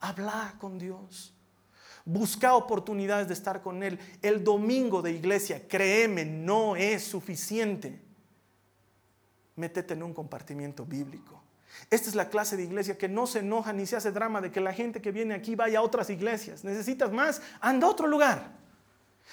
Habla 0.00 0.54
con 0.58 0.78
Dios. 0.78 1.34
Busca 2.04 2.54
oportunidades 2.54 3.28
de 3.28 3.34
estar 3.34 3.62
con 3.62 3.82
Él. 3.82 3.98
El 4.22 4.42
domingo 4.42 5.02
de 5.02 5.12
iglesia, 5.12 5.66
créeme, 5.68 6.24
no 6.24 6.76
es 6.76 7.04
suficiente. 7.04 8.00
Métete 9.56 9.94
en 9.94 10.02
un 10.02 10.14
compartimiento 10.14 10.84
bíblico. 10.86 11.42
Esta 11.90 12.08
es 12.08 12.14
la 12.14 12.28
clase 12.28 12.56
de 12.56 12.64
iglesia 12.64 12.98
que 12.98 13.08
no 13.08 13.26
se 13.26 13.40
enoja 13.40 13.72
ni 13.72 13.86
se 13.86 13.96
hace 13.96 14.12
drama 14.12 14.40
de 14.40 14.50
que 14.50 14.60
la 14.60 14.72
gente 14.72 15.00
que 15.00 15.12
viene 15.12 15.34
aquí 15.34 15.54
vaya 15.54 15.78
a 15.78 15.82
otras 15.82 16.10
iglesias. 16.10 16.64
¿Necesitas 16.64 17.12
más? 17.12 17.40
Anda 17.60 17.86
a 17.86 17.90
otro 17.90 18.06
lugar. 18.06 18.58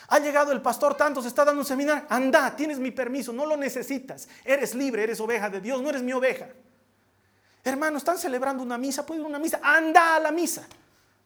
Ha 0.09 0.19
llegado 0.19 0.51
el 0.51 0.61
pastor 0.61 0.95
tanto, 0.95 1.21
se 1.21 1.27
está 1.27 1.43
dando 1.43 1.61
un 1.61 1.65
seminario. 1.65 2.05
Anda, 2.09 2.55
tienes 2.55 2.79
mi 2.79 2.91
permiso, 2.91 3.33
no 3.33 3.45
lo 3.45 3.57
necesitas. 3.57 4.27
Eres 4.45 4.75
libre, 4.75 5.03
eres 5.03 5.19
oveja 5.19 5.49
de 5.49 5.59
Dios, 5.59 5.81
no 5.81 5.89
eres 5.89 6.03
mi 6.03 6.13
oveja. 6.13 6.47
Hermano, 7.63 7.97
están 7.97 8.17
celebrando 8.17 8.63
una 8.63 8.77
misa, 8.77 9.05
puede 9.05 9.19
ir 9.19 9.25
a 9.25 9.29
una 9.29 9.39
misa. 9.39 9.59
Anda 9.61 10.15
a 10.15 10.19
la 10.19 10.31
misa. 10.31 10.65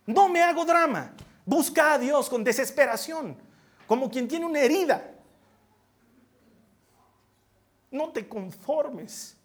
No 0.07 0.29
me 0.29 0.41
hago 0.41 0.65
drama. 0.65 1.11
Busca 1.45 1.93
a 1.93 1.97
Dios 1.97 2.29
con 2.29 2.43
desesperación, 2.43 3.37
como 3.87 4.09
quien 4.09 4.27
tiene 4.27 4.45
una 4.45 4.59
herida. 4.59 5.15
No 7.91 8.09
te 8.09 8.27
conformes 8.27 9.35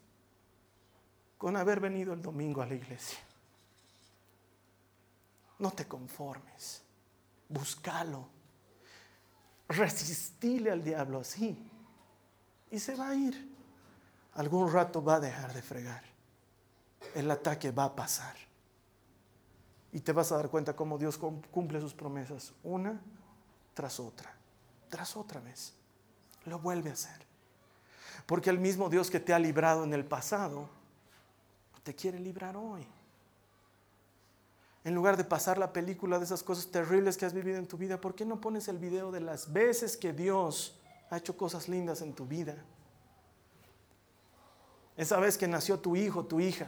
con 1.37 1.55
haber 1.57 1.79
venido 1.79 2.13
el 2.13 2.21
domingo 2.21 2.61
a 2.61 2.65
la 2.65 2.75
iglesia. 2.75 3.19
No 5.59 5.71
te 5.71 5.87
conformes. 5.87 6.81
Búscalo. 7.49 8.27
Resistile 9.67 10.71
al 10.71 10.83
diablo 10.83 11.19
así. 11.19 11.57
Y 12.71 12.79
se 12.79 12.95
va 12.95 13.09
a 13.09 13.15
ir. 13.15 13.55
Algún 14.35 14.71
rato 14.71 15.03
va 15.03 15.15
a 15.15 15.19
dejar 15.19 15.53
de 15.53 15.61
fregar. 15.61 16.03
El 17.15 17.29
ataque 17.31 17.71
va 17.71 17.85
a 17.85 17.95
pasar. 17.95 18.35
Y 19.91 20.01
te 20.01 20.11
vas 20.11 20.31
a 20.31 20.37
dar 20.37 20.49
cuenta 20.49 20.75
cómo 20.75 20.97
Dios 20.97 21.17
cumple 21.17 21.79
sus 21.79 21.93
promesas 21.93 22.53
una 22.63 22.99
tras 23.73 23.99
otra, 23.99 24.33
tras 24.89 25.15
otra 25.15 25.39
vez. 25.39 25.73
Lo 26.45 26.59
vuelve 26.59 26.89
a 26.89 26.93
hacer. 26.93 27.25
Porque 28.25 28.49
el 28.49 28.59
mismo 28.59 28.89
Dios 28.89 29.09
que 29.09 29.19
te 29.19 29.33
ha 29.33 29.39
librado 29.39 29.83
en 29.83 29.93
el 29.93 30.05
pasado, 30.05 30.69
te 31.83 31.95
quiere 31.95 32.19
librar 32.19 32.57
hoy. 32.57 32.85
En 34.83 34.95
lugar 34.95 35.15
de 35.17 35.23
pasar 35.23 35.57
la 35.57 35.71
película 35.71 36.17
de 36.17 36.25
esas 36.25 36.43
cosas 36.43 36.67
terribles 36.67 37.17
que 37.17 37.25
has 37.25 37.33
vivido 37.33 37.57
en 37.57 37.67
tu 37.67 37.77
vida, 37.77 37.99
¿por 37.99 38.15
qué 38.15 38.25
no 38.25 38.41
pones 38.41 38.67
el 38.67 38.77
video 38.77 39.11
de 39.11 39.21
las 39.21 39.51
veces 39.51 39.97
que 39.97 40.13
Dios 40.13 40.79
ha 41.09 41.17
hecho 41.17 41.37
cosas 41.37 41.69
lindas 41.69 42.01
en 42.01 42.13
tu 42.13 42.25
vida? 42.25 42.55
Esa 44.97 45.19
vez 45.19 45.37
que 45.37 45.47
nació 45.47 45.79
tu 45.79 45.95
hijo, 45.95 46.25
tu 46.25 46.39
hija, 46.39 46.67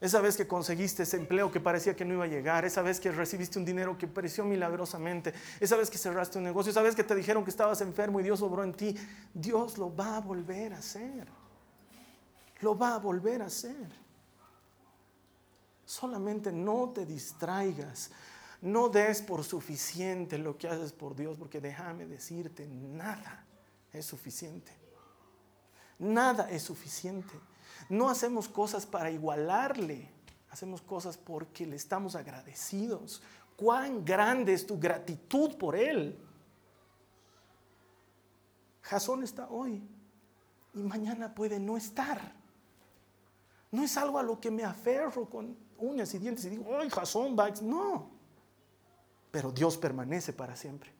esa 0.00 0.20
vez 0.20 0.36
que 0.36 0.46
conseguiste 0.46 1.04
ese 1.04 1.16
empleo 1.16 1.50
que 1.50 1.58
parecía 1.58 1.96
que 1.96 2.04
no 2.04 2.14
iba 2.14 2.24
a 2.24 2.28
llegar, 2.28 2.64
esa 2.66 2.82
vez 2.82 3.00
que 3.00 3.10
recibiste 3.10 3.58
un 3.58 3.64
dinero 3.64 3.96
que 3.96 4.06
pareció 4.06 4.44
milagrosamente, 4.44 5.32
esa 5.58 5.76
vez 5.76 5.88
que 5.88 5.96
cerraste 5.96 6.36
un 6.36 6.44
negocio, 6.44 6.70
esa 6.70 6.82
vez 6.82 6.94
que 6.94 7.04
te 7.04 7.14
dijeron 7.14 7.44
que 7.44 7.50
estabas 7.50 7.80
enfermo 7.80 8.20
y 8.20 8.22
Dios 8.22 8.42
obró 8.42 8.62
en 8.62 8.74
ti, 8.74 8.94
Dios 9.32 9.78
lo 9.78 9.94
va 9.94 10.18
a 10.18 10.20
volver 10.20 10.74
a 10.74 10.78
hacer. 10.78 11.26
Lo 12.60 12.76
va 12.76 12.94
a 12.94 12.98
volver 12.98 13.42
a 13.42 13.46
hacer. 13.46 14.06
Solamente 15.86 16.52
no 16.52 16.90
te 16.90 17.06
distraigas, 17.06 18.10
no 18.60 18.88
des 18.88 19.22
por 19.22 19.44
suficiente 19.44 20.36
lo 20.36 20.58
que 20.58 20.68
haces 20.68 20.92
por 20.92 21.14
Dios, 21.16 21.38
porque 21.38 21.60
déjame 21.60 22.06
decirte, 22.06 22.66
nada 22.66 23.46
es 23.92 24.04
suficiente. 24.04 24.72
Nada 25.98 26.50
es 26.50 26.62
suficiente. 26.62 27.32
No 27.88 28.08
hacemos 28.08 28.48
cosas 28.48 28.86
para 28.86 29.10
igualarle, 29.10 30.10
hacemos 30.50 30.82
cosas 30.82 31.16
porque 31.16 31.66
le 31.66 31.76
estamos 31.76 32.16
agradecidos. 32.16 33.22
Cuán 33.56 34.04
grande 34.04 34.52
es 34.52 34.66
tu 34.66 34.78
gratitud 34.78 35.56
por 35.56 35.76
Él. 35.76 36.18
Jasón 38.82 39.22
está 39.22 39.48
hoy 39.48 39.82
y 40.74 40.82
mañana 40.82 41.34
puede 41.34 41.58
no 41.58 41.76
estar. 41.76 42.34
No 43.70 43.82
es 43.82 43.96
algo 43.96 44.18
a 44.18 44.22
lo 44.22 44.40
que 44.40 44.50
me 44.50 44.64
aferro 44.64 45.28
con 45.28 45.56
uñas 45.78 46.14
y 46.14 46.18
dientes 46.18 46.44
y 46.44 46.50
digo, 46.50 46.66
¡ay, 46.78 46.88
Jasón 46.90 47.36
va! 47.38 47.50
No. 47.62 48.10
Pero 49.30 49.50
Dios 49.50 49.76
permanece 49.76 50.32
para 50.32 50.56
siempre. 50.56 50.90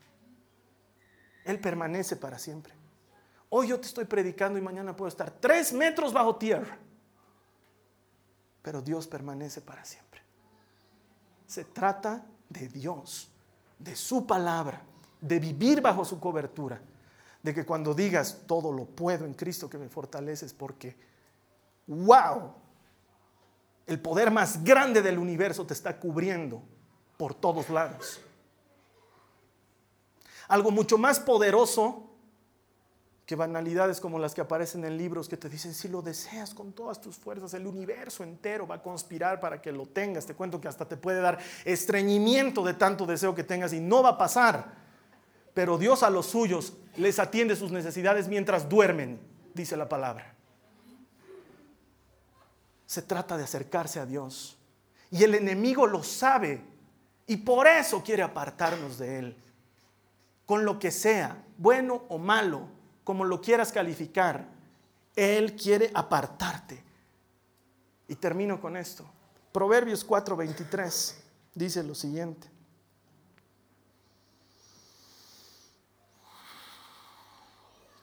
Él 1.45 1.61
permanece 1.61 2.17
para 2.17 2.39
siempre. 2.39 2.75
Hoy 3.49 3.69
yo 3.69 3.79
te 3.79 3.87
estoy 3.87 4.05
predicando 4.05 4.59
y 4.59 4.63
mañana 4.63 4.97
puedo 4.97 5.09
estar 5.09 5.31
tres 5.31 5.73
metros 5.73 6.13
bajo 6.13 6.37
tierra. 6.37 6.79
Pero 8.63 8.83
Dios 8.83 9.07
permanece 9.07 9.61
para 9.61 9.85
siempre. 9.85 10.21
Se 11.47 11.65
trata 11.65 12.27
de 12.49 12.69
Dios, 12.69 13.31
de 13.79 13.95
su 13.95 14.27
palabra, 14.27 14.83
de 15.21 15.39
vivir 15.39 15.81
bajo 15.81 16.05
su 16.05 16.19
cobertura. 16.19 16.81
De 17.43 17.55
que 17.55 17.65
cuando 17.65 17.95
digas 17.95 18.43
todo 18.47 18.73
lo 18.73 18.85
puedo 18.85 19.25
en 19.25 19.35
Cristo 19.35 19.71
que 19.71 19.79
me 19.79 19.89
fortaleces, 19.89 20.53
porque, 20.53 20.97
wow, 21.87 22.53
el 23.87 24.01
poder 24.01 24.33
más 24.33 24.65
grande 24.65 25.01
del 25.01 25.19
universo 25.19 25.65
te 25.65 25.75
está 25.75 26.01
cubriendo 26.01 26.61
por 27.17 27.35
todos 27.35 27.71
lados. 27.71 28.21
Algo 30.49 30.73
mucho 30.73 30.99
más 30.99 31.21
poderoso 31.21 32.06
que 33.27 33.35
banalidades 33.35 34.01
como 34.01 34.21
las 34.21 34.35
que 34.35 34.41
aparecen 34.41 34.85
en 34.85 34.97
libros 34.97 35.29
que 35.29 35.37
te 35.37 35.49
dicen, 35.49 35.75
si 35.75 35.89
lo 35.89 36.01
deseas 36.01 36.55
con 36.55 36.73
todas 36.73 37.01
tus 37.01 37.17
fuerzas, 37.17 37.53
el 37.55 37.67
universo 37.67 38.23
entero 38.23 38.69
va 38.69 38.77
a 38.77 38.83
conspirar 38.83 39.41
para 39.41 39.61
que 39.61 39.73
lo 39.73 39.85
tengas. 39.87 40.27
Te 40.27 40.35
cuento 40.35 40.61
que 40.61 40.69
hasta 40.69 40.87
te 40.87 40.97
puede 40.97 41.21
dar 41.21 41.39
estreñimiento 41.65 42.63
de 42.63 42.75
tanto 42.75 43.05
deseo 43.05 43.35
que 43.35 43.43
tengas 43.43 43.73
y 43.73 43.81
no 43.81 44.05
va 44.05 44.11
a 44.11 44.19
pasar. 44.19 44.77
Pero 45.53 45.77
Dios 45.77 46.05
a 46.05 46.11
los 46.11 46.27
suyos 46.27 46.75
les 46.97 47.19
atiende 47.19 47.57
sus 47.57 47.73
necesidades 47.73 48.29
mientras 48.29 48.69
duermen, 48.69 49.19
dice 49.55 49.77
la 49.77 49.89
palabra. 49.89 50.33
Se 52.87 53.03
trata 53.03 53.37
de 53.37 53.43
acercarse 53.43 53.99
a 53.99 54.07
Dios. 54.07 54.57
Y 55.11 55.25
el 55.25 55.35
enemigo 55.35 55.89
lo 55.89 56.05
sabe 56.05 56.63
y 57.27 57.39
por 57.39 57.67
eso 57.67 58.05
quiere 58.05 58.23
apartarnos 58.23 58.99
de 58.99 59.19
Él. 59.19 59.37
Con 60.45 60.65
lo 60.65 60.79
que 60.79 60.93
sea, 60.93 61.43
bueno 61.59 62.05
o 62.09 62.19
malo, 62.19 62.76
como 63.07 63.25
lo 63.25 63.41
quieras 63.41 63.71
calificar, 63.71 64.49
Él 65.15 65.55
quiere 65.55 65.93
apartarte. 65.95 66.83
Y 68.09 68.17
termino 68.17 68.61
con 68.61 68.77
esto. 68.77 69.07
Proverbios 69.53 70.05
4:23 70.05 71.15
dice 71.55 71.85
lo 71.85 71.95
siguiente. 71.95 72.51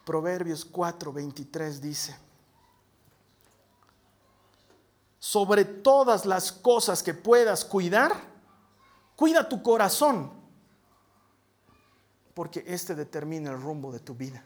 Proverbios 0.06 0.72
4:23 0.72 1.82
dice, 1.82 2.16
sobre 5.20 5.66
todas 5.66 6.26
las 6.26 6.50
cosas 6.50 7.04
que 7.04 7.14
puedas 7.14 7.66
cuidar, 7.66 8.14
cuida 9.18 9.50
tu 9.50 9.62
corazón, 9.62 10.32
porque 12.34 12.64
este 12.66 12.96
determina 12.96 13.52
el 13.52 13.62
rumbo 13.62 13.92
de 13.92 14.00
tu 14.00 14.16
vida 14.16 14.46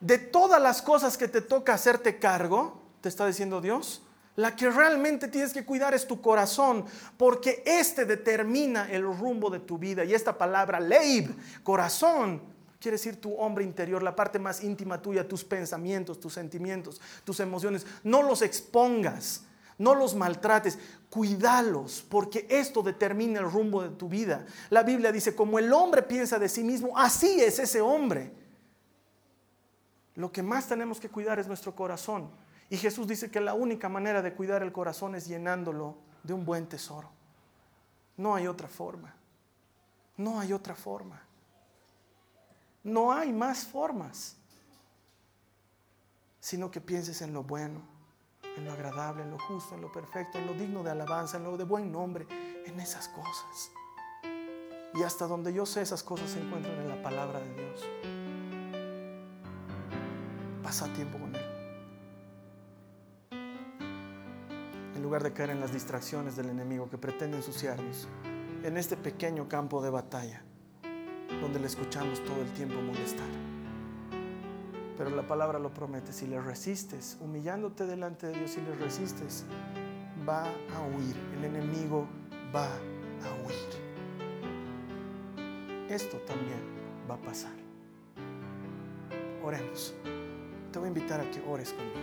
de 0.00 0.18
todas 0.18 0.60
las 0.60 0.82
cosas 0.82 1.16
que 1.16 1.28
te 1.28 1.42
toca 1.42 1.74
hacerte 1.74 2.18
cargo, 2.18 2.80
te 3.00 3.08
está 3.08 3.26
diciendo 3.26 3.60
Dios, 3.60 4.02
la 4.36 4.56
que 4.56 4.70
realmente 4.70 5.28
tienes 5.28 5.52
que 5.52 5.64
cuidar 5.64 5.92
es 5.92 6.06
tu 6.06 6.20
corazón, 6.22 6.84
porque 7.16 7.62
este 7.66 8.06
determina 8.06 8.90
el 8.90 9.02
rumbo 9.02 9.50
de 9.50 9.60
tu 9.60 9.76
vida. 9.76 10.04
Y 10.04 10.14
esta 10.14 10.38
palabra, 10.38 10.80
leib, 10.80 11.34
corazón, 11.62 12.40
quiere 12.80 12.96
decir 12.96 13.20
tu 13.20 13.34
hombre 13.34 13.64
interior, 13.64 14.02
la 14.02 14.16
parte 14.16 14.38
más 14.38 14.64
íntima 14.64 15.02
tuya, 15.02 15.28
tus 15.28 15.44
pensamientos, 15.44 16.18
tus 16.18 16.32
sentimientos, 16.32 17.00
tus 17.24 17.40
emociones. 17.40 17.86
No 18.02 18.22
los 18.22 18.40
expongas, 18.40 19.42
no 19.76 19.94
los 19.94 20.14
maltrates, 20.14 20.78
cuídalos, 21.10 22.04
porque 22.08 22.46
esto 22.48 22.82
determina 22.82 23.40
el 23.40 23.50
rumbo 23.50 23.82
de 23.82 23.90
tu 23.90 24.08
vida. 24.08 24.46
La 24.70 24.82
Biblia 24.82 25.12
dice, 25.12 25.34
como 25.34 25.58
el 25.58 25.70
hombre 25.72 26.02
piensa 26.02 26.38
de 26.38 26.48
sí 26.48 26.64
mismo, 26.64 26.96
así 26.96 27.42
es 27.42 27.58
ese 27.58 27.82
hombre. 27.82 28.39
Lo 30.20 30.30
que 30.30 30.42
más 30.42 30.68
tenemos 30.68 31.00
que 31.00 31.08
cuidar 31.08 31.38
es 31.38 31.48
nuestro 31.48 31.74
corazón. 31.74 32.30
Y 32.68 32.76
Jesús 32.76 33.08
dice 33.08 33.30
que 33.30 33.40
la 33.40 33.54
única 33.54 33.88
manera 33.88 34.20
de 34.20 34.34
cuidar 34.34 34.62
el 34.62 34.70
corazón 34.70 35.14
es 35.14 35.26
llenándolo 35.26 35.96
de 36.22 36.34
un 36.34 36.44
buen 36.44 36.68
tesoro. 36.68 37.08
No 38.18 38.34
hay 38.34 38.46
otra 38.46 38.68
forma. 38.68 39.14
No 40.18 40.38
hay 40.38 40.52
otra 40.52 40.74
forma. 40.74 41.22
No 42.84 43.10
hay 43.12 43.32
más 43.32 43.64
formas. 43.64 44.36
Sino 46.38 46.70
que 46.70 46.82
pienses 46.82 47.22
en 47.22 47.32
lo 47.32 47.42
bueno, 47.42 47.80
en 48.58 48.66
lo 48.66 48.72
agradable, 48.72 49.22
en 49.22 49.30
lo 49.30 49.38
justo, 49.38 49.74
en 49.74 49.80
lo 49.80 49.90
perfecto, 49.90 50.36
en 50.36 50.46
lo 50.46 50.52
digno 50.52 50.82
de 50.82 50.90
alabanza, 50.90 51.38
en 51.38 51.44
lo 51.44 51.56
de 51.56 51.64
buen 51.64 51.90
nombre, 51.90 52.26
en 52.66 52.78
esas 52.78 53.08
cosas. 53.08 53.70
Y 54.94 55.02
hasta 55.02 55.26
donde 55.26 55.54
yo 55.54 55.64
sé 55.64 55.80
esas 55.80 56.02
cosas 56.02 56.28
se 56.28 56.40
encuentran 56.40 56.78
en 56.78 56.88
la 56.90 57.02
palabra 57.02 57.40
de 57.40 57.54
Dios 57.54 58.19
pasa 60.70 60.86
tiempo 60.92 61.18
con 61.18 61.34
Él. 61.34 61.42
En 64.94 65.02
lugar 65.02 65.24
de 65.24 65.32
caer 65.32 65.50
en 65.50 65.58
las 65.58 65.72
distracciones 65.72 66.36
del 66.36 66.48
enemigo 66.48 66.88
que 66.88 66.96
pretende 66.96 67.38
ensuciarnos, 67.38 68.06
en 68.62 68.76
este 68.76 68.96
pequeño 68.96 69.48
campo 69.48 69.82
de 69.82 69.90
batalla, 69.90 70.44
donde 71.40 71.58
le 71.58 71.66
escuchamos 71.66 72.22
todo 72.22 72.40
el 72.40 72.52
tiempo 72.52 72.80
molestar. 72.80 73.26
Pero 74.96 75.10
la 75.10 75.26
palabra 75.26 75.58
lo 75.58 75.74
promete, 75.74 76.12
si 76.12 76.28
le 76.28 76.40
resistes, 76.40 77.18
humillándote 77.20 77.84
delante 77.84 78.28
de 78.28 78.34
Dios, 78.34 78.52
si 78.52 78.60
le 78.60 78.76
resistes, 78.76 79.44
va 80.28 80.44
a 80.44 80.82
huir, 80.94 81.16
el 81.36 81.46
enemigo 81.46 82.06
va 82.54 82.68
a 82.68 83.44
huir. 83.44 83.70
Esto 85.88 86.16
también 86.18 86.60
va 87.10 87.16
a 87.16 87.20
pasar. 87.22 87.58
Oremos 89.42 89.96
te 90.70 90.78
voy 90.78 90.86
a 90.86 90.88
invitar 90.88 91.20
a 91.20 91.30
que 91.30 91.40
ores 91.40 91.72
conmigo. 91.72 91.98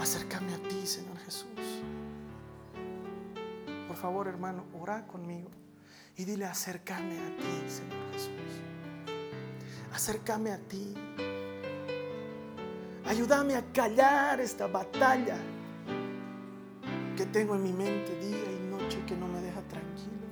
Acércame 0.00 0.54
a 0.54 0.58
ti, 0.68 0.86
Señor 0.86 1.16
Jesús. 1.18 1.48
Por 3.88 3.96
favor, 3.96 4.28
hermano, 4.28 4.64
ora 4.78 5.06
conmigo 5.06 5.50
y 6.16 6.24
dile, 6.24 6.44
acércame 6.44 7.18
a 7.18 7.36
ti, 7.36 7.70
Señor 7.70 8.12
Jesús. 8.12 8.30
Acércame 9.94 10.52
a 10.52 10.58
ti. 10.58 10.94
Ayúdame 13.06 13.54
a 13.54 13.72
callar 13.72 14.40
esta 14.40 14.66
batalla 14.66 15.38
tengo 17.26 17.54
en 17.54 17.62
mi 17.62 17.72
mente 17.72 18.14
día 18.20 18.44
y 18.50 18.70
noche 18.70 19.02
que 19.06 19.16
no 19.16 19.26
me 19.28 19.40
deja 19.40 19.60
tranquilo. 19.62 20.24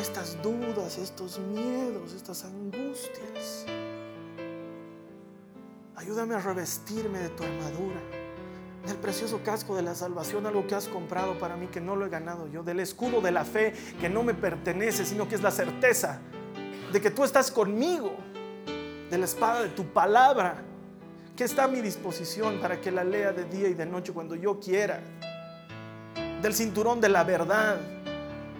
Estas 0.00 0.42
dudas, 0.42 0.98
estos 0.98 1.38
miedos, 1.38 2.12
estas 2.12 2.44
angustias. 2.44 3.66
Ayúdame 5.96 6.34
a 6.34 6.40
revestirme 6.40 7.18
de 7.20 7.28
tu 7.28 7.44
armadura, 7.44 8.00
del 8.86 8.96
precioso 8.96 9.40
casco 9.44 9.76
de 9.76 9.82
la 9.82 9.94
salvación, 9.94 10.46
algo 10.46 10.66
que 10.66 10.74
has 10.74 10.88
comprado 10.88 11.38
para 11.38 11.56
mí 11.56 11.68
que 11.68 11.80
no 11.80 11.94
lo 11.94 12.06
he 12.06 12.08
ganado 12.08 12.48
yo, 12.48 12.64
del 12.64 12.80
escudo 12.80 13.20
de 13.20 13.30
la 13.30 13.44
fe 13.44 13.72
que 14.00 14.08
no 14.08 14.24
me 14.24 14.34
pertenece, 14.34 15.04
sino 15.04 15.28
que 15.28 15.36
es 15.36 15.42
la 15.42 15.52
certeza 15.52 16.20
de 16.92 17.00
que 17.00 17.10
tú 17.10 17.22
estás 17.22 17.50
conmigo, 17.50 18.16
de 19.10 19.18
la 19.18 19.24
espada 19.26 19.62
de 19.62 19.68
tu 19.68 19.84
palabra 19.84 20.64
que 21.36 21.44
está 21.44 21.64
a 21.64 21.68
mi 21.68 21.80
disposición 21.80 22.60
para 22.60 22.80
que 22.80 22.90
la 22.90 23.04
lea 23.04 23.32
de 23.32 23.44
día 23.44 23.68
y 23.68 23.74
de 23.74 23.86
noche 23.86 24.12
cuando 24.12 24.34
yo 24.34 24.60
quiera. 24.60 25.00
Del 26.42 26.54
cinturón 26.54 27.00
de 27.00 27.08
la 27.08 27.24
verdad, 27.24 27.80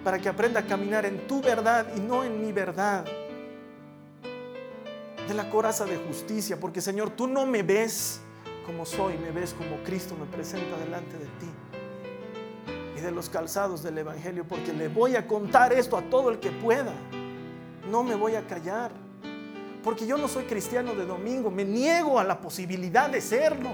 para 0.03 0.19
que 0.19 0.29
aprenda 0.29 0.61
a 0.61 0.65
caminar 0.65 1.05
en 1.05 1.27
tu 1.27 1.41
verdad 1.41 1.85
y 1.95 1.99
no 1.99 2.23
en 2.23 2.41
mi 2.41 2.51
verdad. 2.51 3.05
De 5.27 5.33
la 5.33 5.49
coraza 5.49 5.85
de 5.85 5.97
justicia, 5.97 6.59
porque 6.59 6.81
Señor, 6.81 7.11
tú 7.11 7.27
no 7.27 7.45
me 7.45 7.63
ves 7.63 8.21
como 8.65 8.85
soy, 8.85 9.17
me 9.17 9.31
ves 9.31 9.53
como 9.53 9.83
Cristo 9.83 10.15
me 10.19 10.25
presenta 10.25 10.77
delante 10.77 11.17
de 11.17 11.25
ti. 11.25 11.51
Y 12.97 13.01
de 13.01 13.11
los 13.11 13.29
calzados 13.29 13.83
del 13.83 13.97
Evangelio, 13.97 14.45
porque 14.47 14.73
le 14.73 14.87
voy 14.87 15.15
a 15.15 15.27
contar 15.27 15.73
esto 15.73 15.97
a 15.97 16.01
todo 16.01 16.29
el 16.29 16.39
que 16.39 16.51
pueda. 16.51 16.93
No 17.89 18.03
me 18.03 18.15
voy 18.15 18.35
a 18.35 18.47
callar 18.47 18.91
porque 19.83 20.07
yo 20.07 20.17
no 20.17 20.27
soy 20.27 20.45
cristiano 20.45 20.95
de 20.95 21.05
domingo, 21.05 21.51
me 21.51 21.65
niego 21.65 22.19
a 22.19 22.23
la 22.23 22.39
posibilidad 22.39 23.09
de 23.09 23.21
serlo. 23.21 23.71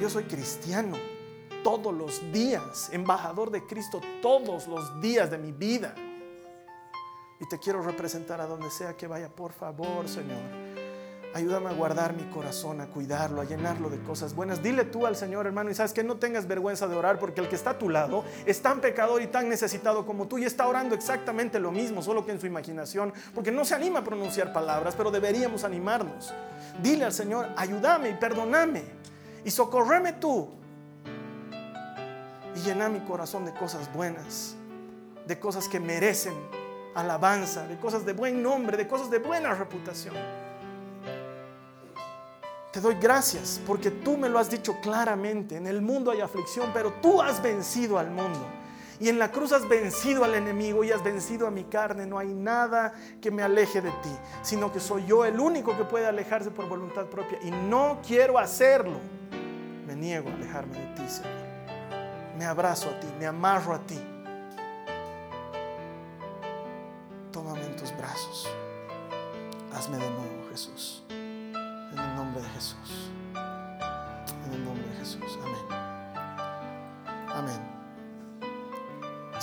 Yo 0.00 0.08
soy 0.08 0.24
cristiano 0.24 0.96
todos 1.62 1.94
los 1.94 2.32
días, 2.32 2.90
embajador 2.92 3.50
de 3.50 3.64
Cristo 3.66 4.00
todos 4.22 4.66
los 4.66 5.00
días 5.00 5.30
de 5.30 5.38
mi 5.38 5.52
vida. 5.52 5.94
Y 7.40 7.48
te 7.48 7.58
quiero 7.58 7.82
representar 7.82 8.40
a 8.40 8.46
donde 8.46 8.70
sea 8.70 8.96
que 8.96 9.06
vaya, 9.06 9.28
por 9.28 9.52
favor, 9.52 10.08
Señor 10.08 10.63
Ayúdame 11.34 11.68
a 11.68 11.72
guardar 11.72 12.14
mi 12.14 12.22
corazón, 12.30 12.80
a 12.80 12.86
cuidarlo, 12.86 13.40
a 13.40 13.44
llenarlo 13.44 13.90
de 13.90 13.98
cosas 13.98 14.36
buenas. 14.36 14.62
Dile 14.62 14.84
tú 14.84 15.04
al 15.04 15.16
Señor, 15.16 15.46
hermano, 15.46 15.68
y 15.68 15.74
sabes 15.74 15.92
que 15.92 16.04
no 16.04 16.16
tengas 16.16 16.46
vergüenza 16.46 16.86
de 16.86 16.94
orar 16.94 17.18
porque 17.18 17.40
el 17.40 17.48
que 17.48 17.56
está 17.56 17.70
a 17.70 17.78
tu 17.78 17.88
lado 17.88 18.22
es 18.46 18.62
tan 18.62 18.80
pecador 18.80 19.20
y 19.20 19.26
tan 19.26 19.48
necesitado 19.48 20.06
como 20.06 20.28
tú 20.28 20.38
y 20.38 20.44
está 20.44 20.68
orando 20.68 20.94
exactamente 20.94 21.58
lo 21.58 21.72
mismo, 21.72 22.02
solo 22.02 22.24
que 22.24 22.30
en 22.30 22.40
su 22.40 22.46
imaginación, 22.46 23.12
porque 23.34 23.50
no 23.50 23.64
se 23.64 23.74
anima 23.74 23.98
a 23.98 24.04
pronunciar 24.04 24.52
palabras, 24.52 24.94
pero 24.96 25.10
deberíamos 25.10 25.64
animarnos. 25.64 26.32
Dile 26.80 27.04
al 27.04 27.12
Señor, 27.12 27.48
ayúdame 27.56 28.10
y 28.10 28.14
perdóname 28.14 28.84
y 29.44 29.50
socorreme 29.50 30.12
tú 30.12 30.50
y 32.54 32.60
llena 32.60 32.88
mi 32.88 33.00
corazón 33.00 33.44
de 33.44 33.52
cosas 33.54 33.92
buenas, 33.92 34.54
de 35.26 35.36
cosas 35.40 35.66
que 35.66 35.80
merecen 35.80 36.34
alabanza, 36.94 37.66
de 37.66 37.76
cosas 37.76 38.06
de 38.06 38.12
buen 38.12 38.40
nombre, 38.40 38.76
de 38.76 38.86
cosas 38.86 39.10
de 39.10 39.18
buena 39.18 39.52
reputación. 39.52 40.14
Te 42.74 42.80
doy 42.80 42.96
gracias 42.96 43.60
porque 43.64 43.92
tú 43.92 44.16
me 44.16 44.28
lo 44.28 44.36
has 44.40 44.50
dicho 44.50 44.80
claramente. 44.82 45.56
En 45.56 45.68
el 45.68 45.80
mundo 45.80 46.10
hay 46.10 46.20
aflicción, 46.20 46.72
pero 46.74 46.94
tú 46.94 47.22
has 47.22 47.40
vencido 47.40 48.00
al 48.00 48.10
mundo. 48.10 48.44
Y 48.98 49.08
en 49.08 49.20
la 49.20 49.30
cruz 49.30 49.52
has 49.52 49.68
vencido 49.68 50.24
al 50.24 50.34
enemigo 50.34 50.82
y 50.82 50.90
has 50.90 51.04
vencido 51.04 51.46
a 51.46 51.52
mi 51.52 51.62
carne. 51.62 52.04
No 52.04 52.18
hay 52.18 52.34
nada 52.34 52.92
que 53.20 53.30
me 53.30 53.44
aleje 53.44 53.80
de 53.80 53.90
ti, 53.90 54.10
sino 54.42 54.72
que 54.72 54.80
soy 54.80 55.06
yo 55.06 55.24
el 55.24 55.38
único 55.38 55.76
que 55.76 55.84
puede 55.84 56.08
alejarse 56.08 56.50
por 56.50 56.68
voluntad 56.68 57.06
propia. 57.06 57.38
Y 57.44 57.52
no 57.52 58.00
quiero 58.04 58.40
hacerlo. 58.40 58.98
Me 59.86 59.94
niego 59.94 60.28
a 60.30 60.32
alejarme 60.32 60.76
de 60.76 60.94
ti, 60.96 61.08
Señor. 61.08 61.30
Me 62.36 62.44
abrazo 62.44 62.90
a 62.90 62.98
ti, 62.98 63.06
me 63.20 63.26
amarro 63.26 63.72
a 63.74 63.78
ti. 63.86 64.00
Tómame 67.30 67.66
en 67.66 67.76
tus 67.76 67.96
brazos. 67.96 68.48
Hazme 69.72 69.96
de 69.98 70.10
nuevo, 70.10 70.33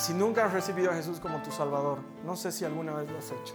Si 0.01 0.15
nunca 0.15 0.45
has 0.45 0.51
recibido 0.51 0.89
a 0.89 0.95
Jesús 0.95 1.19
como 1.19 1.43
tu 1.43 1.51
Salvador, 1.51 1.99
no 2.25 2.35
sé 2.35 2.51
si 2.51 2.65
alguna 2.65 2.91
vez 2.93 3.11
lo 3.11 3.19
has 3.19 3.31
hecho. 3.31 3.53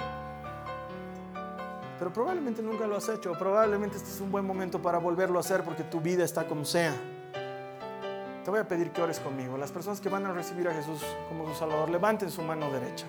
Pero 1.98 2.12
probablemente 2.12 2.62
nunca 2.62 2.86
lo 2.86 2.96
has 2.96 3.08
hecho. 3.08 3.32
Probablemente 3.32 3.96
este 3.96 4.10
es 4.10 4.20
un 4.20 4.30
buen 4.30 4.46
momento 4.46 4.80
para 4.80 4.98
volverlo 4.98 5.38
a 5.38 5.40
hacer 5.40 5.64
porque 5.64 5.82
tu 5.82 6.00
vida 6.00 6.24
está 6.24 6.46
como 6.46 6.64
sea. 6.64 6.94
Te 8.44 8.48
voy 8.48 8.60
a 8.60 8.68
pedir 8.68 8.92
que 8.92 9.02
ores 9.02 9.18
conmigo. 9.18 9.58
Las 9.58 9.72
personas 9.72 10.00
que 10.00 10.08
van 10.08 10.24
a 10.24 10.32
recibir 10.32 10.68
a 10.68 10.72
Jesús 10.72 11.00
como 11.28 11.48
su 11.48 11.54
Salvador, 11.56 11.90
levanten 11.90 12.30
su 12.30 12.42
mano 12.42 12.70
derecha. 12.70 13.06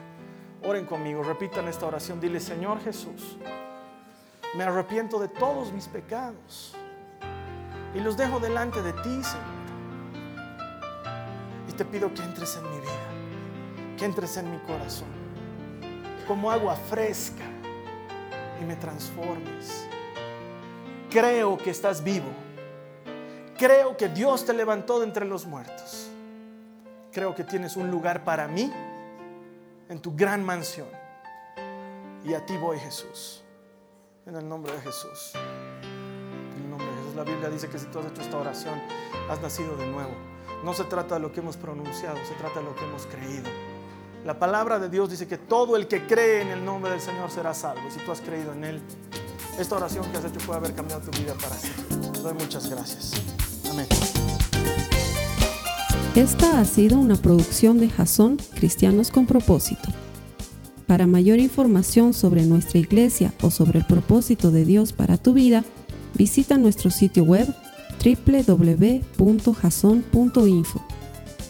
Oren 0.64 0.88
conmigo, 0.88 1.22
repitan 1.22 1.68
esta 1.68 1.86
oración. 1.86 2.20
Dile, 2.20 2.40
Señor 2.40 2.80
Jesús, 2.80 3.38
me 4.56 4.64
arrepiento 4.64 5.20
de 5.20 5.28
todos 5.28 5.72
mis 5.72 5.88
pecados 5.88 6.76
y 7.94 8.00
los 8.00 8.18
dejo 8.18 8.40
delante 8.40 8.82
de 8.82 8.94
ti, 8.94 9.24
Señor. 9.24 9.58
Y 11.70 11.74
te 11.74 11.86
pido 11.86 12.12
que 12.12 12.24
entres 12.24 12.58
en 12.58 12.64
mi 12.64 12.80
vida 12.80 12.97
que 13.98 14.06
entres 14.06 14.38
en 14.38 14.52
mi 14.52 14.60
corazón 14.60 15.28
como 16.28 16.52
agua 16.52 16.76
fresca 16.76 17.46
y 18.62 18.66
me 18.66 18.76
transformes. 18.76 19.88
Creo 21.10 21.58
que 21.58 21.70
estás 21.70 22.04
vivo. 22.04 22.28
Creo 23.58 23.96
que 23.96 24.10
Dios 24.10 24.46
te 24.46 24.54
levantó 24.54 25.00
de 25.00 25.06
entre 25.06 25.26
los 25.26 25.46
muertos. 25.46 26.10
Creo 27.12 27.34
que 27.34 27.44
tienes 27.44 27.78
un 27.78 27.90
lugar 27.90 28.24
para 28.24 28.48
mí 28.48 28.72
en 29.90 30.00
tu 30.00 30.16
gran 30.16 30.44
mansión. 30.44 30.90
Y 32.24 32.34
a 32.34 32.46
ti 32.46 32.58
voy, 32.58 32.78
Jesús. 32.78 33.44
En 34.26 34.36
el 34.36 34.48
nombre 34.48 34.74
de 34.74 34.82
Jesús. 34.82 35.32
En 35.34 36.64
el 36.64 36.70
nombre 36.70 36.88
de 36.88 36.94
Jesús. 36.98 37.16
La 37.16 37.24
Biblia 37.24 37.50
dice 37.50 37.70
que 37.70 37.80
si 37.80 37.86
tú 37.88 38.00
has 38.00 38.06
hecho 38.08 38.22
esta 38.22 38.38
oración, 38.38 38.80
has 39.30 39.42
nacido 39.42 39.76
de 39.78 39.88
nuevo. 39.88 40.12
No 40.64 40.74
se 40.74 40.84
trata 40.84 41.16
de 41.16 41.22
lo 41.22 41.32
que 41.32 41.40
hemos 41.40 41.56
pronunciado, 41.56 42.18
se 42.26 42.34
trata 42.36 42.60
de 42.60 42.66
lo 42.66 42.76
que 42.76 42.84
hemos 42.84 43.06
creído. 43.06 43.50
La 44.26 44.40
palabra 44.40 44.80
de 44.80 44.90
Dios 44.90 45.10
dice 45.10 45.28
que 45.28 45.38
todo 45.38 45.76
el 45.76 45.88
que 45.88 46.06
cree 46.06 46.42
en 46.42 46.50
el 46.50 46.66
nombre 46.66 46.92
del 46.92 47.02
Señor 47.02 47.32
será 47.32 47.54
salvo. 47.54 47.82
Y 47.88 47.92
si 47.92 48.00
tú 48.00 48.12
has 48.12 48.22
creído 48.22 48.52
en 48.54 48.64
Él, 48.64 48.82
esta 49.58 49.76
oración 49.76 50.06
que 50.12 50.18
has 50.18 50.26
hecho 50.26 50.40
puede 50.46 50.60
haber 50.60 50.74
cambiado 50.74 51.02
tu 51.02 51.12
vida 51.18 51.34
para 51.36 51.56
siempre. 51.56 51.98
Te 52.12 52.20
doy 52.20 52.34
muchas 52.34 52.70
gracias. 52.70 53.14
Amén. 53.70 53.88
Esta 56.16 56.60
ha 56.60 56.66
sido 56.66 56.98
una 56.98 57.16
producción 57.16 57.80
de 57.80 57.90
Jason 57.90 58.38
Cristianos 58.56 59.12
con 59.12 59.28
Propósito. 59.28 59.90
Para 60.88 61.06
mayor 61.06 61.40
información 61.40 62.14
sobre 62.14 62.44
nuestra 62.44 62.80
iglesia 62.80 63.34
o 63.42 63.52
sobre 63.52 63.80
el 63.80 63.86
propósito 63.86 64.52
de 64.52 64.66
Dios 64.66 64.94
para 64.94 65.18
tu 65.18 65.34
vida, 65.34 65.64
visita 66.16 66.58
nuestro 66.58 66.90
sitio 66.90 67.24
web 67.24 67.54
www.jason.info. 68.04 68.98